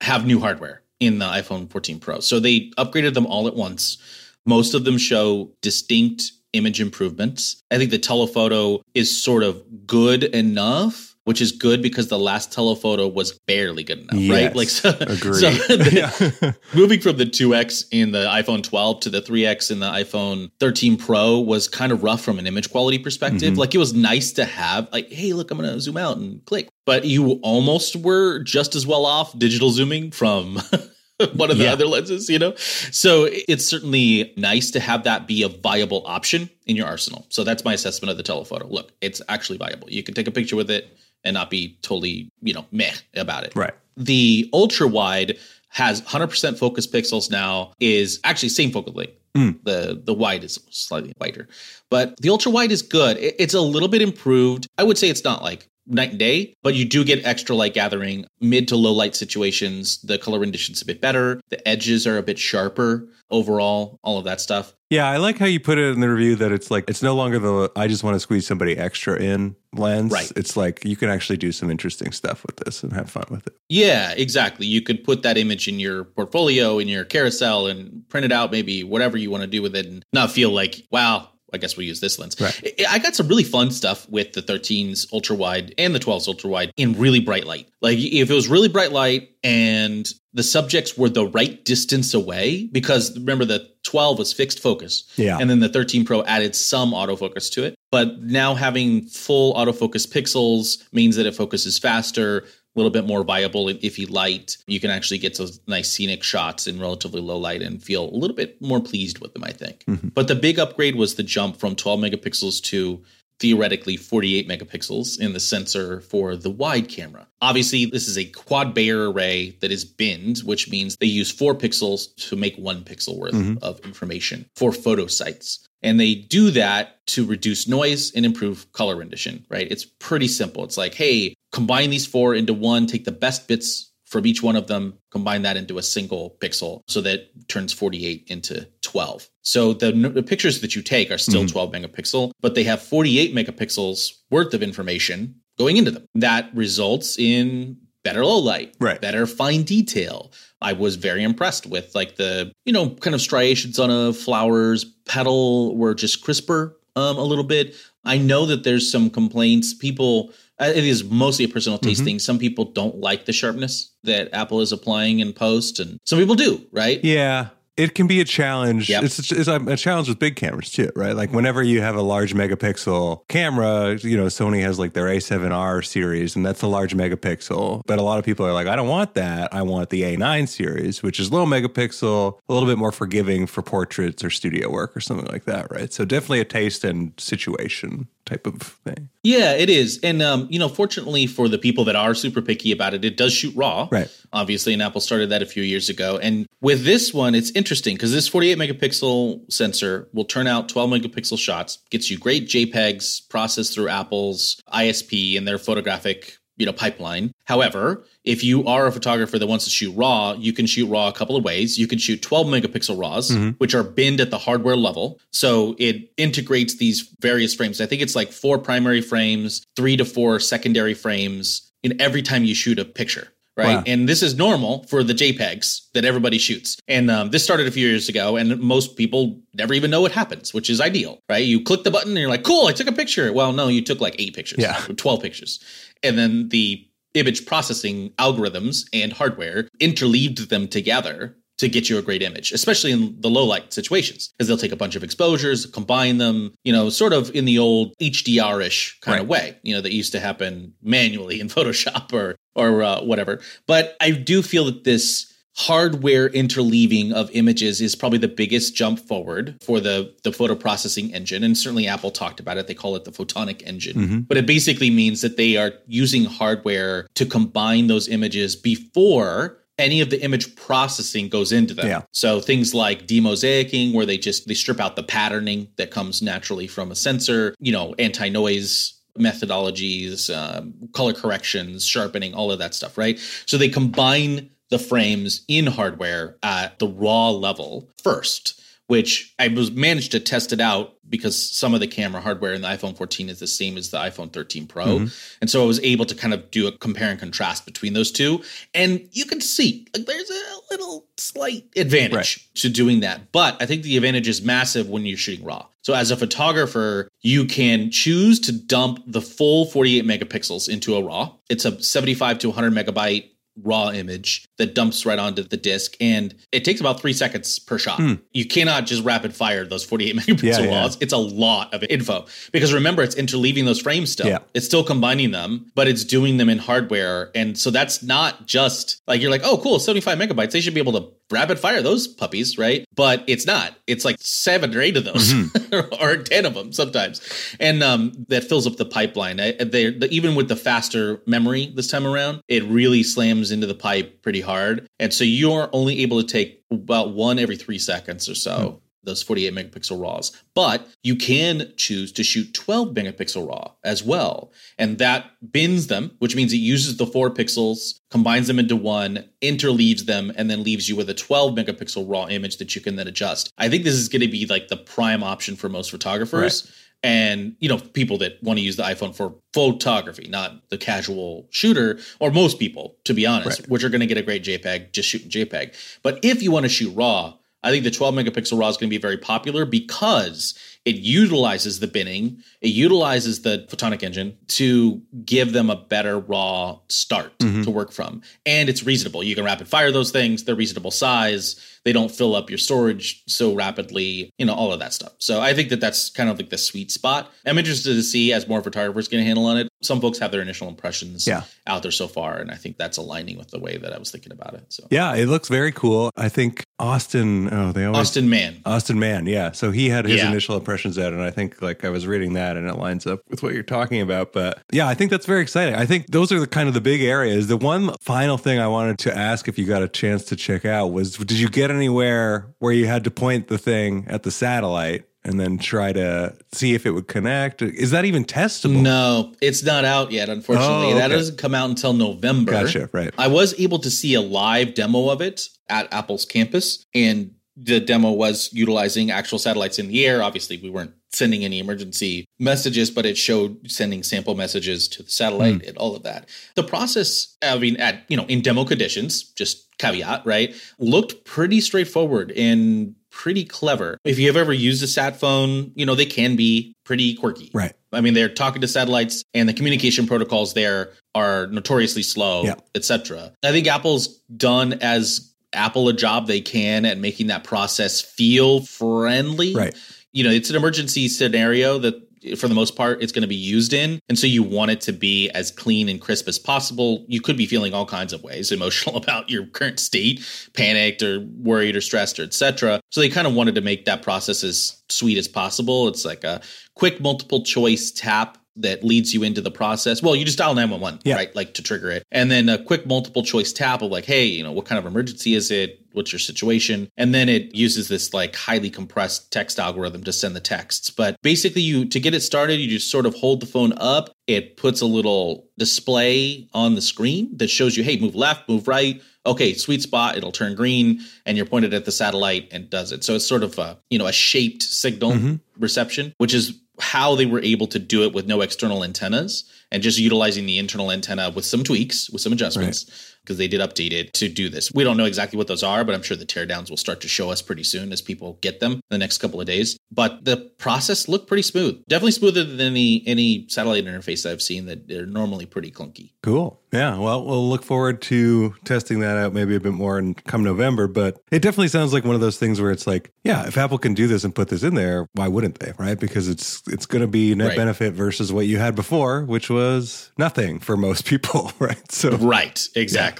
have 0.00 0.26
new 0.26 0.40
hardware 0.40 0.81
in 1.02 1.18
the 1.18 1.26
iPhone 1.26 1.68
14 1.70 1.98
Pro. 1.98 2.20
So 2.20 2.38
they 2.38 2.70
upgraded 2.78 3.14
them 3.14 3.26
all 3.26 3.48
at 3.48 3.56
once. 3.56 3.98
Most 4.46 4.74
of 4.74 4.84
them 4.84 4.98
show 4.98 5.50
distinct 5.62 6.32
image 6.52 6.80
improvements. 6.80 7.62
I 7.70 7.78
think 7.78 7.90
the 7.90 7.98
telephoto 7.98 8.82
is 8.94 9.22
sort 9.22 9.42
of 9.42 9.62
good 9.86 10.24
enough, 10.24 11.16
which 11.24 11.40
is 11.40 11.50
good 11.52 11.80
because 11.80 12.08
the 12.08 12.18
last 12.18 12.52
telephoto 12.52 13.06
was 13.08 13.38
barely 13.46 13.84
good 13.84 14.00
enough, 14.00 14.30
right? 14.30 14.54
Like 14.54 14.68
so, 14.68 14.90
Agree. 15.00 15.32
so 15.34 15.50
the- 15.68 16.56
moving 16.74 17.00
from 17.00 17.16
the 17.16 17.24
2x 17.24 17.86
in 17.92 18.10
the 18.12 18.26
iPhone 18.26 18.62
12 18.62 19.00
to 19.00 19.10
the 19.10 19.22
3x 19.22 19.70
in 19.70 19.78
the 19.78 19.86
iPhone 19.90 20.50
13 20.60 20.96
Pro 20.98 21.38
was 21.38 21.68
kind 21.68 21.90
of 21.92 22.02
rough 22.02 22.20
from 22.22 22.38
an 22.38 22.46
image 22.46 22.70
quality 22.70 22.98
perspective. 22.98 23.54
Mhm. 23.54 23.56
Like 23.56 23.74
it 23.74 23.78
was 23.78 23.94
nice 23.94 24.32
to 24.32 24.44
have, 24.44 24.88
like, 24.92 25.10
hey, 25.10 25.32
look, 25.32 25.50
I'm 25.52 25.58
going 25.58 25.72
to 25.72 25.80
zoom 25.80 25.96
out 25.96 26.16
and 26.18 26.44
click. 26.44 26.68
But 26.84 27.04
you 27.06 27.34
almost 27.42 27.94
were 27.96 28.40
just 28.40 28.74
as 28.74 28.86
well 28.86 29.06
off 29.06 29.38
digital 29.38 29.70
zooming 29.70 30.10
from 30.10 30.58
one 31.34 31.50
of 31.50 31.58
the 31.58 31.64
Yeah. 31.64 31.72
other 31.72 31.86
lenses, 31.86 32.28
you 32.28 32.38
know? 32.38 32.54
So 32.56 33.28
it's 33.48 33.64
certainly 33.64 34.32
nice 34.36 34.70
to 34.72 34.80
have 34.80 35.04
that 35.04 35.26
be 35.26 35.42
a 35.42 35.48
viable 35.48 36.02
option 36.06 36.48
in 36.66 36.76
your 36.76 36.86
arsenal. 36.86 37.26
So 37.28 37.44
that's 37.44 37.64
my 37.64 37.72
assessment 37.74 38.10
of 38.10 38.16
the 38.16 38.22
telephoto. 38.22 38.66
Look, 38.68 38.92
it's 39.00 39.20
actually 39.28 39.58
viable. 39.58 39.90
You 39.90 40.02
can 40.02 40.14
take 40.14 40.26
a 40.26 40.30
picture 40.32 40.56
with 40.56 40.70
it 40.70 40.96
and 41.24 41.34
not 41.34 41.50
be 41.50 41.78
totally, 41.82 42.28
you 42.42 42.52
know, 42.54 42.66
meh 42.72 42.92
about 43.14 43.44
it 43.44 43.54
right. 43.54 43.74
the 43.96 44.48
ultra 44.52 44.86
wide 44.88 45.38
has 45.68 46.02
100% 46.02 46.58
focus 46.58 46.86
pixels 46.86 47.30
now 47.30 47.72
is 47.80 48.20
actually 48.24 48.48
same 48.50 48.70
focal 48.70 48.92
length 48.92 49.14
Mm. 49.34 49.64
the 49.64 49.98
the 50.04 50.12
wide 50.12 50.44
is 50.44 50.58
slightly 50.68 51.14
wider 51.18 51.48
but 51.88 52.14
the 52.20 52.28
ultra 52.28 52.52
wide 52.52 52.70
is 52.70 52.82
good 52.82 53.16
It- 53.16 53.36
it's 53.38 53.54
a 53.54 53.62
little 53.62 53.88
bit 53.88 54.02
improved 54.02 54.66
i 54.76 54.82
would 54.82 54.98
say 54.98 55.08
it's 55.08 55.24
not 55.24 55.42
like 55.42 55.68
night 55.86 56.10
and 56.10 56.18
day 56.18 56.54
but 56.62 56.74
you 56.74 56.84
do 56.84 57.04
get 57.04 57.24
extra 57.24 57.54
light 57.54 57.74
gathering 57.74 58.24
mid 58.40 58.68
to 58.68 58.76
low 58.76 58.92
light 58.92 59.14
situations 59.16 60.00
the 60.02 60.18
color 60.18 60.38
rendition's 60.38 60.82
a 60.82 60.86
bit 60.86 61.00
better 61.00 61.40
the 61.50 61.68
edges 61.68 62.06
are 62.06 62.18
a 62.18 62.22
bit 62.22 62.38
sharper 62.38 63.08
overall 63.30 63.98
all 64.02 64.18
of 64.18 64.24
that 64.24 64.40
stuff 64.40 64.74
Yeah, 64.90 65.08
I 65.08 65.16
like 65.16 65.38
how 65.38 65.46
you 65.46 65.58
put 65.58 65.78
it 65.78 65.90
in 65.94 66.00
the 66.00 66.10
review 66.10 66.36
that 66.36 66.52
it's 66.52 66.70
like 66.70 66.84
it's 66.86 67.02
no 67.02 67.14
longer 67.14 67.38
the 67.38 67.72
I 67.74 67.88
just 67.88 68.04
want 68.04 68.14
to 68.14 68.20
squeeze 68.20 68.46
somebody 68.46 68.76
extra 68.76 69.16
in 69.16 69.56
lens. 69.74 70.12
Right. 70.12 70.30
It's 70.36 70.54
like 70.54 70.84
you 70.84 70.96
can 70.96 71.08
actually 71.08 71.38
do 71.38 71.50
some 71.50 71.70
interesting 71.70 72.12
stuff 72.12 72.44
with 72.44 72.56
this 72.56 72.82
and 72.82 72.92
have 72.92 73.08
fun 73.10 73.24
with 73.30 73.46
it. 73.46 73.56
Yeah, 73.70 74.12
exactly. 74.12 74.66
You 74.66 74.82
could 74.82 75.02
put 75.02 75.22
that 75.22 75.38
image 75.38 75.66
in 75.66 75.80
your 75.80 76.04
portfolio, 76.04 76.78
in 76.78 76.88
your 76.88 77.06
carousel, 77.06 77.68
and 77.68 78.06
print 78.10 78.26
it 78.26 78.32
out, 78.32 78.52
maybe 78.52 78.84
whatever 78.84 79.16
you 79.16 79.30
want 79.30 79.40
to 79.40 79.46
do 79.46 79.62
with 79.62 79.74
it, 79.74 79.86
and 79.86 80.04
not 80.12 80.30
feel 80.30 80.50
like, 80.50 80.86
wow, 80.90 81.30
I 81.52 81.58
guess 81.58 81.76
we'll 81.76 81.86
use 81.86 82.00
this 82.00 82.18
lens. 82.18 82.40
Right. 82.40 82.80
I 82.88 82.92
I 82.92 82.98
got 82.98 83.16
some 83.16 83.26
really 83.26 83.42
fun 83.42 83.70
stuff 83.70 84.08
with 84.10 84.34
the 84.34 84.42
13's 84.42 85.08
ultra 85.12 85.34
wide 85.34 85.74
and 85.78 85.94
the 85.94 85.98
12's 85.98 86.28
ultra 86.28 86.50
wide 86.50 86.72
in 86.76 86.92
really 86.98 87.20
bright 87.20 87.46
light. 87.46 87.68
Like 87.80 87.98
if 87.98 88.30
it 88.30 88.34
was 88.34 88.48
really 88.48 88.68
bright 88.68 88.92
light 88.92 89.30
and 89.42 90.06
the 90.34 90.42
subjects 90.42 90.96
were 90.96 91.08
the 91.08 91.26
right 91.26 91.64
distance 91.64 92.14
away, 92.14 92.68
because 92.70 93.18
remember 93.18 93.44
the 93.44 93.68
12 93.84 94.18
was 94.18 94.32
fixed 94.32 94.60
focus. 94.60 95.04
Yeah. 95.16 95.38
And 95.40 95.50
then 95.50 95.60
the 95.60 95.68
13 95.68 96.04
Pro 96.04 96.22
added 96.24 96.54
some 96.54 96.92
autofocus 96.92 97.50
to 97.52 97.64
it. 97.64 97.74
But 97.90 98.22
now 98.22 98.54
having 98.54 99.06
full 99.06 99.54
autofocus 99.54 100.06
pixels 100.06 100.82
means 100.92 101.16
that 101.16 101.26
it 101.26 101.34
focuses 101.34 101.78
faster, 101.78 102.44
a 102.74 102.78
little 102.78 102.90
bit 102.90 103.06
more 103.06 103.22
viable 103.22 103.68
in 103.68 103.78
iffy 103.78 104.08
light. 104.10 104.56
You 104.66 104.80
can 104.80 104.90
actually 104.90 105.18
get 105.18 105.36
those 105.36 105.60
nice 105.66 105.90
scenic 105.90 106.22
shots 106.22 106.66
in 106.66 106.80
relatively 106.80 107.20
low 107.20 107.38
light 107.38 107.62
and 107.62 107.82
feel 107.82 108.08
a 108.08 108.16
little 108.16 108.36
bit 108.36 108.60
more 108.60 108.80
pleased 108.80 109.18
with 109.18 109.34
them, 109.34 109.44
I 109.44 109.52
think. 109.52 109.84
Mm-hmm. 109.84 110.08
But 110.08 110.28
the 110.28 110.34
big 110.34 110.58
upgrade 110.58 110.96
was 110.96 111.14
the 111.14 111.22
jump 111.22 111.58
from 111.58 111.76
12 111.76 112.00
megapixels 112.00 112.62
to 112.64 113.02
theoretically 113.42 113.96
48 113.96 114.48
megapixels 114.48 115.20
in 115.20 115.32
the 115.32 115.40
sensor 115.40 116.00
for 116.00 116.36
the 116.36 116.50
wide 116.50 116.88
camera. 116.88 117.26
Obviously, 117.40 117.86
this 117.86 118.06
is 118.06 118.16
a 118.16 118.24
quad 118.24 118.72
Bayer 118.72 119.10
array 119.10 119.56
that 119.60 119.72
is 119.72 119.84
binned, 119.84 120.38
which 120.40 120.70
means 120.70 120.96
they 120.96 121.06
use 121.06 121.30
four 121.30 121.54
pixels 121.54 122.14
to 122.28 122.36
make 122.36 122.54
one 122.56 122.84
pixel 122.84 123.18
worth 123.18 123.34
mm-hmm. 123.34 123.56
of 123.60 123.80
information 123.80 124.48
for 124.54 124.70
photo 124.70 125.08
sites. 125.08 125.66
And 125.82 125.98
they 125.98 126.14
do 126.14 126.50
that 126.52 127.04
to 127.08 127.26
reduce 127.26 127.66
noise 127.66 128.12
and 128.14 128.24
improve 128.24 128.70
color 128.72 128.96
rendition, 128.96 129.44
right? 129.50 129.70
It's 129.70 129.84
pretty 129.84 130.28
simple. 130.28 130.64
It's 130.64 130.76
like, 130.78 130.94
hey, 130.94 131.34
combine 131.52 131.90
these 131.90 132.06
four 132.06 132.34
into 132.34 132.54
one, 132.54 132.86
take 132.86 133.04
the 133.04 133.12
best 133.12 133.48
bits 133.48 133.92
from 134.06 134.26
each 134.26 134.42
one 134.42 134.56
of 134.56 134.66
them, 134.66 134.98
combine 135.10 135.42
that 135.42 135.56
into 135.56 135.78
a 135.78 135.82
single 135.82 136.36
pixel 136.40 136.82
so 136.86 137.00
that 137.00 137.48
turns 137.48 137.72
48 137.72 138.24
into 138.28 138.68
12. 138.82 139.28
So 139.40 139.72
the, 139.72 139.90
the 139.90 140.22
pictures 140.22 140.60
that 140.60 140.76
you 140.76 140.82
take 140.82 141.10
are 141.10 141.18
still 141.18 141.44
mm-hmm. 141.44 141.52
12 141.52 141.72
megapixel, 141.72 142.30
but 142.40 142.54
they 142.54 142.62
have 142.64 142.82
48 142.82 143.34
megapixels 143.34 144.12
worth 144.30 144.52
of 144.52 144.62
information 144.62 145.36
going 145.58 145.78
into 145.78 145.90
them. 145.90 146.06
That 146.14 146.54
results 146.54 147.18
in 147.18 147.78
better 148.04 148.24
low 148.24 148.38
light, 148.38 148.74
Right. 148.80 149.00
better 149.00 149.26
fine 149.26 149.62
detail. 149.62 150.32
I 150.62 150.72
was 150.72 150.96
very 150.96 151.22
impressed 151.22 151.66
with 151.66 151.94
like 151.94 152.16
the, 152.16 152.52
you 152.64 152.72
know, 152.72 152.90
kind 152.90 153.14
of 153.14 153.20
striations 153.20 153.78
on 153.78 153.90
a 153.90 154.12
flower's 154.12 154.84
petal 154.84 155.76
were 155.76 155.94
just 155.94 156.22
crisper 156.24 156.76
um, 156.96 157.16
a 157.18 157.22
little 157.24 157.44
bit. 157.44 157.74
I 158.04 158.18
know 158.18 158.46
that 158.46 158.64
there's 158.64 158.90
some 158.90 159.10
complaints. 159.10 159.74
People, 159.74 160.32
uh, 160.58 160.72
it 160.74 160.84
is 160.84 161.04
mostly 161.04 161.44
a 161.44 161.48
personal 161.48 161.78
taste 161.78 162.00
Mm-hmm. 162.00 162.06
thing. 162.06 162.18
Some 162.18 162.38
people 162.38 162.64
don't 162.64 162.96
like 162.98 163.26
the 163.26 163.32
sharpness 163.32 163.92
that 164.04 164.32
Apple 164.32 164.60
is 164.60 164.72
applying 164.72 165.20
in 165.20 165.32
post, 165.32 165.78
and 165.78 165.98
some 166.04 166.18
people 166.18 166.34
do, 166.34 166.64
right? 166.72 167.02
Yeah. 167.04 167.48
It 167.76 167.94
can 167.94 168.06
be 168.06 168.20
a 168.20 168.24
challenge. 168.24 168.90
Yep. 168.90 169.04
It's, 169.04 169.32
it's 169.32 169.48
a 169.48 169.76
challenge 169.76 170.08
with 170.08 170.18
big 170.18 170.36
cameras 170.36 170.70
too, 170.70 170.90
right? 170.94 171.16
Like 171.16 171.32
whenever 171.32 171.62
you 171.62 171.80
have 171.80 171.96
a 171.96 172.02
large 172.02 172.34
megapixel 172.34 173.26
camera, 173.28 173.98
you 174.02 174.16
know, 174.16 174.26
Sony 174.26 174.62
has 174.62 174.78
like 174.78 174.92
their 174.92 175.06
A7R 175.06 175.84
series, 175.84 176.36
and 176.36 176.44
that's 176.44 176.60
a 176.60 176.66
large 176.66 176.94
megapixel. 176.94 177.82
But 177.86 177.98
a 177.98 178.02
lot 178.02 178.18
of 178.18 178.26
people 178.26 178.46
are 178.46 178.52
like, 178.52 178.66
I 178.66 178.76
don't 178.76 178.88
want 178.88 179.14
that. 179.14 179.54
I 179.54 179.62
want 179.62 179.88
the 179.88 180.02
A9 180.02 180.48
series, 180.48 181.02
which 181.02 181.18
is 181.18 181.32
low 181.32 181.46
megapixel, 181.46 182.38
a 182.46 182.52
little 182.52 182.68
bit 182.68 182.76
more 182.76 182.92
forgiving 182.92 183.46
for 183.46 183.62
portraits 183.62 184.22
or 184.22 184.28
studio 184.28 184.70
work 184.70 184.94
or 184.94 185.00
something 185.00 185.26
like 185.26 185.44
that, 185.44 185.70
right? 185.70 185.90
So 185.92 186.04
definitely 186.04 186.40
a 186.40 186.44
taste 186.44 186.84
and 186.84 187.12
situation 187.18 188.06
type 188.32 188.46
of 188.46 188.62
thing. 188.62 189.08
Yeah, 189.22 189.52
it 189.52 189.70
is. 189.70 190.00
And 190.02 190.22
um, 190.22 190.46
you 190.50 190.58
know, 190.58 190.68
fortunately 190.68 191.26
for 191.26 191.48
the 191.48 191.58
people 191.58 191.84
that 191.84 191.96
are 191.96 192.14
super 192.14 192.42
picky 192.42 192.72
about 192.72 192.94
it, 192.94 193.04
it 193.04 193.16
does 193.16 193.32
shoot 193.32 193.54
raw. 193.54 193.88
Right. 193.90 194.08
Obviously, 194.32 194.72
and 194.72 194.82
Apple 194.82 195.00
started 195.00 195.30
that 195.30 195.42
a 195.42 195.46
few 195.46 195.62
years 195.62 195.88
ago. 195.88 196.18
And 196.18 196.46
with 196.60 196.84
this 196.84 197.12
one, 197.12 197.34
it's 197.34 197.50
interesting 197.50 197.94
because 197.94 198.12
this 198.12 198.28
48 198.28 198.58
megapixel 198.58 199.52
sensor 199.52 200.08
will 200.12 200.24
turn 200.24 200.46
out 200.46 200.68
12 200.68 200.90
megapixel 200.90 201.38
shots, 201.38 201.78
gets 201.90 202.10
you 202.10 202.18
great 202.18 202.48
JPEGs 202.48 203.28
processed 203.28 203.74
through 203.74 203.88
Apple's 203.88 204.60
ISP 204.72 205.36
and 205.36 205.46
their 205.46 205.58
photographic 205.58 206.38
you 206.62 206.66
know 206.66 206.72
pipeline. 206.72 207.32
However, 207.46 208.04
if 208.24 208.44
you 208.44 208.64
are 208.66 208.86
a 208.86 208.92
photographer 208.92 209.36
that 209.38 209.48
wants 209.48 209.64
to 209.64 209.70
shoot 209.70 209.92
raw, 209.96 210.32
you 210.46 210.52
can 210.52 210.66
shoot 210.66 210.86
raw 210.86 211.08
a 211.08 211.12
couple 211.12 211.34
of 211.36 211.42
ways. 211.44 211.76
You 211.76 211.88
can 211.88 211.98
shoot 211.98 212.22
12 212.22 212.46
megapixel 212.46 212.96
RAWs, 212.96 213.30
Mm-hmm. 213.32 213.50
which 213.58 213.74
are 213.74 213.82
binned 213.82 214.20
at 214.20 214.30
the 214.30 214.38
hardware 214.38 214.76
level. 214.76 215.18
So 215.32 215.74
it 215.78 215.96
integrates 216.16 216.76
these 216.76 216.98
various 217.20 217.52
frames. 217.54 217.80
I 217.80 217.86
think 217.86 218.00
it's 218.00 218.14
like 218.14 218.30
four 218.30 218.58
primary 218.58 219.00
frames, 219.00 219.66
three 219.76 219.96
to 219.96 220.04
four 220.04 220.38
secondary 220.38 220.94
frames 220.94 221.70
in 221.82 222.00
every 222.00 222.22
time 222.22 222.44
you 222.44 222.54
shoot 222.54 222.78
a 222.78 222.84
picture. 222.84 223.28
Right. 223.54 223.76
Wow. 223.76 223.82
And 223.86 224.08
this 224.08 224.22
is 224.22 224.34
normal 224.34 224.84
for 224.84 225.04
the 225.04 225.12
JPEGs 225.12 225.90
that 225.92 226.06
everybody 226.06 226.38
shoots. 226.38 226.78
And 226.88 227.10
um, 227.10 227.28
this 227.32 227.44
started 227.44 227.66
a 227.66 227.70
few 227.70 227.86
years 227.86 228.08
ago, 228.08 228.36
and 228.38 228.58
most 228.58 228.96
people 228.96 229.38
never 229.52 229.74
even 229.74 229.90
know 229.90 230.00
what 230.00 230.12
happens, 230.12 230.54
which 230.54 230.70
is 230.70 230.80
ideal, 230.80 231.18
right? 231.28 231.44
You 231.44 231.62
click 231.62 231.84
the 231.84 231.90
button 231.90 232.12
and 232.12 232.18
you're 232.18 232.30
like, 232.30 232.44
cool, 232.44 232.66
I 232.68 232.72
took 232.72 232.86
a 232.86 232.92
picture. 232.92 233.30
Well, 233.30 233.52
no, 233.52 233.68
you 233.68 233.82
took 233.82 234.00
like 234.00 234.16
eight 234.18 234.34
pictures, 234.34 234.58
Yeah. 234.60 234.82
or 234.88 234.94
12 234.94 235.20
pictures. 235.20 235.60
And 236.02 236.18
then 236.18 236.48
the 236.48 236.86
image 237.14 237.46
processing 237.46 238.10
algorithms 238.18 238.86
and 238.92 239.12
hardware 239.12 239.68
interleaved 239.80 240.48
them 240.48 240.68
together 240.68 241.36
to 241.58 241.68
get 241.68 241.88
you 241.88 241.98
a 241.98 242.02
great 242.02 242.22
image, 242.22 242.50
especially 242.50 242.90
in 242.90 243.20
the 243.20 243.30
low 243.30 243.44
light 243.44 243.72
situations, 243.72 244.32
because 244.32 244.48
they'll 244.48 244.56
take 244.56 244.72
a 244.72 244.76
bunch 244.76 244.96
of 244.96 245.04
exposures, 245.04 245.66
combine 245.66 246.18
them, 246.18 246.52
you 246.64 246.72
know, 246.72 246.88
sort 246.88 247.12
of 247.12 247.30
in 247.36 247.44
the 247.44 247.58
old 247.58 247.96
HDR 247.98 248.64
ish 248.64 248.98
kind 249.00 249.20
of 249.20 249.28
way, 249.28 249.56
you 249.62 249.74
know, 249.74 249.80
that 249.80 249.92
used 249.92 250.12
to 250.12 250.20
happen 250.20 250.74
manually 250.82 251.40
in 251.40 251.48
Photoshop 251.48 252.12
or 252.12 252.34
or 252.54 252.82
uh, 252.82 253.02
whatever. 253.02 253.40
But 253.66 253.96
I 254.00 254.10
do 254.10 254.42
feel 254.42 254.64
that 254.66 254.84
this 254.84 255.31
hardware 255.54 256.30
interleaving 256.30 257.12
of 257.12 257.30
images 257.32 257.80
is 257.80 257.94
probably 257.94 258.18
the 258.18 258.28
biggest 258.28 258.74
jump 258.74 258.98
forward 258.98 259.56
for 259.62 259.80
the 259.80 260.14
the 260.24 260.32
photo 260.32 260.54
processing 260.54 261.12
engine 261.14 261.44
and 261.44 261.58
certainly 261.58 261.86
Apple 261.86 262.10
talked 262.10 262.40
about 262.40 262.56
it 262.56 262.66
they 262.66 262.74
call 262.74 262.96
it 262.96 263.04
the 263.04 263.10
photonic 263.10 263.62
engine 263.66 264.22
but 264.22 264.38
it 264.38 264.46
basically 264.46 264.90
means 264.90 265.20
that 265.20 265.36
they 265.36 265.56
are 265.56 265.72
using 265.86 266.24
hardware 266.24 267.06
to 267.14 267.26
combine 267.26 267.86
those 267.86 268.08
images 268.08 268.56
before 268.56 269.58
any 269.78 270.00
of 270.00 270.10
the 270.10 270.22
image 270.22 270.54
processing 270.56 271.28
goes 271.28 271.50
into 271.50 271.74
them. 271.74 271.86
Yeah. 271.86 272.02
So 272.12 272.40
things 272.40 272.74
like 272.74 273.06
demosaicing, 273.06 273.94
where 273.94 274.06
they 274.06 274.18
just 274.18 274.46
they 274.46 274.54
strip 274.54 274.80
out 274.80 274.96
the 274.96 275.02
patterning 275.02 275.68
that 275.76 275.90
comes 275.90 276.22
naturally 276.22 276.66
from 276.66 276.90
a 276.90 276.94
sensor, 276.94 277.54
you 277.58 277.72
know, 277.72 277.94
anti-noise 277.98 278.94
methodologies, 279.18 280.34
um, 280.34 280.74
color 280.92 281.12
corrections, 281.12 281.84
sharpening, 281.86 282.34
all 282.34 282.50
of 282.50 282.58
that 282.58 282.74
stuff, 282.74 282.96
right? 282.96 283.18
So 283.46 283.58
they 283.58 283.68
combine 283.68 284.50
the 284.72 284.78
frames 284.78 285.44
in 285.48 285.66
hardware 285.66 286.36
at 286.42 286.78
the 286.78 286.88
raw 286.88 287.28
level 287.30 287.88
first 288.02 288.60
which 288.92 289.32
I 289.38 289.48
was 289.48 289.70
managed 289.70 290.12
to 290.12 290.20
test 290.20 290.52
it 290.52 290.60
out 290.60 290.96
because 291.08 291.50
some 291.50 291.72
of 291.72 291.80
the 291.80 291.86
camera 291.86 292.20
hardware 292.20 292.52
in 292.52 292.60
the 292.60 292.68
iPhone 292.68 292.94
14 292.94 293.30
is 293.30 293.38
the 293.38 293.46
same 293.46 293.78
as 293.78 293.90
the 293.90 293.96
iPhone 293.96 294.30
13 294.30 294.66
Pro. 294.66 294.84
Mm-hmm. 294.84 295.06
And 295.40 295.48
so 295.48 295.62
I 295.62 295.66
was 295.66 295.80
able 295.80 296.04
to 296.04 296.14
kind 296.14 296.34
of 296.34 296.50
do 296.50 296.66
a 296.66 296.72
compare 296.72 297.08
and 297.08 297.18
contrast 297.18 297.64
between 297.64 297.94
those 297.94 298.12
two. 298.12 298.42
And 298.74 299.08
you 299.12 299.24
can 299.24 299.40
see 299.40 299.86
like 299.96 300.04
there's 300.04 300.30
a 300.30 300.42
little 300.70 301.06
slight 301.16 301.64
advantage 301.74 302.14
Right. 302.14 302.38
to 302.56 302.68
doing 302.68 303.00
that. 303.00 303.32
But 303.32 303.56
I 303.62 303.66
think 303.66 303.82
the 303.82 303.96
advantage 303.96 304.28
is 304.28 304.42
massive 304.42 304.90
when 304.90 305.06
you're 305.06 305.16
shooting 305.16 305.44
raw. 305.44 305.66
So 305.80 305.94
as 305.94 306.10
a 306.10 306.16
photographer, 306.16 307.08
you 307.22 307.46
can 307.46 307.90
choose 307.90 308.40
to 308.40 308.52
dump 308.52 309.04
the 309.06 309.22
full 309.22 309.64
48 309.66 310.04
megapixels 310.04 310.68
into 310.68 310.96
a 310.96 311.02
raw. 311.02 311.32
It's 311.48 311.64
a 311.64 311.82
75 311.82 312.40
to 312.40 312.48
100 312.48 312.72
megabyte 312.72 313.30
raw 313.62 313.90
image 313.90 314.44
that 314.62 314.74
dumps 314.74 315.04
right 315.04 315.18
onto 315.18 315.42
the 315.42 315.56
disk 315.56 315.96
and 316.00 316.34
it 316.52 316.64
takes 316.64 316.80
about 316.80 317.00
three 317.00 317.12
seconds 317.12 317.58
per 317.58 317.78
shot. 317.78 318.00
You 318.32 318.46
cannot 318.46 318.86
just 318.86 319.02
rapid 319.04 319.34
fire 319.34 319.64
those 319.66 319.84
48 319.84 320.16
megapixel 320.20 320.40
Hmm. 320.42 320.46
Yeah, 320.46 320.60
yeah. 320.60 320.88
It's 321.00 321.12
a 321.12 321.18
lot 321.18 321.74
of 321.74 321.82
info 321.84 322.26
because 322.52 322.72
remember, 322.72 323.02
it's 323.02 323.16
interleaving 323.16 323.64
those 323.64 323.80
frames 323.80 324.10
still. 324.12 324.26
Yeah. 324.28 324.38
It's 324.54 324.66
still 324.66 324.84
combining 324.84 325.32
them, 325.32 325.70
but 325.74 325.88
it's 325.88 326.04
doing 326.04 326.36
them 326.36 326.48
in 326.48 326.58
hardware. 326.58 327.30
And 327.34 327.58
so 327.58 327.70
that's 327.70 328.02
not 328.02 328.46
just 328.46 329.02
like 329.08 329.20
you're 329.20 329.30
like, 329.30 329.42
oh, 329.44 329.58
cool, 329.58 329.78
75 329.80 330.18
megabytes. 330.18 330.52
They 330.52 330.60
should 330.60 330.74
be 330.74 330.80
able 330.80 330.92
to 330.92 331.08
rapid 331.30 331.58
fire 331.58 331.82
those 331.82 332.06
puppies, 332.06 332.58
right? 332.58 332.84
But 332.94 333.24
it's 333.26 333.46
not. 333.46 333.74
It's 333.86 334.04
like 334.04 334.16
seven 334.20 334.74
or 334.76 334.80
eight 334.80 334.96
of 334.96 335.04
those 335.04 335.32
Mm-hmm. 335.32 336.02
or 336.02 336.16
10 336.22 336.46
of 336.46 336.54
them 336.54 336.72
sometimes. 336.72 337.20
And 337.58 337.82
um, 337.82 338.12
that 338.28 338.44
fills 338.44 338.66
up 338.66 338.76
the 338.76 338.84
pipeline. 338.84 339.40
I, 339.40 339.52
they, 339.52 339.90
the, 339.90 340.08
even 340.10 340.34
with 340.34 340.48
the 340.48 340.56
faster 340.56 341.22
memory 341.26 341.72
this 341.74 341.86
time 341.86 342.06
around, 342.06 342.42
it 342.48 342.62
really 342.64 343.02
slams 343.02 343.50
into 343.50 343.66
the 343.66 343.74
pipe 343.74 344.22
pretty 344.22 344.40
hard. 344.40 344.51
And 344.98 345.12
so 345.12 345.24
you're 345.24 345.68
only 345.72 346.00
able 346.00 346.22
to 346.22 346.26
take 346.26 346.62
about 346.70 347.14
one 347.14 347.38
every 347.38 347.56
three 347.56 347.78
seconds 347.78 348.28
or 348.28 348.34
so. 348.34 348.70
Hmm. 348.70 348.76
Those 349.04 349.20
48 349.20 349.52
megapixel 349.52 350.00
RAWs, 350.00 350.30
but 350.54 350.86
you 351.02 351.16
can 351.16 351.72
choose 351.76 352.12
to 352.12 352.22
shoot 352.22 352.54
12 352.54 352.94
megapixel 352.94 353.48
RAW 353.48 353.72
as 353.82 354.04
well. 354.04 354.52
And 354.78 354.98
that 354.98 355.28
bins 355.50 355.88
them, 355.88 356.12
which 356.20 356.36
means 356.36 356.52
it 356.52 356.58
uses 356.58 356.98
the 356.98 357.06
four 357.06 357.28
pixels, 357.28 357.98
combines 358.12 358.46
them 358.46 358.60
into 358.60 358.76
one, 358.76 359.28
interleaves 359.42 360.06
them, 360.06 360.30
and 360.36 360.48
then 360.48 360.62
leaves 360.62 360.88
you 360.88 360.94
with 360.94 361.10
a 361.10 361.14
12 361.14 361.56
megapixel 361.56 362.08
RAW 362.08 362.28
image 362.28 362.58
that 362.58 362.76
you 362.76 362.80
can 362.80 362.94
then 362.94 363.08
adjust. 363.08 363.52
I 363.58 363.68
think 363.68 363.82
this 363.82 363.94
is 363.94 364.08
going 364.08 364.22
to 364.22 364.28
be 364.28 364.46
like 364.46 364.68
the 364.68 364.76
prime 364.76 365.24
option 365.24 365.56
for 365.56 365.68
most 365.68 365.90
photographers 365.90 366.72
and 367.02 367.56
you 367.58 367.68
know 367.68 367.78
people 367.78 368.18
that 368.18 368.42
want 368.42 368.58
to 368.58 368.62
use 368.62 368.76
the 368.76 368.82
iphone 368.84 369.14
for 369.14 369.34
photography 369.52 370.28
not 370.28 370.68
the 370.70 370.78
casual 370.78 371.46
shooter 371.50 371.98
or 372.20 372.30
most 372.30 372.58
people 372.58 372.96
to 373.04 373.12
be 373.14 373.26
honest 373.26 373.60
Right. 373.60 373.68
which 373.68 373.84
are 373.84 373.88
going 373.88 374.00
to 374.00 374.06
get 374.06 374.18
a 374.18 374.22
great 374.22 374.44
jpeg 374.44 374.92
just 374.92 375.08
shooting 375.08 375.28
jpeg 375.30 375.74
but 376.02 376.18
if 376.22 376.42
you 376.42 376.50
want 376.50 376.64
to 376.64 376.68
shoot 376.68 376.94
raw 376.94 377.34
i 377.62 377.70
think 377.70 377.84
the 377.84 377.90
12 377.90 378.14
megapixel 378.14 378.58
raw 378.58 378.68
is 378.68 378.76
going 378.76 378.88
to 378.88 378.94
be 378.94 378.98
very 378.98 379.18
popular 379.18 379.64
because 379.64 380.54
it 380.84 380.96
utilizes 380.96 381.80
the 381.80 381.86
binning 381.86 382.42
it 382.60 382.68
utilizes 382.68 383.42
the 383.42 383.66
photonic 383.68 384.02
engine 384.04 384.36
to 384.46 385.02
give 385.24 385.52
them 385.52 385.68
a 385.68 385.76
better 385.76 386.18
raw 386.18 386.78
start 386.88 387.36
mm-hmm. 387.38 387.62
to 387.62 387.70
work 387.70 387.90
from. 387.90 388.22
And 388.46 388.68
it's 388.68 388.84
reasonable. 388.84 389.24
You 389.24 389.34
can 389.34 389.44
rapid 389.44 389.66
fire 389.66 389.90
those 389.90 390.12
things. 390.12 390.44
They're 390.44 390.54
reasonable 390.54 390.92
size. 390.92 391.56
They 391.84 391.92
don't 391.92 392.10
fill 392.10 392.36
up 392.36 392.48
your 392.48 392.58
storage 392.58 393.24
so 393.26 393.52
rapidly 393.54 394.30
you 394.38 394.46
know 394.46 394.54
all 394.54 394.72
of 394.72 394.78
that 394.78 394.92
stuff. 394.92 395.12
So 395.18 395.40
i 395.40 395.52
think 395.54 395.70
that 395.70 395.80
that's 395.80 396.08
kind 396.10 396.30
of 396.30 396.38
like 396.38 396.50
the 396.50 396.58
sweet 396.58 396.92
spot. 396.92 397.32
I'm 397.44 397.58
interested 397.58 397.94
to 397.94 398.02
see 398.02 398.32
as 398.32 398.46
more 398.46 398.62
photographers 398.62 399.08
get 399.08 399.18
a 399.18 399.24
handle 399.24 399.46
on 399.46 399.56
it. 399.56 399.68
Some 399.82 400.00
folks 400.00 400.18
have 400.20 400.30
their 400.30 400.40
initial 400.42 400.68
impressions 400.68 401.26
Yeah. 401.26 401.42
out 401.66 401.82
there 401.82 401.90
so 401.90 402.06
far 402.06 402.38
and 402.38 402.50
i 402.50 402.54
think 402.54 402.76
that's 402.78 402.96
aligning 402.96 403.36
with 403.38 403.50
the 403.50 403.58
way 403.58 403.76
that 403.78 403.92
i 403.92 403.98
was 403.98 404.10
thinking 404.12 404.32
about 404.32 404.54
it 404.54 404.64
so. 404.68 404.86
Yeah, 404.90 405.14
it 405.16 405.26
looks 405.26 405.48
very 405.48 405.72
cool. 405.72 406.10
I 406.16 406.28
think 406.28 406.64
Austin, 406.78 407.52
oh, 407.52 407.72
they 407.72 407.84
always 407.84 408.00
austin 408.00 408.28
mann. 408.30 408.60
Austin 408.64 408.98
Mann, 408.98 409.26
yeah. 409.26 409.52
So 409.52 409.70
he 409.72 409.88
had 409.88 410.04
his 410.06 410.16
Yeah. 410.20 410.28
initial 410.30 410.56
impressions 410.72 410.98
out, 410.98 411.12
and 411.12 411.22
I 411.22 411.30
think 411.30 411.60
like 411.60 411.84
I 411.84 411.90
was 411.90 412.06
reading 412.06 412.32
that, 412.32 412.56
and 412.56 412.66
it 412.66 412.76
lines 412.76 413.06
up 413.06 413.20
with 413.28 413.42
what 413.42 413.52
you're 413.52 413.62
talking 413.62 414.00
about. 414.00 414.32
But 414.32 414.62
yeah, 414.72 414.88
I 414.88 414.94
think 414.94 415.10
that's 415.10 415.26
very 415.26 415.42
exciting. 415.42 415.74
I 415.74 415.84
think 415.84 416.06
those 416.08 416.32
are 416.32 416.40
the 416.40 416.46
kind 416.46 416.66
of 416.66 416.74
the 416.74 416.80
big 416.80 417.02
areas. 417.02 417.46
The 417.48 417.58
one 417.58 417.94
final 418.00 418.38
thing 418.38 418.58
I 418.58 418.68
wanted 418.68 418.98
to 419.00 419.16
ask, 419.16 419.48
if 419.48 419.58
you 419.58 419.66
got 419.66 419.82
a 419.82 419.88
chance 419.88 420.24
to 420.26 420.36
check 420.36 420.64
out, 420.64 420.88
was 420.88 421.16
did 421.16 421.38
you 421.38 421.48
get 421.48 421.70
anywhere 421.70 422.48
where 422.58 422.72
you 422.72 422.86
had 422.86 423.04
to 423.04 423.10
point 423.10 423.48
the 423.48 423.58
thing 423.58 424.06
at 424.08 424.22
the 424.22 424.30
satellite 424.30 425.04
and 425.24 425.38
then 425.38 425.56
try 425.58 425.92
to 425.92 426.34
see 426.52 426.74
if 426.74 426.86
it 426.86 426.92
would 426.92 427.06
connect? 427.06 427.60
Is 427.60 427.90
that 427.90 428.04
even 428.06 428.24
testable? 428.24 428.82
no 428.82 429.34
it's 429.40 429.62
not 429.62 429.84
out 429.84 430.10
yet 430.10 430.28
unfortunately 430.28 430.92
Oh, 430.92 430.94
that 430.96 431.08
doesn't 431.08 431.38
come 431.38 431.54
out 431.54 431.70
until 431.70 431.92
november 431.92 432.50
Gotcha. 432.50 432.88
Right. 432.92 433.12
I 433.18 433.28
was 433.28 433.54
able 433.60 433.78
to 433.80 433.90
see 433.90 434.14
a 434.14 434.20
live 434.20 434.74
demo 434.74 435.10
of 435.10 435.20
it 435.20 435.48
at 435.68 435.92
Apple's 435.92 436.24
campus, 436.24 436.86
and 436.94 437.34
the 437.56 437.80
demo 437.80 438.10
was 438.10 438.50
utilizing 438.52 439.10
actual 439.10 439.38
satellites 439.38 439.78
in 439.78 439.88
the 439.88 440.06
air. 440.06 440.22
Obviously, 440.22 440.56
we 440.56 440.70
weren't 440.70 440.94
sending 441.12 441.44
any 441.44 441.58
emergency 441.58 442.24
messages, 442.38 442.90
but 442.90 443.04
it 443.04 443.18
showed 443.18 443.70
sending 443.70 444.02
sample 444.02 444.34
messages 444.34 444.88
to 444.88 445.02
the 445.02 445.10
satellite 445.10 445.62
hmm. 445.62 445.68
and 445.68 445.76
all 445.76 445.94
of 445.94 446.02
that. 446.04 446.28
The 446.54 446.62
process, 446.62 447.36
I 447.42 447.58
mean, 447.58 447.76
at 447.76 448.04
you 448.08 448.16
know, 448.16 448.24
in 448.26 448.40
demo 448.40 448.64
conditions, 448.64 449.22
just 449.22 449.68
caveat, 449.78 450.24
right, 450.24 450.54
looked 450.78 451.24
pretty 451.24 451.60
straightforward 451.60 452.32
and 452.32 452.94
pretty 453.10 453.44
clever. 453.44 453.98
If 454.04 454.18
you've 454.18 454.36
ever 454.36 454.52
used 454.52 454.82
a 454.82 454.86
sat 454.86 455.20
phone, 455.20 455.72
you 455.74 455.84
know, 455.84 455.94
they 455.94 456.06
can 456.06 456.34
be 456.34 456.74
pretty 456.84 457.14
quirky. 457.14 457.50
Right. 457.52 457.74
I 457.92 458.00
mean, 458.00 458.14
they're 458.14 458.30
talking 458.30 458.62
to 458.62 458.68
satellites, 458.68 459.22
and 459.34 459.48
the 459.48 459.52
communication 459.52 460.06
protocols 460.06 460.54
there 460.54 460.92
are 461.14 461.46
notoriously 461.48 462.02
slow, 462.02 462.44
Yeah. 462.44 462.54
etc. 462.74 463.32
I 463.44 463.52
think 463.52 463.66
Apple's 463.66 464.20
done 464.34 464.74
as 464.80 465.31
Apple 465.52 465.88
a 465.88 465.92
job 465.92 466.26
they 466.26 466.40
can 466.40 466.84
at 466.84 466.98
making 466.98 467.28
that 467.28 467.44
process 467.44 468.00
feel 468.00 468.60
friendly. 468.60 469.54
Right. 469.54 469.74
You 470.12 470.24
know, 470.24 470.30
it's 470.30 470.50
an 470.50 470.56
emergency 470.56 471.08
scenario 471.08 471.78
that 471.78 471.94
for 472.36 472.48
the 472.48 472.54
most 472.54 472.76
part 472.76 473.02
it's 473.02 473.12
going 473.12 473.22
to 473.22 473.28
be 473.28 473.34
used 473.34 473.72
in 473.72 473.98
and 474.08 474.18
so 474.18 474.26
you 474.26 474.42
want 474.42 474.70
it 474.70 474.80
to 474.80 474.92
be 474.92 475.28
as 475.30 475.50
clean 475.50 475.88
and 475.88 476.00
crisp 476.00 476.28
as 476.28 476.38
possible 476.38 477.04
you 477.08 477.20
could 477.20 477.36
be 477.36 477.46
feeling 477.46 477.74
all 477.74 477.84
kinds 477.84 478.12
of 478.12 478.22
ways 478.22 478.52
emotional 478.52 478.96
about 478.96 479.28
your 479.28 479.46
current 479.46 479.80
state 479.80 480.24
panicked 480.54 481.02
or 481.02 481.20
worried 481.38 481.74
or 481.74 481.80
stressed 481.80 482.20
or 482.20 482.22
etc 482.22 482.80
so 482.90 483.00
they 483.00 483.08
kind 483.08 483.26
of 483.26 483.34
wanted 483.34 483.54
to 483.54 483.60
make 483.60 483.84
that 483.84 484.02
process 484.02 484.44
as 484.44 484.82
sweet 484.88 485.18
as 485.18 485.26
possible 485.26 485.88
it's 485.88 486.04
like 486.04 486.22
a 486.22 486.40
quick 486.76 487.00
multiple 487.00 487.42
choice 487.42 487.90
tap 487.90 488.38
that 488.56 488.84
leads 488.84 489.14
you 489.14 489.22
into 489.22 489.40
the 489.40 489.50
process. 489.50 490.02
Well, 490.02 490.14
you 490.14 490.24
just 490.24 490.38
dial 490.38 490.54
911, 490.54 491.00
Yeah. 491.04 491.16
right? 491.16 491.34
Like 491.34 491.54
to 491.54 491.62
trigger 491.62 491.90
it. 491.90 492.04
And 492.10 492.30
then 492.30 492.48
a 492.48 492.62
quick 492.62 492.86
multiple 492.86 493.22
choice 493.22 493.52
tap 493.52 493.82
of 493.82 493.90
like, 493.90 494.04
hey, 494.04 494.24
you 494.24 494.42
know, 494.42 494.52
what 494.52 494.66
kind 494.66 494.78
of 494.78 494.86
emergency 494.86 495.34
is 495.34 495.50
it? 495.50 495.80
What's 495.92 496.12
your 496.12 496.18
situation? 496.18 496.88
And 496.96 497.14
then 497.14 497.28
it 497.28 497.54
uses 497.54 497.88
this 497.88 498.14
like 498.14 498.34
highly 498.34 498.70
compressed 498.70 499.30
text 499.30 499.58
algorithm 499.58 500.04
to 500.04 500.12
send 500.12 500.34
the 500.34 500.40
texts. 500.40 500.90
But 500.90 501.16
basically, 501.22 501.62
you 501.62 501.84
to 501.86 502.00
get 502.00 502.14
it 502.14 502.20
started, 502.20 502.60
you 502.60 502.68
just 502.68 502.90
sort 502.90 503.04
of 503.06 503.14
hold 503.14 503.40
the 503.40 503.46
phone 503.46 503.72
up. 503.76 504.10
It 504.26 504.56
puts 504.56 504.80
a 504.80 504.86
little 504.86 505.48
display 505.58 506.48
on 506.54 506.74
the 506.74 506.80
screen 506.80 507.36
that 507.36 507.48
shows 507.48 507.76
you, 507.76 507.84
hey, 507.84 507.98
move 507.98 508.14
left, 508.14 508.48
move 508.48 508.68
right. 508.68 509.02
Okay, 509.24 509.54
sweet 509.54 509.82
spot. 509.82 510.16
It'll 510.16 510.32
turn 510.32 510.56
green, 510.56 511.00
and 511.26 511.36
you're 511.36 511.46
pointed 511.46 511.74
at 511.74 511.84
the 511.84 511.92
satellite 511.92 512.48
and 512.50 512.68
does 512.68 512.90
it. 512.90 513.04
So 513.04 513.14
it's 513.14 513.26
sort 513.26 513.42
of 513.42 513.58
a 513.58 513.78
you 513.90 513.98
know 513.98 514.06
a 514.06 514.12
shaped 514.12 514.62
signal 514.62 515.12
mm-hmm. 515.12 515.34
reception, 515.58 516.14
which 516.18 516.34
is 516.34 516.58
how 516.80 517.14
they 517.14 517.26
were 517.26 517.40
able 517.40 517.66
to 517.68 517.78
do 517.78 518.04
it 518.04 518.14
with 518.14 518.26
no 518.26 518.40
external 518.40 518.82
antennas 518.82 519.44
and 519.70 519.82
just 519.82 519.98
utilizing 519.98 520.46
the 520.46 520.58
internal 520.58 520.90
antenna 520.90 521.30
with 521.30 521.44
some 521.44 521.62
tweaks, 521.62 522.08
with 522.10 522.22
some 522.22 522.32
adjustments, 522.32 523.11
because 523.24 523.38
they 523.38 523.48
did 523.48 523.60
update 523.60 523.92
it 523.92 524.12
to 524.14 524.28
do 524.28 524.48
this. 524.48 524.70
We 524.74 524.84
don't 524.84 524.96
know 524.96 525.04
exactly 525.04 525.36
what 525.36 525.46
those 525.46 525.62
are, 525.62 525.84
but 525.84 525.94
I'm 525.94 526.02
sure 526.02 526.16
the 526.16 526.26
teardowns 526.26 526.70
will 526.70 526.76
start 526.76 527.00
to 527.02 527.08
show 527.08 527.30
us 527.30 527.40
pretty 527.42 527.62
soon 527.64 527.92
as 527.92 528.00
people 528.02 528.38
get 528.40 528.60
them 528.60 528.72
in 528.72 528.80
the 528.90 528.98
next 528.98 529.18
couple 529.18 529.40
of 529.40 529.46
days. 529.46 529.76
But 529.90 530.24
the 530.24 530.50
process 530.58 531.08
looked 531.08 531.26
pretty 531.28 531.42
smooth. 531.42 531.82
Definitely 531.88 532.12
smoother 532.12 532.44
than 532.44 532.60
any 532.60 533.02
any 533.06 533.46
satellite 533.48 533.84
interface 533.84 534.28
I've 534.30 534.42
seen 534.42 534.66
that 534.66 534.88
they're 534.88 535.06
normally 535.06 535.46
pretty 535.46 535.70
clunky. 535.70 536.12
Cool. 536.22 536.60
Yeah. 536.72 536.96
Well, 536.98 537.24
we'll 537.26 537.48
look 537.50 537.64
forward 537.64 538.00
to 538.02 538.54
testing 538.64 539.00
that 539.00 539.18
out 539.18 539.34
maybe 539.34 539.54
a 539.54 539.60
bit 539.60 539.74
more 539.74 539.98
in 539.98 540.14
come 540.14 540.42
November. 540.42 540.88
But 540.88 541.18
it 541.30 541.42
definitely 541.42 541.68
sounds 541.68 541.92
like 541.92 542.04
one 542.04 542.14
of 542.14 542.22
those 542.22 542.38
things 542.38 542.60
where 542.60 542.70
it's 542.70 542.86
like, 542.86 543.10
yeah, 543.24 543.46
if 543.46 543.58
Apple 543.58 543.76
can 543.76 543.92
do 543.92 544.06
this 544.06 544.24
and 544.24 544.34
put 544.34 544.48
this 544.48 544.62
in 544.62 544.74
there, 544.74 545.06
why 545.12 545.28
wouldn't 545.28 545.58
they? 545.58 545.72
Right? 545.78 545.98
Because 546.00 546.28
it's 546.28 546.62
it's 546.68 546.86
going 546.86 547.02
to 547.02 547.06
be 547.08 547.34
net 547.34 547.48
Right. 547.48 547.56
benefit 547.58 547.92
versus 547.92 548.32
what 548.32 548.46
you 548.46 548.58
had 548.58 548.74
before, 548.74 549.24
which 549.24 549.50
was 549.50 550.10
nothing 550.16 550.58
for 550.58 550.76
most 550.76 551.04
people. 551.06 551.52
Right. 551.58 551.92
So 551.92 552.16
Right, 552.16 552.66
exactly. 552.74 553.02
Yeah, 553.02 553.11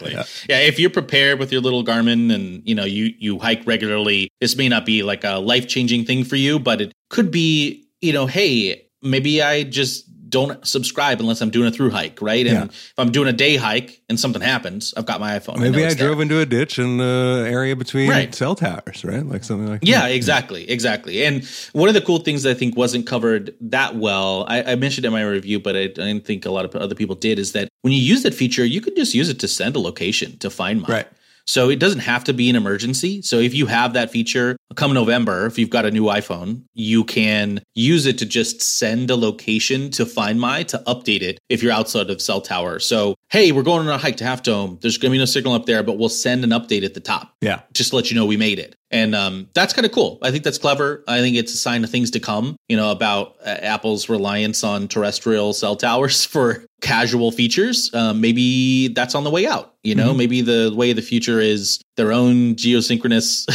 Yeah, 0.48 0.59
if 0.59 0.78
you're 0.78 0.90
prepared 0.90 1.38
with 1.38 1.52
your 1.52 1.61
little 1.61 1.85
Garmin 1.85 2.33
and 2.33 2.62
you 2.66 2.74
know 2.74 2.85
you 2.85 3.14
you 3.18 3.38
hike 3.38 3.66
regularly, 3.66 4.31
this 4.40 4.57
may 4.57 4.68
not 4.68 4.85
be 4.87 5.02
like 5.02 5.24
a 5.24 5.38
life-changing 5.38 6.05
thing 6.05 6.24
for 6.24 6.37
you, 6.37 6.59
but 6.59 6.81
it 6.81 6.92
could 7.11 7.31
be, 7.31 7.85
you 8.00 8.12
know, 8.12 8.26
hey, 8.26 8.87
maybe 9.02 9.42
I 9.42 9.64
just 9.64 10.09
don't 10.33 10.66
subscribe 10.66 11.21
unless 11.21 11.40
I'm 11.40 11.51
doing 11.51 11.68
a 11.68 11.71
through 11.71 11.90
hike, 11.90 12.21
right? 12.21 12.45
And 12.47 12.57
Yeah. 12.57 12.64
if 12.64 12.95
I'm 12.99 13.12
doing 13.12 13.29
a 13.29 13.33
day 13.33 13.55
hike 13.57 14.01
and 14.09 14.18
something 14.18 14.42
happens, 14.42 14.92
I've 14.97 15.07
got 15.07 15.21
my 15.21 15.38
iPhone. 15.38 15.59
maybe 15.61 15.85
I 15.85 15.95
there. 15.95 16.09
drove 16.09 16.21
into 16.21 16.40
a 16.40 16.47
ditch 16.47 16.79
in 16.81 16.97
the 16.97 17.47
area 17.49 17.77
between 17.77 18.09
Right. 18.11 18.35
cell 18.35 18.57
towers, 18.57 19.05
right? 19.05 19.25
Like 19.25 19.45
something 19.45 19.68
like 19.68 19.81
Yeah, 19.85 20.01
that. 20.01 20.09
Yeah, 20.11 20.14
exactly, 20.16 20.68
exactly. 20.68 21.25
And 21.25 21.45
one 21.75 21.88
of 21.88 21.95
the 21.95 22.01
cool 22.01 22.18
things 22.18 22.42
that 22.42 22.51
I 22.51 22.55
think 22.55 22.77
wasn't 22.77 23.07
covered 23.07 23.55
that 23.61 23.95
well, 23.95 24.45
I, 24.49 24.62
I 24.73 24.75
mentioned 24.75 25.05
in 25.07 25.12
my 25.12 25.23
review, 25.23 25.61
but 25.61 25.77
I, 25.77 25.81
I 25.83 25.87
didn't 25.87 26.25
think 26.25 26.45
a 26.47 26.51
lot 26.51 26.64
of 26.64 26.75
other 26.75 26.97
people 26.97 27.14
did, 27.14 27.38
is 27.38 27.53
that 27.53 27.68
when 27.83 27.92
you 27.92 28.01
use 28.01 28.23
that 28.25 28.35
feature, 28.35 28.64
you 28.64 28.81
could 28.81 28.97
just 28.97 29.14
use 29.14 29.29
it 29.29 29.38
to 29.40 29.47
send 29.49 29.77
a 29.77 29.79
location 29.81 30.38
to 30.38 30.51
Find 30.51 30.81
My. 30.83 30.88
Right. 30.88 31.07
So 31.46 31.68
it 31.70 31.78
doesn't 31.78 32.00
have 32.00 32.24
to 32.24 32.33
be 32.33 32.48
an 32.50 32.57
emergency. 32.57 33.22
So 33.22 33.38
if 33.38 33.55
you 33.55 33.66
have 33.66 33.92
that 33.94 34.11
feature 34.11 34.57
come 34.76 34.94
November, 34.94 35.46
if 35.46 35.59
you've 35.59 35.70
got 35.70 35.85
a 35.85 35.90
new 35.90 36.05
iPhone, 36.05 36.62
you 36.74 37.05
can 37.05 37.61
use 37.74 38.07
it 38.07 38.18
to 38.18 38.26
just 38.26 38.62
send 38.62 39.11
a 39.11 39.16
location 39.16 39.90
to 39.92 40.07
Find 40.07 40.40
My 40.40 40.62
to 40.64 40.83
update 40.87 41.22
it 41.22 41.38
if 41.48 41.62
you're 41.62 41.72
outside 41.72 42.11
of 42.11 42.22
cell 42.22 42.40
tower. 42.40 42.78
So, 42.78 43.16
hey, 43.28 43.52
we're 43.52 43.62
going 43.62 43.87
on 43.87 43.92
a 43.92 43.98
hike 43.98 44.16
to 44.18 44.24
Half 44.24 44.42
Dome. 44.42 44.78
There's 44.81 44.98
going 44.98 45.11
to 45.11 45.14
be 45.14 45.18
no 45.18 45.24
signal 45.24 45.55
up 45.55 45.66
there, 45.66 45.83
but 45.83 45.98
we'll 45.98 46.09
send 46.09 46.44
an 46.44 46.50
update 46.50 46.85
at 46.85 46.94
the 46.94 47.00
top 47.00 47.35
Yeah. 47.40 47.61
just 47.72 47.90
to 47.90 47.96
let 47.96 48.11
you 48.11 48.16
know 48.16 48.24
we 48.26 48.37
made 48.37 48.59
it. 48.59 48.76
And 48.92 49.14
um, 49.14 49.48
that's 49.55 49.72
kind 49.72 49.87
of 49.87 49.92
cool. 49.92 50.18
I 50.22 50.31
think 50.31 50.44
that's 50.44 50.59
clever. 50.59 51.02
I 51.09 51.20
think 51.20 51.37
it's 51.37 51.55
a 51.55 51.57
sign 51.57 51.83
of 51.83 51.88
things 51.90 52.11
to 52.11 52.20
come, 52.20 52.57
you 52.68 52.76
know, 52.76 52.90
about 52.90 53.37
uh, 53.44 53.48
Apple's 53.48 54.11
reliance 54.11 54.62
on 54.62 54.87
terrestrial 54.87 55.55
cell 55.55 55.76
towers 55.76 56.24
for 56.35 56.64
casual 56.83 57.33
features. 57.33 57.90
Um, 57.94 58.20
maybe 58.20 58.88
that's 58.88 59.14
on 59.14 59.24
the 59.24 59.31
way 59.31 59.46
out, 59.46 59.74
you 59.83 59.94
know, 59.94 60.12
maybe 60.12 60.42
the 60.42 60.72
way 60.76 60.90
of 60.90 60.96
the 60.96 61.02
future 61.02 61.40
is 61.40 61.81
their 61.96 62.12
own 62.12 62.55
geosynchronous 62.55 63.48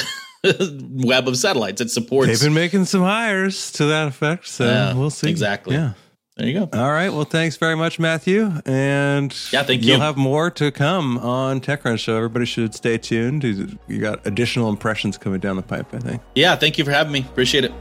web 1.05 1.27
of 1.27 1.37
satellites 1.37 1.79
that 1.79 1.91
supports. 1.91 2.27
They've 2.29 2.41
been 2.47 2.53
making 2.53 2.85
some 2.85 3.01
hires 3.01 3.71
to 3.73 3.85
that 3.85 4.07
effect. 4.07 4.47
So 4.47 4.65
Yeah, 4.65 4.93
we'll 4.95 5.09
see. 5.11 5.29
exactly. 5.29 5.75
Yeah. 5.75 5.93
There 6.37 6.47
you 6.47 6.53
go. 6.53 6.69
All 6.79 6.91
right. 6.91 7.09
Well, 7.09 7.23
thanks 7.25 7.57
very 7.57 7.75
much, 7.75 7.97
Matthew. 7.97 8.51
And 8.65 9.35
Yeah, 9.51 9.63
thank 9.63 9.81
you'll 9.81 9.97
you. 9.97 10.01
have 10.03 10.17
more 10.17 10.51
to 10.51 10.69
come 10.71 11.17
on 11.17 11.59
TechCrunch, 11.61 12.05
so 12.05 12.15
everybody 12.15 12.45
should 12.45 12.75
stay 12.75 12.99
tuned. 12.99 13.43
You 13.43 13.99
got 13.99 14.25
additional 14.27 14.69
impressions 14.69 15.17
coming 15.17 15.39
down 15.39 15.55
the 15.55 15.63
pipe, 15.63 15.91
I 15.95 15.99
think. 15.99 16.21
Yeah, 16.35 16.55
thank 16.55 16.77
you 16.77 16.85
for 16.85 16.91
having 16.91 17.11
me. 17.11 17.21
Appreciate 17.21 17.65
it. 17.65 17.73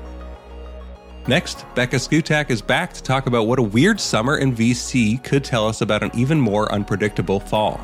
Next, 1.28 1.66
Becca 1.74 1.96
Szkutak 1.96 2.50
is 2.50 2.62
back 2.62 2.94
to 2.94 3.02
talk 3.02 3.26
about 3.26 3.46
what 3.46 3.58
a 3.58 3.62
weird 3.62 4.00
summer 4.00 4.38
in 4.38 4.54
VC 4.56 5.22
could 5.22 5.44
tell 5.44 5.66
us 5.68 5.80
about 5.82 6.02
an 6.02 6.10
even 6.14 6.40
more 6.40 6.72
unpredictable 6.72 7.40
fall. 7.40 7.78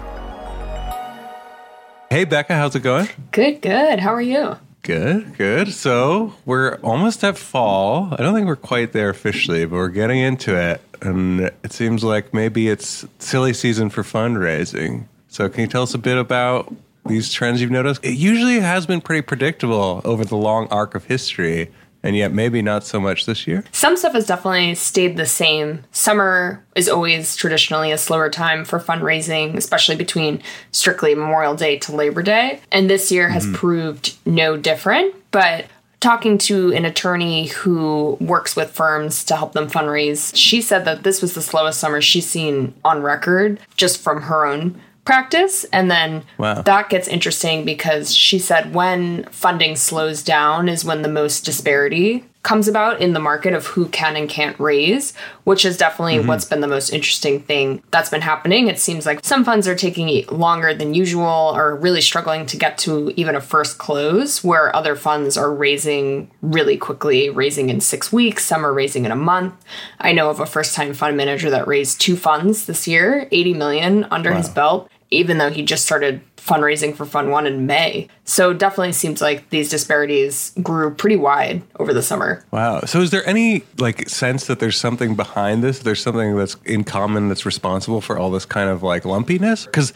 Hey, 2.08 2.24
Becca, 2.24 2.54
how's 2.54 2.74
it 2.76 2.80
going? 2.80 3.08
Good, 3.30 3.60
good. 3.60 3.98
How 4.00 4.14
are 4.14 4.22
you? 4.22 4.56
Good, 4.82 5.38
good. 5.38 5.72
So 5.72 6.34
we're 6.44 6.74
almost 6.82 7.22
at 7.22 7.38
fall. 7.38 8.08
I 8.12 8.16
don't 8.16 8.34
think 8.34 8.48
we're 8.48 8.56
quite 8.56 8.92
there 8.92 9.10
officially, 9.10 9.64
but 9.64 9.76
we're 9.76 9.88
getting 9.88 10.18
into 10.18 10.56
it. 10.56 10.80
And 11.00 11.40
it 11.40 11.72
seems 11.72 12.02
like 12.02 12.34
maybe 12.34 12.68
it's 12.68 13.06
silly 13.20 13.54
season 13.54 13.90
for 13.90 14.02
fundraising. 14.02 15.06
So 15.28 15.48
can 15.48 15.60
you 15.60 15.66
tell 15.68 15.82
us 15.82 15.94
a 15.94 15.98
bit 15.98 16.18
about 16.18 16.74
these 17.06 17.32
trends 17.32 17.60
you've 17.60 17.70
noticed? 17.70 18.04
It 18.04 18.14
usually 18.14 18.58
has 18.58 18.84
been 18.84 19.00
pretty 19.00 19.22
predictable 19.22 20.00
over 20.04 20.24
the 20.24 20.36
long 20.36 20.66
arc 20.68 20.96
of 20.96 21.04
history, 21.04 21.70
and 22.02 22.16
yet 22.16 22.32
maybe 22.32 22.62
not 22.62 22.84
so 22.84 23.00
much 23.00 23.26
this 23.26 23.46
year. 23.46 23.64
Some 23.72 23.96
stuff 23.96 24.12
has 24.14 24.26
definitely 24.26 24.74
stayed 24.74 25.16
the 25.16 25.26
same. 25.26 25.84
Summer 25.92 26.64
is 26.74 26.88
always 26.88 27.36
traditionally 27.36 27.92
a 27.92 27.98
slower 27.98 28.30
time 28.30 28.64
for 28.64 28.78
fundraising, 28.80 29.56
especially 29.56 29.96
between 29.96 30.42
strictly 30.72 31.14
Memorial 31.14 31.54
Day 31.54 31.78
to 31.80 31.94
Labor 31.94 32.22
Day. 32.22 32.60
And 32.70 32.90
this 32.90 33.12
year 33.12 33.28
has 33.28 33.44
hmm. 33.44 33.54
proved 33.54 34.16
no 34.26 34.56
different. 34.56 35.14
But 35.30 35.66
talking 36.00 36.36
to 36.36 36.72
an 36.72 36.84
attorney 36.84 37.46
who 37.46 38.18
works 38.20 38.56
with 38.56 38.72
firms 38.72 39.24
to 39.24 39.36
help 39.36 39.52
them 39.52 39.68
fundraise, 39.68 40.32
she 40.34 40.60
said 40.60 40.84
that 40.84 41.04
this 41.04 41.22
was 41.22 41.34
the 41.34 41.42
slowest 41.42 41.78
summer 41.78 42.00
she's 42.00 42.26
seen 42.26 42.74
on 42.84 43.02
record 43.02 43.60
just 43.76 44.00
from 44.00 44.22
her 44.22 44.44
own 44.44 44.80
practice. 45.04 45.64
And 45.72 45.90
then 45.90 46.24
Wow. 46.38 46.62
that 46.62 46.88
gets 46.88 47.08
interesting 47.08 47.64
because 47.64 48.14
she 48.14 48.38
said 48.38 48.74
when 48.74 49.24
funding 49.30 49.76
slows 49.76 50.22
down 50.22 50.68
is 50.68 50.84
when 50.84 51.02
the 51.02 51.08
most 51.08 51.44
disparity 51.44 52.24
comes 52.42 52.66
about 52.66 53.00
in 53.00 53.12
the 53.12 53.20
market 53.20 53.54
of 53.54 53.66
who 53.66 53.86
can 53.86 54.16
and 54.16 54.28
can't 54.28 54.58
raise, 54.58 55.12
which 55.44 55.64
is 55.64 55.76
definitely 55.76 56.16
mm-hmm. 56.16 56.26
what's 56.26 56.44
been 56.44 56.60
the 56.60 56.66
most 56.66 56.90
interesting 56.90 57.40
thing 57.40 57.82
that's 57.92 58.10
been 58.10 58.20
happening. 58.20 58.66
It 58.66 58.80
seems 58.80 59.06
like 59.06 59.24
some 59.24 59.44
funds 59.44 59.68
are 59.68 59.76
taking 59.76 60.26
longer 60.26 60.74
than 60.74 60.92
usual 60.92 61.52
or 61.54 61.76
really 61.76 62.00
struggling 62.00 62.46
to 62.46 62.56
get 62.56 62.78
to 62.78 63.12
even 63.14 63.36
a 63.36 63.40
first 63.40 63.78
close, 63.78 64.42
where 64.42 64.74
other 64.74 64.96
funds 64.96 65.36
are 65.36 65.54
raising 65.54 66.30
really 66.42 66.76
quickly, 66.76 67.30
raising 67.30 67.70
in 67.70 67.80
six 67.80 68.12
weeks, 68.12 68.44
some 68.44 68.66
are 68.66 68.72
raising 68.72 69.04
in 69.04 69.12
a 69.12 69.16
month. 69.16 69.54
I 70.00 70.12
know 70.12 70.28
of 70.28 70.40
a 70.40 70.46
first 70.46 70.74
time 70.74 70.94
fund 70.94 71.16
manager 71.16 71.48
that 71.50 71.68
raised 71.68 72.00
two 72.00 72.16
funds 72.16 72.66
this 72.66 72.88
year, 72.88 73.28
80 73.30 73.54
million 73.54 74.04
under 74.10 74.34
his 74.34 74.48
belt 74.48 74.90
even 75.12 75.38
though 75.38 75.50
he 75.50 75.62
just 75.62 75.84
started 75.84 76.20
fundraising 76.36 76.94
for 76.94 77.06
Fund 77.06 77.30
One 77.30 77.46
in 77.46 77.66
May. 77.66 78.08
So 78.24 78.50
it 78.50 78.58
definitely 78.58 78.92
seems 78.92 79.20
like 79.20 79.48
these 79.50 79.70
disparities 79.70 80.52
grew 80.62 80.92
pretty 80.92 81.16
wide 81.16 81.62
over 81.78 81.94
the 81.94 82.02
summer. 82.02 82.44
Wow. 82.50 82.80
So 82.80 83.00
is 83.00 83.10
there 83.10 83.26
any 83.28 83.62
like 83.78 84.08
sense 84.08 84.46
that 84.48 84.58
there's 84.58 84.76
something 84.76 85.14
behind 85.14 85.62
this? 85.62 85.80
There's 85.80 86.02
something 86.02 86.36
that's 86.36 86.56
in 86.64 86.84
common 86.84 87.28
that's 87.28 87.46
responsible 87.46 88.00
for 88.00 88.18
all 88.18 88.30
this 88.30 88.44
kind 88.44 88.68
of 88.68 88.82
like 88.82 89.04
lumpiness? 89.04 89.66
Because 89.66 89.92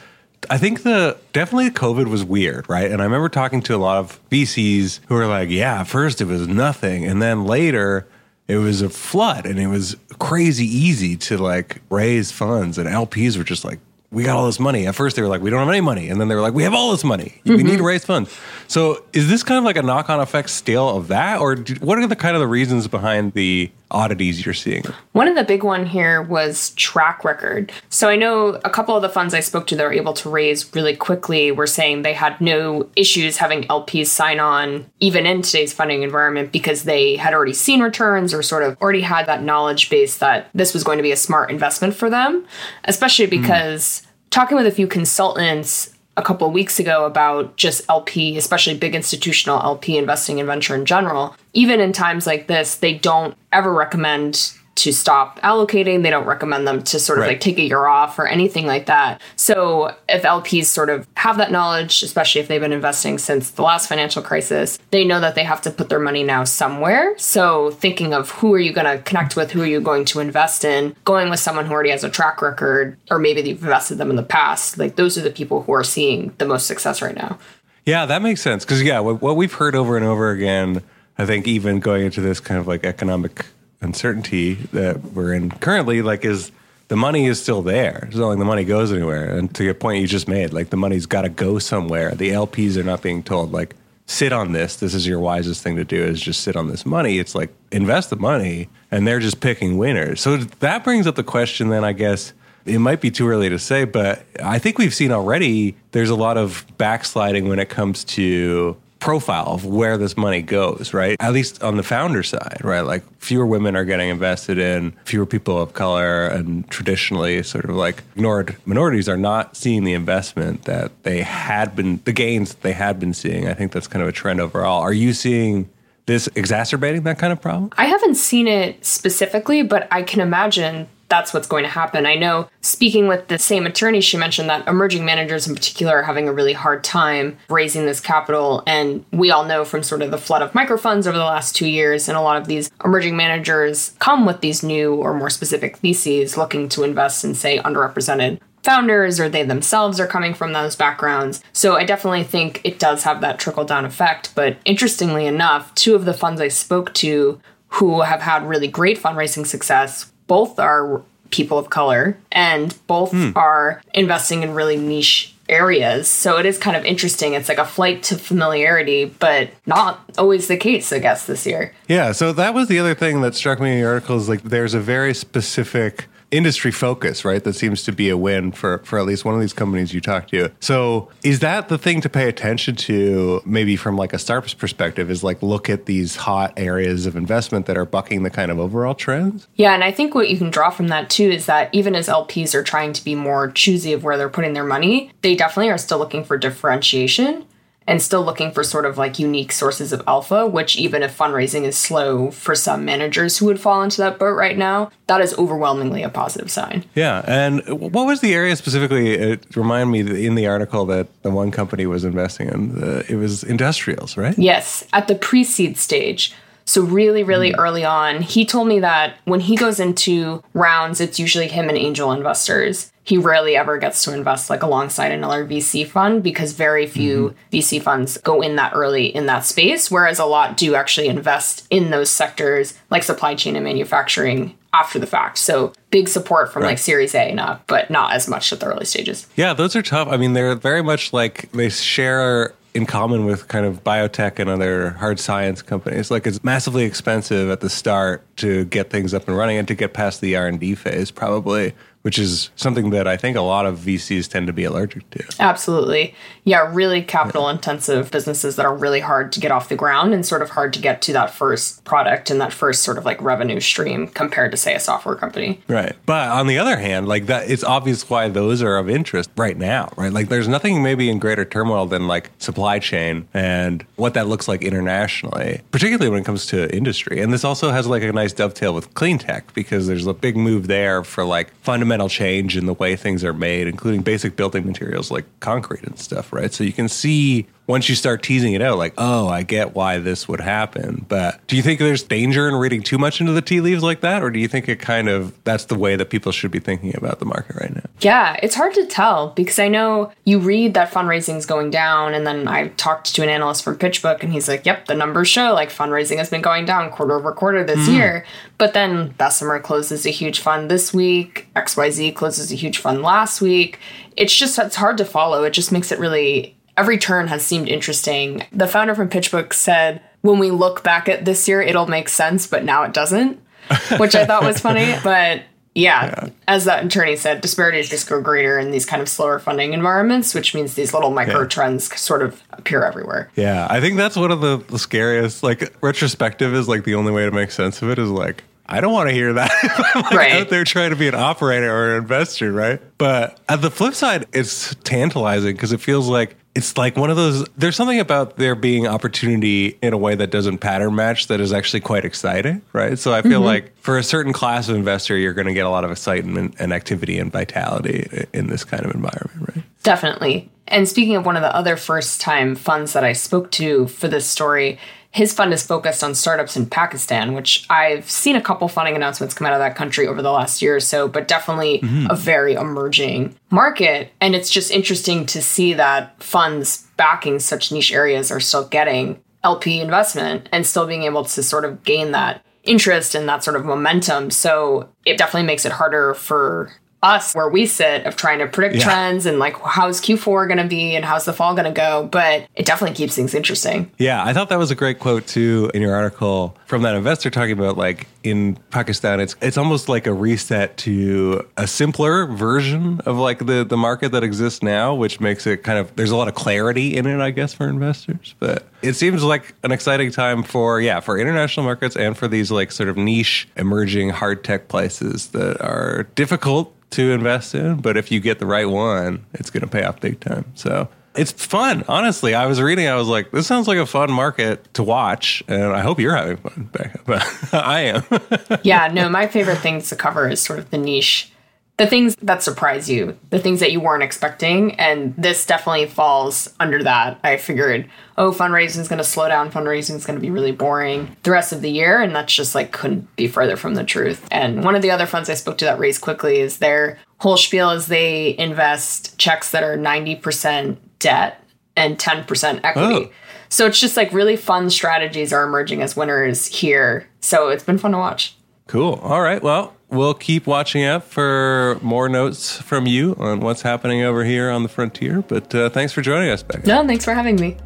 I 0.49 0.59
think 0.59 0.85
the 0.85 1.17
definitely 1.33 1.71
COVID 1.71 2.07
was 2.07 2.23
weird, 2.23 2.69
right? 2.69 2.91
And 2.91 3.01
I 3.01 3.05
remember 3.05 3.29
talking 3.29 3.63
to 3.63 3.75
a 3.75 3.79
lot 3.79 3.99
of 3.99 4.21
VCs 4.31 5.01
who 5.09 5.15
were 5.15 5.27
like, 5.27 5.49
yeah, 5.51 5.83
first 5.83 6.21
it 6.21 6.27
was 6.27 6.47
nothing. 6.47 7.05
And 7.05 7.21
then 7.21 7.45
later 7.45 8.07
it 8.47 8.59
was 8.59 8.83
a 8.83 8.89
flood 8.89 9.47
and 9.47 9.59
it 9.59 9.67
was 9.67 9.97
crazy 10.19 10.67
easy 10.67 11.17
to 11.17 11.39
like 11.39 11.81
raise 11.91 12.31
funds. 12.31 12.79
And 12.79 12.89
LPs 12.89 13.37
were 13.37 13.45
just 13.45 13.65
like, 13.65 13.81
we 14.11 14.23
got 14.23 14.37
all 14.37 14.47
this 14.47 14.61
money. 14.61 14.87
At 14.87 14.95
first, 14.95 15.17
they 15.17 15.23
were 15.23 15.29
like, 15.29 15.43
we 15.43 15.51
don't 15.51 15.59
have 15.61 15.69
any 15.69 15.81
money. 15.81 16.09
And 16.09 16.21
then 16.21 16.29
they 16.29 16.35
were 16.35 16.41
like, 16.41 16.55
we 16.55 16.63
have 16.63 16.75
all 16.75 16.93
this 16.93 17.05
money. 17.05 17.41
We 17.45 17.57
mm-hmm. 17.57 17.67
need 17.67 17.77
to 17.79 17.83
raise 17.83 18.05
funds. 18.05 18.37
So, 18.69 19.05
is 19.13 19.29
this 19.29 19.43
kind 19.43 19.59
of 19.59 19.65
like 19.65 19.77
a 19.77 19.83
knock 19.83 20.09
on 20.09 20.21
effect 20.21 20.51
still 20.51 20.97
of 20.97 21.09
that? 21.09 21.41
Or 21.41 21.55
do, 21.55 21.75
what 21.77 21.99
are 21.99 22.07
the 22.07 22.17
kind 22.17 22.37
of 22.37 22.41
the 22.41 22.47
reasons 22.47 22.89
behind 22.89 23.33
the 23.33 23.71
oddities 23.91 24.45
you're 24.45 24.55
seeing? 24.55 24.85
One 25.13 25.29
of 25.29 25.37
the 25.37 25.45
big 25.45 25.63
one 25.63 25.87
here 25.87 26.23
was 26.23 26.71
track 26.71 27.25
record. 27.25 27.73
So 27.89 28.09
I 28.09 28.17
know 28.17 28.61
a 28.65 28.71
couple 28.71 28.97
of 28.97 29.03
the 29.03 29.09
funds 29.09 29.35
I 29.35 29.41
spoke 29.41 29.67
to 29.69 29.77
that 29.77 29.85
were 29.85 29.93
able 29.93 30.13
to 30.15 30.31
raise 30.31 30.75
really 30.75 30.97
quickly 30.97 31.53
were 31.53 31.67
saying 31.67 32.03
they 32.03 32.13
had 32.13 32.41
no 32.41 32.89
issues 32.97 33.37
having 33.37 33.63
LPs 33.65 34.07
sign 34.07 34.41
on 34.41 34.87
even 35.01 35.27
in 35.27 35.43
today's 35.43 35.73
funding 35.73 36.03
environment 36.03 36.53
because 36.53 36.85
they 36.85 37.17
had 37.17 37.35
already 37.35 37.55
seen 37.55 37.81
returns 37.81 38.35
or 38.35 38.43
sort 38.43 38.63
of 38.63 38.77
already 38.81 39.03
had 39.03 39.27
that 39.27 39.43
knowledge 39.43 39.91
base 39.91 40.19
that 40.19 40.49
this 40.55 40.75
was 40.75 40.85
going 40.85 40.99
to 40.99 41.03
be 41.03 41.13
a 41.13 41.17
smart 41.17 41.51
investment 41.51 41.95
for 41.95 42.11
them, 42.11 42.47
especially 42.85 43.27
hmm. 43.27 43.43
because 43.43 44.03
talking 44.31 44.57
with 44.57 44.67
a 44.67 44.73
few 44.73 44.87
consultants 44.87 45.96
a 46.17 46.23
couple 46.23 46.47
of 46.47 46.53
weeks 46.53 46.81
ago 46.81 47.05
about 47.05 47.57
just 47.57 47.83
LP, 47.89 48.39
especially 48.39 48.77
big 48.77 48.95
institutional 48.95 49.61
LP 49.61 49.99
investing 49.99 50.39
in 50.39 50.47
venture 50.47 50.75
in 50.75 50.87
general. 50.87 51.37
Even 51.53 51.81
in 51.81 51.93
times 51.93 52.27
like 52.27 52.47
this, 52.47 52.77
they 52.77 52.95
don't 52.95 53.37
ever 53.53 53.73
recommend 53.73 54.53
to 54.77 54.93
stop 54.93 55.41
allocating. 55.41 56.03
They 56.03 56.11
don't 56.11 56.27
recommend 56.27 56.67
them 56.67 56.83
to 56.85 56.99
sort 56.99 57.19
of 57.19 57.23
Right. 57.23 57.29
like 57.33 57.41
take 57.41 57.59
a 57.59 57.63
year 57.63 57.87
off 57.87 58.19
or 58.19 58.27
anything 58.27 58.67
like 58.67 58.87
that. 58.87 59.21
So 59.37 59.95
if 60.09 60.23
LPs 60.23 60.67
sort 60.67 60.91
of 60.91 61.07
have 61.17 61.39
that 61.39 61.51
knowledge, 61.51 62.03
especially 62.03 62.41
if 62.41 62.49
they've 62.49 62.61
been 62.61 62.73
investing 62.73 63.19
since 63.19 63.51
the 63.51 63.63
last 63.63 63.89
financial 63.89 64.23
crisis, 64.23 64.79
they 64.91 65.05
know 65.05 65.19
that 65.21 65.35
they 65.35 65.45
have 65.45 65.61
to 65.63 65.71
put 65.71 65.89
their 65.89 65.99
money 65.99 66.23
now 66.23 66.45
somewhere. 66.45 67.15
So 67.19 67.71
thinking 67.73 68.15
of 68.15 68.31
who 68.31 68.55
are 68.55 68.59
you 68.59 68.73
going 68.73 68.87
to 68.87 69.03
connect 69.03 69.35
with, 69.35 69.51
who 69.51 69.63
are 69.63 69.67
you 69.67 69.81
going 69.81 70.05
to 70.07 70.21
invest 70.21 70.65
in, 70.65 70.95
going 71.05 71.31
with 71.31 71.41
someone 71.41 71.67
who 71.67 71.73
already 71.73 71.91
has 71.91 72.05
a 72.05 72.11
track 72.11 72.43
record, 72.43 72.97
or 73.11 73.19
maybe 73.19 73.43
they've 73.43 73.61
invested 73.63 73.97
them 73.99 74.11
in 74.11 74.17
the 74.17 74.23
past, 74.23 74.79
like 74.79 74.97
those 74.97 75.17
are 75.19 75.23
the 75.23 75.31
people 75.31 75.63
who 75.63 75.73
are 75.73 75.85
seeing 75.85 76.35
the 76.39 76.45
most 76.47 76.67
success 76.67 77.01
right 77.03 77.17
now. 77.17 77.39
Yeah, 77.87 78.05
that 78.07 78.21
makes 78.21 78.43
sense. 78.43 78.65
Because, 78.65 78.83
yeah, 78.83 79.01
what, 79.01 79.23
what 79.23 79.37
we've 79.37 79.53
heard 79.53 79.75
over 79.75 79.97
and 79.97 80.05
over 80.05 80.31
again, 80.31 80.83
I 81.19 81.25
think 81.25 81.47
even 81.49 81.81
going 81.81 82.05
into 82.05 82.21
this 82.21 82.41
kind 82.41 82.61
of 82.61 82.67
like 82.67 82.85
economic 82.85 83.47
uncertainty 83.81 84.55
that 84.73 85.03
we're 85.13 85.33
in 85.33 85.51
currently, 85.51 86.03
like, 86.03 86.25
is 86.25 86.53
the 86.89 86.97
money 86.97 87.27
is 87.27 87.43
still 87.43 87.63
there. 87.63 88.05
It's 88.09 88.17
not 88.17 88.29
like 88.29 88.39
the 88.39 88.45
money 88.45 88.65
goes 88.65 88.93
anywhere. 88.93 89.37
And 89.37 89.55
to 89.57 89.65
your 89.65 89.75
point 89.75 90.01
you 90.01 90.07
just 90.07 90.29
made, 90.29 90.53
like, 90.53 90.71
the 90.71 90.77
money's 90.77 91.07
got 91.07 91.23
to 91.23 91.29
go 91.29 91.59
somewhere. 91.59 92.13
The 92.15 92.31
LPs 92.31 92.77
are 92.77 92.85
not 92.85 93.03
being 93.03 93.23
told, 93.23 93.53
like, 93.53 93.75
sit 94.07 94.33
on 94.33 94.53
this. 94.53 94.77
This 94.77 94.95
is 94.95 95.07
your 95.07 95.19
wisest 95.19 95.63
thing 95.63 95.77
to 95.77 95.85
do 95.85 96.03
is 96.03 96.21
just 96.21 96.43
sit 96.43 96.57
on 96.57 96.69
this 96.69 96.87
money. 96.87 97.19
It's 97.19 97.35
like, 97.35 97.53
invest 97.73 98.11
the 98.11 98.17
money, 98.17 98.69
and 98.91 99.07
they're 99.07 99.21
just 99.21 99.41
picking 99.41 99.79
winners. 99.79 100.21
So 100.21 100.37
that 100.37 100.85
brings 100.85 101.07
up 101.07 101.17
the 101.17 101.25
question 101.25 101.69
then, 101.69 101.85
I 101.85 101.93
guess 101.93 102.33
it 102.65 102.79
might 102.79 103.01
be 103.01 103.11
too 103.11 103.29
early 103.29 103.49
to 103.49 103.59
say, 103.59 103.85
but 103.85 104.25
I 104.43 104.59
think 104.59 104.79
we've 104.79 104.95
seen 104.95 105.13
already 105.13 105.77
there's 105.93 106.11
a 106.11 106.17
lot 106.17 106.37
of 106.37 106.67
backsliding 106.79 107.49
when 107.49 107.59
it 107.59 107.69
comes 107.69 108.05
to 108.05 108.77
profile 108.99 109.47
of 109.49 109.65
where 109.65 109.99
this 109.99 110.17
money 110.17 110.43
goes, 110.43 110.93
right? 110.93 111.17
At 111.21 111.33
least 111.33 111.63
on 111.63 111.77
the 111.77 111.83
founder 111.83 112.23
side, 112.23 112.59
right? 112.63 112.81
Like 112.81 113.03
fewer 113.21 113.47
women 113.47 113.77
are 113.77 113.85
getting 113.85 114.09
invested 114.09 114.59
in, 114.59 114.93
fewer 115.05 115.27
people 115.27 115.61
of 115.61 115.75
color, 115.75 116.27
and 116.27 116.69
traditionally 116.71 117.43
sort 117.43 117.65
of 117.67 117.77
like 117.77 118.03
ignored 118.15 118.57
minorities 118.65 119.09
are 119.09 119.17
not 119.17 119.57
seeing 119.57 119.85
the 119.85 119.93
investment 119.93 120.65
that 120.65 120.91
they 121.03 121.23
had 121.23 121.77
been, 121.77 122.01
the 122.05 122.13
gains 122.13 122.55
that 122.55 122.63
they 122.63 122.73
had 122.73 122.99
been 122.99 123.15
seeing. 123.15 123.49
I 123.49 123.55
think 123.55 123.73
that's 123.73 123.87
kind 123.87 124.03
of 124.03 124.09
a 124.09 124.13
trend 124.13 124.41
overall. 124.41 124.81
Are 124.83 124.93
you 124.93 125.13
seeing 125.13 125.69
this 126.07 126.29
exacerbating 126.35 127.03
that 127.03 127.19
kind 127.19 127.33
of 127.33 127.41
problem? 127.41 127.71
I 127.77 127.87
haven't 127.87 128.15
seen 128.15 128.49
it 128.49 128.85
specifically, 128.85 129.63
but 129.63 129.89
I 129.91 130.03
can 130.03 130.21
imagine 130.21 130.89
that's 131.09 131.33
what's 131.33 131.47
going 131.47 131.63
to 131.65 131.71
happen. 131.71 132.07
I 132.07 132.15
know 132.15 132.49
speaking 132.61 133.07
with 133.07 133.29
the 133.29 133.39
same 133.39 133.67
attorney, 133.67 134.01
she 134.01 134.17
mentioned 134.17 134.49
that 134.49 134.67
emerging 134.67 135.05
managers 135.05 135.47
in 135.47 135.55
particular 135.55 135.99
are 135.99 136.03
having 136.03 136.29
a 136.29 136.33
really 136.33 136.53
hard 136.53 136.83
time 136.83 137.39
raising 137.49 137.87
this 137.87 138.01
capital. 138.01 138.63
And 138.67 139.05
we 139.13 139.31
all 139.31 139.45
know 139.45 139.65
from 139.65 139.83
sort 139.83 140.03
of 140.03 140.11
the 140.11 140.19
flood 140.19 140.43
of 140.43 140.53
microfunds 140.53 141.07
over 141.07 141.17
the 141.17 141.25
last 141.25 141.55
two 141.55 141.69
years, 141.69 142.09
and 142.09 142.17
a 142.17 142.21
lot 142.21 142.41
of 142.41 142.47
these 142.47 142.71
emerging 142.85 143.17
managers 143.17 143.95
come 143.99 144.27
with 144.27 144.41
these 144.41 144.63
new 144.63 144.95
or 144.95 145.15
more 145.15 145.31
specific 145.31 145.77
theses 145.79 146.37
looking 146.37 146.69
to 146.71 146.83
invest 146.83 147.25
in, 147.25 147.35
say, 147.35 147.59
underrepresented 147.59 148.41
founders 148.63 149.21
or 149.21 149.29
they 149.29 149.45
themselves 149.45 150.01
are 150.01 150.09
coming 150.09 150.35
from 150.35 150.53
those 150.53 150.75
backgrounds. 150.75 151.41
So 151.53 151.77
I 151.77 151.85
definitely 151.85 152.25
think 152.25 152.61
it 152.65 152.81
does 152.81 153.05
have 153.05 153.21
that 153.21 153.39
trickle 153.39 153.65
down 153.65 153.85
effect. 153.85 154.35
But 154.35 154.57
interestingly 154.65 155.25
enough, 155.27 155.73
two 155.77 155.95
of 155.95 156.05
the 156.05 156.13
funds 156.13 156.41
I 156.41 156.49
spoke 156.49 156.93
to 156.95 157.41
who 157.69 158.01
have 158.01 158.23
had 158.23 158.49
really 158.49 158.67
great 158.67 158.99
fundraising 158.99 159.47
success, 159.47 160.13
both 160.27 160.59
are 160.59 161.03
people 161.31 161.59
of 161.59 161.71
color 161.71 162.17
and 162.33 162.77
both 162.87 163.11
hmm. 163.11 163.33
are 163.37 163.83
investing 163.95 164.43
in 164.43 164.55
really 164.55 164.77
niche 164.77 165.35
areas. 165.49 166.09
So 166.09 166.39
it 166.39 166.47
is 166.47 166.59
kind 166.59 166.77
of 166.77 166.85
interesting. 166.85 167.35
It's 167.35 167.49
like 167.49 167.59
a 167.59 167.65
flight 167.65 168.03
to 168.05 168.17
familiarity, 168.17 169.05
but 169.05 169.51
not 169.65 170.01
always 170.19 170.49
the 170.49 170.57
case, 170.57 170.93
I 170.93 170.99
guess, 170.99 171.27
this 171.27 171.47
year. 171.47 171.73
Yeah, 171.89 172.13
so 172.13 172.33
that 172.33 172.55
was 172.55 172.69
the 172.69 172.79
other 172.79 172.95
thing 172.95 173.21
that 173.21 173.35
struck 173.35 173.61
me 173.61 173.73
in 173.73 173.81
the 173.81 173.87
article 173.87 174.17
is 174.17 174.29
like 174.29 174.43
there's 174.43 174.75
a 174.75 174.81
very 174.81 175.15
specific 175.15 176.07
industry 176.31 176.71
focus, 176.71 177.25
right? 177.25 177.43
That 177.43 177.55
seems 177.55 177.83
to 177.85 177.93
be 177.93 178.09
a 178.09 178.17
win 178.17 178.53
for 178.53 178.79
for 178.79 178.99
at 178.99 179.07
least 179.07 179.25
one 179.25 179.35
of 179.35 179.41
these 179.41 179.53
companies 179.53 179.95
you 179.95 180.01
talk 180.01 180.29
to. 180.29 180.51
So, 180.61 181.09
is 181.23 181.41
that 181.41 181.69
the 181.69 181.79
thing 181.79 182.01
to 182.03 182.09
pay 182.09 182.29
attention 182.29 182.77
to 182.77 183.41
maybe 183.45 183.77
from 183.77 183.97
like 183.97 184.13
a 184.13 184.19
startup's 184.19 184.55
perspective 184.55 185.11
is 185.11 185.23
like 185.23 185.43
look 185.43 185.71
at 185.71 185.87
these 185.87 186.17
hot 186.17 186.53
areas 186.57 187.07
of 187.07 187.17
investment 187.17 187.67
that 187.67 187.77
are 187.77 187.87
bucking 187.87 188.23
the 188.23 188.31
kind 188.31 188.51
of 188.51 188.59
overall 188.59 188.95
trends? 188.95 189.49
Yeah, 189.55 189.75
and 189.75 189.85
I 189.85 189.93
think 189.93 190.15
what 190.15 190.29
you 190.29 190.37
can 190.37 190.51
draw 190.51 190.71
from 190.71 190.89
that 190.89 191.11
too 191.11 191.31
is 191.31 191.47
that 191.47 191.71
even 191.73 191.95
as 191.95 192.09
LPs 192.09 192.55
are 192.55 192.63
trying 192.63 192.93
to 192.93 193.05
be 193.05 193.15
more 193.15 193.51
choosy 193.51 193.93
of 193.93 194.05
where 194.05 194.17
they're 194.17 194.29
putting 194.29 194.53
their 194.53 194.65
money, 194.65 195.13
they 195.23 195.35
definitely 195.35 195.71
are 195.71 195.79
still 195.79 195.99
looking 195.99 196.25
for 196.25 196.37
differentiation 196.37 197.46
and 197.87 198.03
still 198.03 198.25
looking 198.25 198.51
for 198.51 198.65
sort 198.65 198.85
of 198.85 198.99
like 198.99 199.19
unique 199.19 199.53
sources 199.53 199.93
of 199.93 200.03
alpha, 200.07 200.47
which 200.47 200.77
even 200.77 201.03
if 201.03 201.17
fundraising 201.17 201.63
is 201.63 201.77
slow 201.77 202.31
for 202.31 202.55
some 202.55 202.85
managers 202.85 203.39
who 203.39 203.47
would 203.47 203.61
fall 203.61 203.83
into 203.83 203.99
that 203.99 204.19
boat 204.19 204.35
right 204.35 204.59
now, 204.59 204.91
that 205.07 205.21
is 205.21 205.37
overwhelmingly 205.39 206.03
a 206.03 206.09
positive 206.09 206.51
sign. 206.51 206.85
Yeah, 206.95 207.23
and 207.27 207.63
what 207.69 208.07
was 208.07 208.21
the 208.21 208.35
area 208.35 208.57
specifically? 208.57 209.15
It 209.15 209.57
reminded 209.57 209.87
me 209.93 210.03
that 210.03 210.17
in 210.17 210.35
the 210.35 210.47
article 210.47 210.87
that 210.87 211.23
the 211.23 211.31
one 211.31 211.51
company 211.51 211.87
was 211.87 212.05
investing 212.05 212.49
in. 212.49 212.83
Uh, 212.83 213.03
it 213.09 213.17
was 213.17 213.45
industrials, 213.45 214.17
right? 214.17 214.37
Yes, 214.39 214.87
at 214.93 215.09
the 215.09 215.15
pre 215.15 215.45
seed 215.45 215.77
stage. 215.77 216.35
So, 216.67 216.83
really, 216.83 217.23
really 217.23 217.53
mm. 217.53 217.59
early 217.59 217.85
on, 217.85 218.23
he 218.23 218.45
told 218.45 218.67
me 218.69 218.81
that 218.81 219.15
when 219.25 219.41
he 219.41 219.57
goes 219.57 219.79
into 219.81 220.43
rounds, 220.53 221.01
it's 221.01 221.19
usually 221.19 221.47
him 221.47 221.69
and 221.69 221.79
angel 221.79 222.13
investors. 222.13 222.93
He 223.05 223.17
rarely 223.17 223.57
ever 223.57 223.79
gets 223.79 224.03
to 224.03 224.13
invest 224.13 224.51
like 224.51 224.65
alongside 224.65 225.13
another 225.13 225.47
VC 225.47 225.87
fund 225.87 226.25
because 226.25 226.53
very 226.55 226.89
few 226.89 227.29
mm-hmm. 227.29 227.57
VC 227.57 227.81
funds 227.81 228.19
go 228.19 228.43
in 228.43 228.57
that 228.57 228.73
early 228.75 229.07
in 229.07 229.27
that 229.27 229.45
space, 229.45 229.93
whereas 229.93 230.19
a 230.19 230.25
lot 230.25 230.57
do 230.57 230.75
actually 230.75 231.07
invest 231.07 231.69
in 231.71 231.91
those 231.91 232.11
sectors 232.11 232.75
like 232.91 233.05
supply 233.05 233.37
chain 233.37 233.55
and 233.55 233.65
manufacturing 233.65 234.59
after 234.73 234.99
the 234.99 235.07
fact. 235.07 235.39
So, 235.39 235.73
big 235.91 236.09
support 236.09 236.53
from 236.53 236.65
like 236.65 236.79
Series 236.79 237.15
A, 237.15 237.33
not 237.33 237.65
but 237.69 237.91
not 237.91 238.13
as 238.13 238.27
much 238.29 238.53
at 238.53 238.59
the 238.59 238.67
early 238.67 238.85
stages. 238.85 239.29
Yeah, 239.37 239.55
those 239.55 239.77
are 239.77 239.83
tough. 239.83 240.09
I 240.09 240.17
mean, 240.17 240.33
they're 240.33 240.57
very 240.57 240.83
much 240.83 241.13
like 241.13 241.51
they 241.53 241.69
share 241.69 242.55
in 242.77 242.85
common 242.85 243.25
with 243.25 243.49
kind 243.49 243.65
of 243.65 243.83
biotech 243.83 244.39
and 244.39 244.51
other 244.51 244.91
hard 244.91 245.19
science 245.19 245.63
companies. 245.63 246.11
Like 246.11 246.27
it's 246.27 246.45
massively 246.45 246.85
expensive 246.85 247.49
at 247.49 247.61
the 247.61 247.71
start 247.71 248.23
to 248.37 248.67
get 248.67 248.91
things 248.91 249.15
up 249.15 249.27
and 249.27 249.37
running 249.37 249.57
and 249.57 249.67
to 249.69 249.75
get 249.75 249.95
past 249.95 250.21
the 250.21 250.37
R&D 250.37 250.75
phase 250.75 251.11
probably, 251.11 251.75
which 252.07 252.21
is 252.21 252.51
something 252.55 252.91
that 252.91 253.09
I 253.09 253.17
think 253.17 253.37
a 253.37 253.41
lot 253.41 253.67
of 253.67 253.81
VCs 253.81 254.29
tend 254.29 254.47
to 254.47 254.53
be 254.53 254.63
allergic 254.63 255.11
to. 255.11 255.25
Absolutely. 255.41 256.15
Yeah, 256.45 256.73
really 256.73 257.03
capital 257.03 257.49
intensive 257.49 258.13
businesses 258.13 258.55
that 258.55 258.65
are 258.65 258.77
really 258.77 259.01
hard 259.01 259.33
to 259.33 259.41
get 259.41 259.51
off 259.51 259.69
the 259.69 259.75
ground 259.75 260.15
and 260.15 260.25
sort 260.25 260.41
of 260.41 260.51
hard 260.51 260.73
to 260.75 260.79
get 260.79 261.03
to 261.03 261.13
that 261.15 261.35
first 261.35 261.83
product 261.83 262.31
and 262.31 262.41
that 262.41 262.53
first 262.53 262.85
sort 262.85 262.97
of 262.97 263.05
like 263.05 263.21
revenue 263.21 263.59
stream 263.59 264.07
compared 264.07 264.53
to 264.53 264.57
say 264.57 264.73
a 264.73 264.79
software 264.79 265.17
company. 265.17 265.61
Right. 265.67 265.97
But 266.07 266.31
on 266.31 266.47
the 266.47 266.59
other 266.59 266.77
hand, 266.77 267.09
like 267.09 267.27
that 267.27 267.51
it's 267.51 267.65
obvious 267.65 268.09
why 268.09 268.29
those 268.29 268.63
are 268.63 268.77
of 268.77 268.89
interest 268.89 269.29
right 269.37 269.57
now, 269.57 269.93
right? 269.97 270.13
Like 270.13 270.29
there's 270.29 270.47
nothing 270.47 270.85
maybe 270.85 271.11
in 271.11 271.19
greater 271.19 271.45
turmoil 271.45 271.87
than 271.87 272.07
like 272.07 272.31
supply 272.39 272.79
chain 272.79 273.27
and 273.35 273.85
what 273.97 274.15
that 274.15 274.29
looks 274.29 274.47
like 274.47 274.63
internationally, 274.63 275.61
particularly 275.73 276.09
when 276.09 276.21
it 276.21 276.25
comes 276.25 276.47
to 276.47 276.73
industry. 276.73 277.21
And 277.21 277.33
this 277.33 277.43
also 277.43 277.73
has 277.73 277.89
like 277.89 278.05
a 278.05 278.13
nice 278.13 278.33
dovetail 278.33 278.73
with 278.75 278.95
clean 278.95 279.19
tech 279.19 279.53
because 279.55 279.89
there's 279.89 280.07
a 280.07 280.15
big 280.15 280.37
move 280.37 280.69
there 280.69 281.03
for 281.03 281.25
like 281.25 281.51
fundamental 281.63 281.96
change 282.09 282.57
in 282.57 282.67
the 282.67 282.75
way 282.75 282.97
things 282.97 283.25
are 283.25 283.33
made, 283.33 283.67
including 283.67 284.03
basic 284.03 284.37
building 284.37 284.67
materials 284.67 285.11
like 285.11 285.25
concrete 285.41 285.85
and 285.85 285.99
stuff, 285.99 286.33
right? 286.33 286.53
So 286.53 286.65
you 286.65 286.73
can 286.73 286.89
see 286.89 287.47
once 287.67 287.89
you 287.89 287.95
start 287.95 288.23
teasing 288.23 288.53
it 288.53 288.63
out, 288.63 288.79
like, 288.79 288.95
oh, 288.97 289.27
I 289.29 289.43
get 289.43 289.75
why 289.75 289.99
this 289.99 290.29
would 290.29 290.41
happen. 290.41 291.05
But 291.09 291.45
do 291.49 291.57
you 291.57 291.63
think 291.63 291.81
there's 291.81 292.03
danger 292.03 292.49
in 292.49 292.55
reading 292.55 292.83
too 292.83 292.97
much 292.97 293.21
into 293.21 293.33
the 293.33 293.43
tea 293.43 293.61
leaves 293.61 293.83
like 293.83 294.01
that? 294.03 294.23
Or 294.23 294.31
do 294.31 294.39
you 294.39 294.47
think 294.47 294.69
it 294.69 294.79
kind 294.79 295.09
of 295.09 295.33
that's 295.45 295.65
the 295.65 295.77
way 295.77 295.97
that 295.97 296.11
people 296.11 296.31
should 296.31 296.51
be 296.51 296.61
thinking 296.61 296.97
about 296.97 297.19
the 297.19 297.25
market 297.25 297.57
right 297.57 297.75
now? 297.75 297.83
Yeah, 298.01 298.39
it's 298.43 298.55
hard 298.55 298.75
to 298.75 298.87
tell 298.87 299.31
because 299.31 299.59
I 299.59 299.69
know 299.69 300.13
you 300.25 300.39
read 300.39 300.75
that 300.75 300.93
fundraising 300.93 301.37
is 301.37 301.47
going 301.47 301.71
down, 301.71 302.15
and 302.15 302.27
then 302.27 302.47
I 302.47 302.69
talked 302.69 303.15
to 303.15 303.23
an 303.23 303.29
analyst 303.29 303.65
from 303.65 303.79
PitchBook, 303.79 304.23
and 304.23 304.33
he's 304.33 304.49
like, 304.49 304.65
"Yep, 304.65 304.87
the 304.87 304.95
numbers 304.95 305.29
show 305.29 305.53
like 305.53 305.71
fundraising 305.71 306.19
has 306.19 306.31
been 306.31 306.43
going 306.43 306.67
down 306.67 306.91
quarter 306.91 307.15
over 307.15 307.33
quarter 307.33 307.65
this 307.65 307.87
hmm. 307.87 307.95
year." 307.95 308.27
But 308.59 308.75
then 308.75 309.09
Bessemer 309.19 309.59
closes 309.59 310.07
a 310.07 310.11
huge 310.11 310.41
fund 310.41 310.71
this 310.71 310.95
week, 310.95 311.49
XYZ 311.57 312.15
closes 312.15 312.53
a 312.53 312.55
huge 312.55 312.79
fund 312.79 313.03
last 313.03 313.41
week. 313.41 313.79
It's 314.17 314.35
just 314.35 314.59
it's 314.59 314.77
hard 314.77 314.99
to 314.99 315.05
follow. 315.05 315.45
It 315.45 315.51
just 315.51 315.73
makes 315.73 315.91
it 315.91 315.99
really 315.99 316.57
every 316.77 316.99
turn 316.99 317.29
has 317.29 317.45
seemed 317.45 317.69
interesting. 317.69 318.45
The 318.53 318.67
founder 318.67 318.95
from 318.95 319.09
PitchBook 319.09 319.53
said, 319.53 320.01
"When 320.23 320.39
we 320.39 320.51
look 320.51 320.83
back 320.83 321.09
at 321.09 321.25
this 321.25 321.47
year, 321.49 321.61
it'll 321.63 321.87
make 321.87 322.09
sense, 322.09 322.47
but 322.47 322.65
now 322.65 322.83
it 322.85 322.93
doesn't," 322.93 323.41
which 323.99 324.15
I 324.15 324.25
thought 324.27 324.45
was 324.45 324.61
funny, 324.61 324.95
but. 325.03 325.43
Yeah, 325.79 326.31
as 326.49 326.65
that 326.65 326.87
attorney 326.87 327.17
said, 327.17 327.43
disparities 327.43 327.91
just 327.91 328.09
grow 328.09 328.23
greater 328.23 328.59
in 328.59 328.71
these 328.71 328.87
kind 328.87 329.03
of 329.03 329.11
slower 329.11 329.39
funding 329.39 329.75
environments, 329.75 330.35
which 330.35 330.55
means 330.55 330.73
these 330.73 330.95
little 330.95 331.11
micro 331.11 331.43
Yeah. 331.43 331.49
trends 331.49 332.01
sort 332.01 332.23
of 332.23 332.43
appear 332.53 332.83
everywhere. 332.83 333.31
Yeah, 333.37 333.67
I 333.69 333.79
think 333.83 333.99
that's 333.99 334.17
one 334.17 334.31
of 334.31 334.41
the, 334.41 334.57
the 334.69 334.79
scariest. 334.79 335.43
Like 335.43 335.75
retrospective 335.83 336.55
is 336.55 336.67
like 336.67 336.85
the 336.85 336.95
only 336.95 337.13
way 337.13 337.27
to 337.27 337.31
make 337.31 337.51
sense 337.51 337.83
of 337.83 337.91
it 337.91 337.99
is 337.99 338.09
like 338.09 338.43
I 338.65 338.81
don't 338.81 338.95
want 338.95 339.11
to 339.11 339.15
hear 339.15 339.35
that. 339.35 339.51
Like 339.97 340.11
Right. 340.13 340.33
out 340.41 340.49
there 340.49 340.65
trying 340.65 340.91
to 340.91 340.97
be 340.97 341.09
an 341.09 341.15
operator 341.15 341.71
or 341.71 341.91
an 341.97 341.99
investor, 342.05 342.53
right? 342.53 342.81
But 342.97 343.39
at 343.47 343.61
the 343.61 343.71
flip 343.71 343.93
side, 343.93 344.25
it's 344.33 344.75
tantalizing 344.83 345.57
because 345.57 345.73
it 345.73 345.83
feels 345.83 346.09
like 346.09 346.37
it's 346.57 346.79
like 346.79 346.97
one 346.97 347.11
of 347.11 347.17
those 347.17 347.47
there's 347.57 347.77
something 347.77 348.01
about 348.01 348.37
there 348.37 348.55
being 348.55 348.87
opportunity 348.87 349.79
in 349.83 349.93
a 349.93 349.99
way 349.99 350.15
that 350.15 350.31
doesn't 350.31 350.59
pattern 350.59 350.95
match 350.95 351.27
that 351.27 351.39
is 351.39 351.53
actually 351.53 351.81
quite 351.81 352.05
exciting 352.05 352.63
right? 352.73 352.99
So 352.99 353.13
i 353.13 353.23
feel 353.23 353.33
mm-hmm. 353.33 353.45
like 353.45 353.79
for 353.79 353.99
a 353.99 354.03
certain 354.03 354.33
class 354.33 354.69
of 354.69 354.77
investor 354.77 355.17
you're 355.17 355.35
going 355.35 355.47
to 355.47 355.55
get 355.55 355.67
a 355.67 355.71
lot 355.71 355.85
of 355.85 355.91
excitement 355.91 356.55
and 356.59 356.73
activity 356.73 357.19
and 357.19 357.31
vitality 357.31 358.27
in 358.33 358.47
this 358.47 358.65
kind 358.65 358.85
of 358.85 358.93
environment 358.93 359.55
right? 359.55 359.65
Definitely. 359.83 360.51
And 360.67 360.89
speaking 360.89 361.15
of 361.15 361.25
one 361.25 361.37
of 361.37 361.43
the 361.43 361.55
other 361.55 361.77
first 361.77 362.21
time 362.21 362.57
funds 362.57 362.95
that 362.95 363.05
i 363.05 363.13
spoke 363.13 363.51
to 363.53 363.87
for 363.89 364.09
this 364.09 364.27
story 364.27 364.79
his 365.17 365.33
fund 365.33 365.51
is 365.55 365.67
focused 365.67 366.05
on 366.05 366.15
startups 366.15 366.59
in 366.59 366.67
Pakistan, 366.67 367.33
which 367.33 367.65
I've 367.71 368.11
seen 368.11 368.37
a 368.37 368.41
couple 368.43 368.69
funding 368.69 368.97
announcements 368.97 369.35
come 369.35 369.47
out 369.47 369.55
of 369.55 369.61
that 369.61 369.75
country 369.75 370.07
over 370.07 370.21
the 370.21 370.31
last 370.31 370.61
year 370.61 370.77
or 370.77 370.81
so, 370.81 371.09
but 371.09 371.27
definitely 371.27 371.79
mm-hmm. 371.79 372.09
a 372.11 372.15
very 372.15 372.53
emerging 372.53 373.35
market. 373.49 374.13
And 374.21 374.35
it's 374.35 374.51
just 374.51 374.71
interesting 374.71 375.25
to 375.25 375.41
see 375.41 375.73
that 375.73 376.23
funds 376.23 376.87
backing 376.99 377.39
such 377.39 377.73
niche 377.73 377.93
areas 377.93 378.31
are 378.31 378.41
still 378.41 378.69
getting 378.69 379.19
LP 379.43 379.81
investment 379.81 380.51
and 380.53 380.67
still 380.67 380.87
being 380.87 381.05
able 381.05 381.25
to 381.25 381.43
sort 381.43 381.65
of 381.65 381.83
gain 381.83 382.11
that 382.11 382.45
interest 382.65 383.15
and 383.15 383.27
that 383.27 383.43
sort 383.43 383.57
of 383.57 383.65
momentum. 383.65 384.31
So 384.31 384.91
it 385.07 385.17
definitely 385.17 385.47
makes 385.47 385.65
it 385.65 385.73
harder 385.73 386.13
for 386.13 386.75
us 387.07 387.35
where 387.35 387.49
we 387.49 387.67
sit 387.67 388.05
of 388.05 388.17
trying 388.17 388.41
to 388.41 388.47
predict 388.47 388.77
yeah. 388.77 388.85
trends 388.85 389.27
and 389.27 389.39
like 389.39 389.57
how's 389.61 390.01
Q4 390.01 390.49
going 390.49 390.59
to 390.59 390.67
be 390.67 390.97
and 390.97 391.05
how's 391.05 391.25
the 391.25 391.33
fall 391.33 391.55
going 391.55 391.65
to 391.65 391.71
go. 391.71 392.09
But 392.11 392.47
it 392.55 392.67
definitely 392.67 392.97
keeps 392.97 393.15
things 393.15 393.35
interesting. 393.35 393.91
Yeah, 393.99 394.25
I 394.25 394.33
thought 394.33 394.49
that 394.49 394.59
was 394.59 394.71
a 394.71 394.75
great 394.75 394.99
quote 394.99 395.27
too 395.27 395.71
in 395.73 395.83
your 395.83 395.95
article 395.95 396.57
from 396.67 396.83
that 396.83 396.97
investor 396.97 397.31
talking 397.31 397.53
about 397.53 397.77
like 397.77 398.09
in 398.25 398.57
Pakistan, 398.71 399.21
it's 399.21 399.37
it's 399.41 399.57
almost 399.57 399.89
like 399.89 400.07
a 400.07 400.13
reset 400.13 400.77
to 400.79 401.47
a 401.57 401.67
simpler 401.67 402.27
version 402.27 403.01
of 403.07 403.17
like 403.17 403.47
the 403.47 403.65
the 403.65 403.77
market 403.77 404.13
that 404.13 404.25
exists 404.25 404.63
now, 404.63 404.95
which 404.95 405.21
makes 405.21 405.47
it 405.47 405.63
kind 405.63 405.79
of 405.79 405.95
there's 405.97 406.11
a 406.11 406.17
lot 406.17 406.29
of 406.29 406.35
clarity 406.35 406.97
in 406.97 407.07
it, 407.07 407.21
I 407.21 407.31
guess, 407.31 407.55
for 407.55 407.69
investors. 407.69 408.35
But 408.39 408.67
it 408.83 408.95
seems 408.95 409.23
like 409.23 409.55
an 409.63 409.73
exciting 409.73 410.11
time 410.11 410.43
for 410.43 410.81
yeah 410.81 411.01
for 411.01 411.19
international 411.19 411.65
markets 411.65 411.97
and 411.97 412.17
for 412.17 412.29
these 412.29 412.51
like 412.51 412.73
sort 412.73 412.89
of 412.89 412.97
niche 412.97 413.49
emerging 413.57 414.11
hard 414.11 414.45
tech 414.45 414.69
places 414.69 415.29
that 415.29 415.61
are 415.61 416.05
difficult 416.15 416.73
to 416.97 417.13
invest 417.13 417.55
in, 417.55 417.81
but 417.81 417.97
if 417.97 418.11
you 418.11 418.21
get 418.21 418.39
the 418.39 418.47
right 418.47 418.69
one, 418.69 419.25
it's 419.35 419.51
going 419.51 419.63
to 419.63 419.69
pay 419.69 419.85
off 419.85 420.01
big 420.01 420.21
time. 420.21 420.45
So 420.55 420.89
it's 421.15 421.33
fun. 421.33 421.85
Honestly, 421.89 422.35
I 422.35 422.47
was 422.47 422.61
reading, 422.61 422.89
I 422.89 422.97
was 422.97 423.09
like, 423.09 423.31
this 423.31 423.47
sounds 423.47 423.69
like 423.69 423.79
a 423.79 423.87
fun 423.87 424.11
market 424.11 424.73
to 424.75 424.83
watch, 424.83 425.43
and 425.49 425.65
I 425.65 425.81
hope 425.81 426.01
you're 426.01 426.17
having 426.17 426.37
fun, 426.37 426.69
Becca. 426.73 427.01
But 427.07 427.25
I 427.55 427.81
am. 427.83 428.61
yeah, 428.63 428.89
no, 428.89 429.09
my 429.09 429.27
favorite 429.27 429.59
things 429.59 429.89
to 429.91 429.97
cover 429.97 430.29
is 430.29 430.41
sort 430.41 430.59
of 430.59 430.71
the 430.71 430.79
niche 430.79 431.33
the 431.79 431.87
things 431.87 432.17
that 432.23 432.43
surprise 432.43 432.89
you, 432.89 433.19
the 433.29 433.39
things 433.39 433.61
that 433.61 433.71
you 433.71 433.81
weren't 433.81 434.03
expecting. 434.03 434.75
And 434.81 435.15
this 435.17 435.45
definitely 435.45 435.87
falls 435.87 436.55
under 436.59 436.83
that. 436.83 437.21
I 437.23 437.37
figured, 437.37 437.89
oh, 438.17 438.33
fundraising 438.33 438.79
is 438.79 438.89
going 438.89 438.99
to 438.99 439.05
slow 439.05 439.29
down, 439.29 439.51
fundraising 439.51 439.97
is 439.97 440.07
going 440.07 440.19
to 440.19 440.23
be 440.23 440.31
really 440.31 440.53
boring 440.53 441.17
the 441.23 441.31
rest 441.31 441.53
of 441.53 441.61
the 441.61 441.71
year. 441.71 442.01
And 442.01 442.17
that's 442.17 442.35
just 442.35 442.55
like 442.55 442.73
couldn't 442.73 443.15
be 443.17 443.29
further 443.29 443.57
from 443.57 443.75
the 443.75 443.85
truth. 443.85 444.27
And 444.31 444.65
one 444.65 444.75
of 444.75 444.83
the 444.83 444.91
other 444.91 445.07
funds 445.07 445.29
I 445.29 445.35
spoke 445.35 445.59
to 445.59 445.67
that 445.67 445.79
raised 445.79 446.01
quickly 446.01 446.39
is 446.39 446.59
their 446.59 446.99
whole 447.19 447.37
spiel 447.37 447.71
is 447.71 447.87
they 447.87 448.37
invest 448.39 449.19
checks 449.19 449.51
that 449.51 449.63
are 449.63 449.77
90% 449.77 450.79
debt 450.99 451.43
and 451.77 451.99
10% 451.99 452.61
equity. 452.65 453.07
Oh. 453.07 453.13
So 453.49 453.67
it's 453.67 453.81
just 453.81 453.97
like 453.97 454.13
really 454.13 454.37
fun 454.37 454.71
strategies 454.71 455.33
are 455.33 455.45
emerging 455.45 455.83
as 455.83 455.97
winners 455.97 456.47
here. 456.47 457.07
So 457.21 457.49
it's 457.49 457.65
been 457.65 457.79
fun 457.79 457.93
to 457.93 457.99
watch. 457.99 458.36
Cool. 458.67 458.95
All 459.03 459.21
right. 459.21 459.43
Well, 459.43 459.75
we'll 459.89 460.15
keep 460.15 460.47
watching 460.47 460.85
out 460.85 461.05
for 461.05 461.79
more 461.83 462.09
notes 462.09 462.61
from 462.61 462.87
you 462.87 463.15
on 463.19 463.41
what's 463.41 463.63
happening 463.63 464.03
over 464.03 464.25
here 464.25 464.51
on 464.51 464.63
the 464.63 464.69
frontier. 464.69 465.23
But 465.23 465.55
uh, 465.55 465.71
thanks 465.71 465.93
for 465.93 466.03
joining 466.03 466.31
us, 466.31 466.43
Becca. 466.43 466.67
No, 466.67 466.87
thanks 466.87 467.05
for 467.05 467.15
having 467.15 467.37
me. 467.37 467.57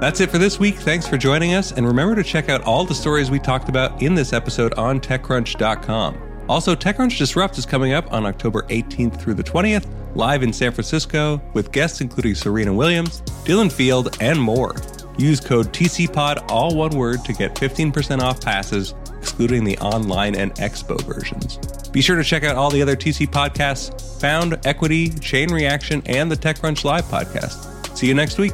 That's 0.00 0.20
it 0.20 0.30
for 0.30 0.38
this 0.38 0.58
week. 0.58 0.74
Thanks 0.76 1.06
for 1.06 1.16
joining 1.16 1.54
us. 1.54 1.72
And 1.72 1.86
remember 1.86 2.14
to 2.16 2.22
check 2.22 2.48
out 2.48 2.62
all 2.64 2.84
the 2.84 2.94
stories 2.94 3.30
we 3.30 3.38
talked 3.38 3.68
about 3.68 4.02
in 4.02 4.14
this 4.14 4.32
episode 4.32 4.74
on 4.74 5.00
TechCrunch.com. 5.00 6.44
Also, 6.48 6.76
TechCrunch 6.76 7.16
Disrupt 7.18 7.58
is 7.58 7.66
coming 7.66 7.92
up 7.92 8.12
on 8.12 8.26
October 8.26 8.62
18th 8.64 9.18
through 9.18 9.34
the 9.34 9.42
20th, 9.42 9.86
live 10.14 10.42
in 10.42 10.52
San 10.52 10.70
Francisco, 10.70 11.40
with 11.54 11.72
guests 11.72 12.00
including 12.00 12.34
Serena 12.34 12.72
Williams, 12.72 13.22
Dylan 13.44 13.72
Field, 13.72 14.16
and 14.20 14.40
more. 14.40 14.74
Use 15.18 15.40
code 15.40 15.72
TCPOD, 15.72 16.50
all 16.50 16.74
one 16.74 16.96
word, 16.96 17.24
to 17.24 17.32
get 17.32 17.54
15% 17.54 18.20
off 18.20 18.40
passes 18.40 18.94
excluding 19.18 19.64
the 19.64 19.76
online 19.78 20.34
and 20.34 20.54
expo 20.56 21.00
versions. 21.02 21.58
Be 21.88 22.00
sure 22.00 22.16
to 22.16 22.24
check 22.24 22.44
out 22.44 22.56
all 22.56 22.70
the 22.70 22.82
other 22.82 22.96
TC 22.96 23.26
podcasts 23.26 24.20
Found, 24.20 24.58
Equity, 24.66 25.10
Chain 25.10 25.52
Reaction, 25.52 26.02
and 26.06 26.30
the 26.30 26.36
TechCrunch 26.36 26.84
Live 26.84 27.04
podcast. 27.04 27.96
See 27.96 28.06
you 28.06 28.14
next 28.14 28.38
week. 28.38 28.52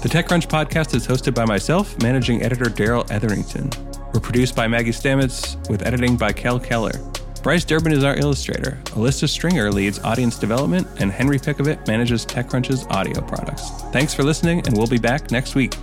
The 0.00 0.08
TechCrunch 0.08 0.46
podcast 0.46 0.94
is 0.94 1.06
hosted 1.06 1.34
by 1.34 1.44
myself, 1.44 2.00
managing 2.02 2.42
editor 2.42 2.70
Darrell 2.70 3.04
Etherington. 3.10 3.70
We're 4.12 4.20
produced 4.20 4.54
by 4.54 4.68
Maggie 4.68 4.90
Stamets 4.90 5.68
with 5.68 5.86
editing 5.86 6.16
by 6.16 6.32
Kel 6.32 6.60
Keller. 6.60 6.92
Bryce 7.48 7.64
Durbin 7.64 7.92
is 7.92 8.04
our 8.04 8.14
illustrator. 8.14 8.78
Alyssa 8.88 9.26
Stringer 9.26 9.72
leads 9.72 9.98
audience 10.00 10.38
development, 10.38 10.86
and 11.00 11.10
Henry 11.10 11.38
Pickavet 11.38 11.86
manages 11.86 12.26
TechCrunch's 12.26 12.84
audio 12.90 13.22
products. 13.22 13.70
Thanks 13.90 14.12
for 14.12 14.22
listening, 14.22 14.58
and 14.66 14.76
we'll 14.76 14.86
be 14.86 14.98
back 14.98 15.30
next 15.30 15.54
week. 15.54 15.74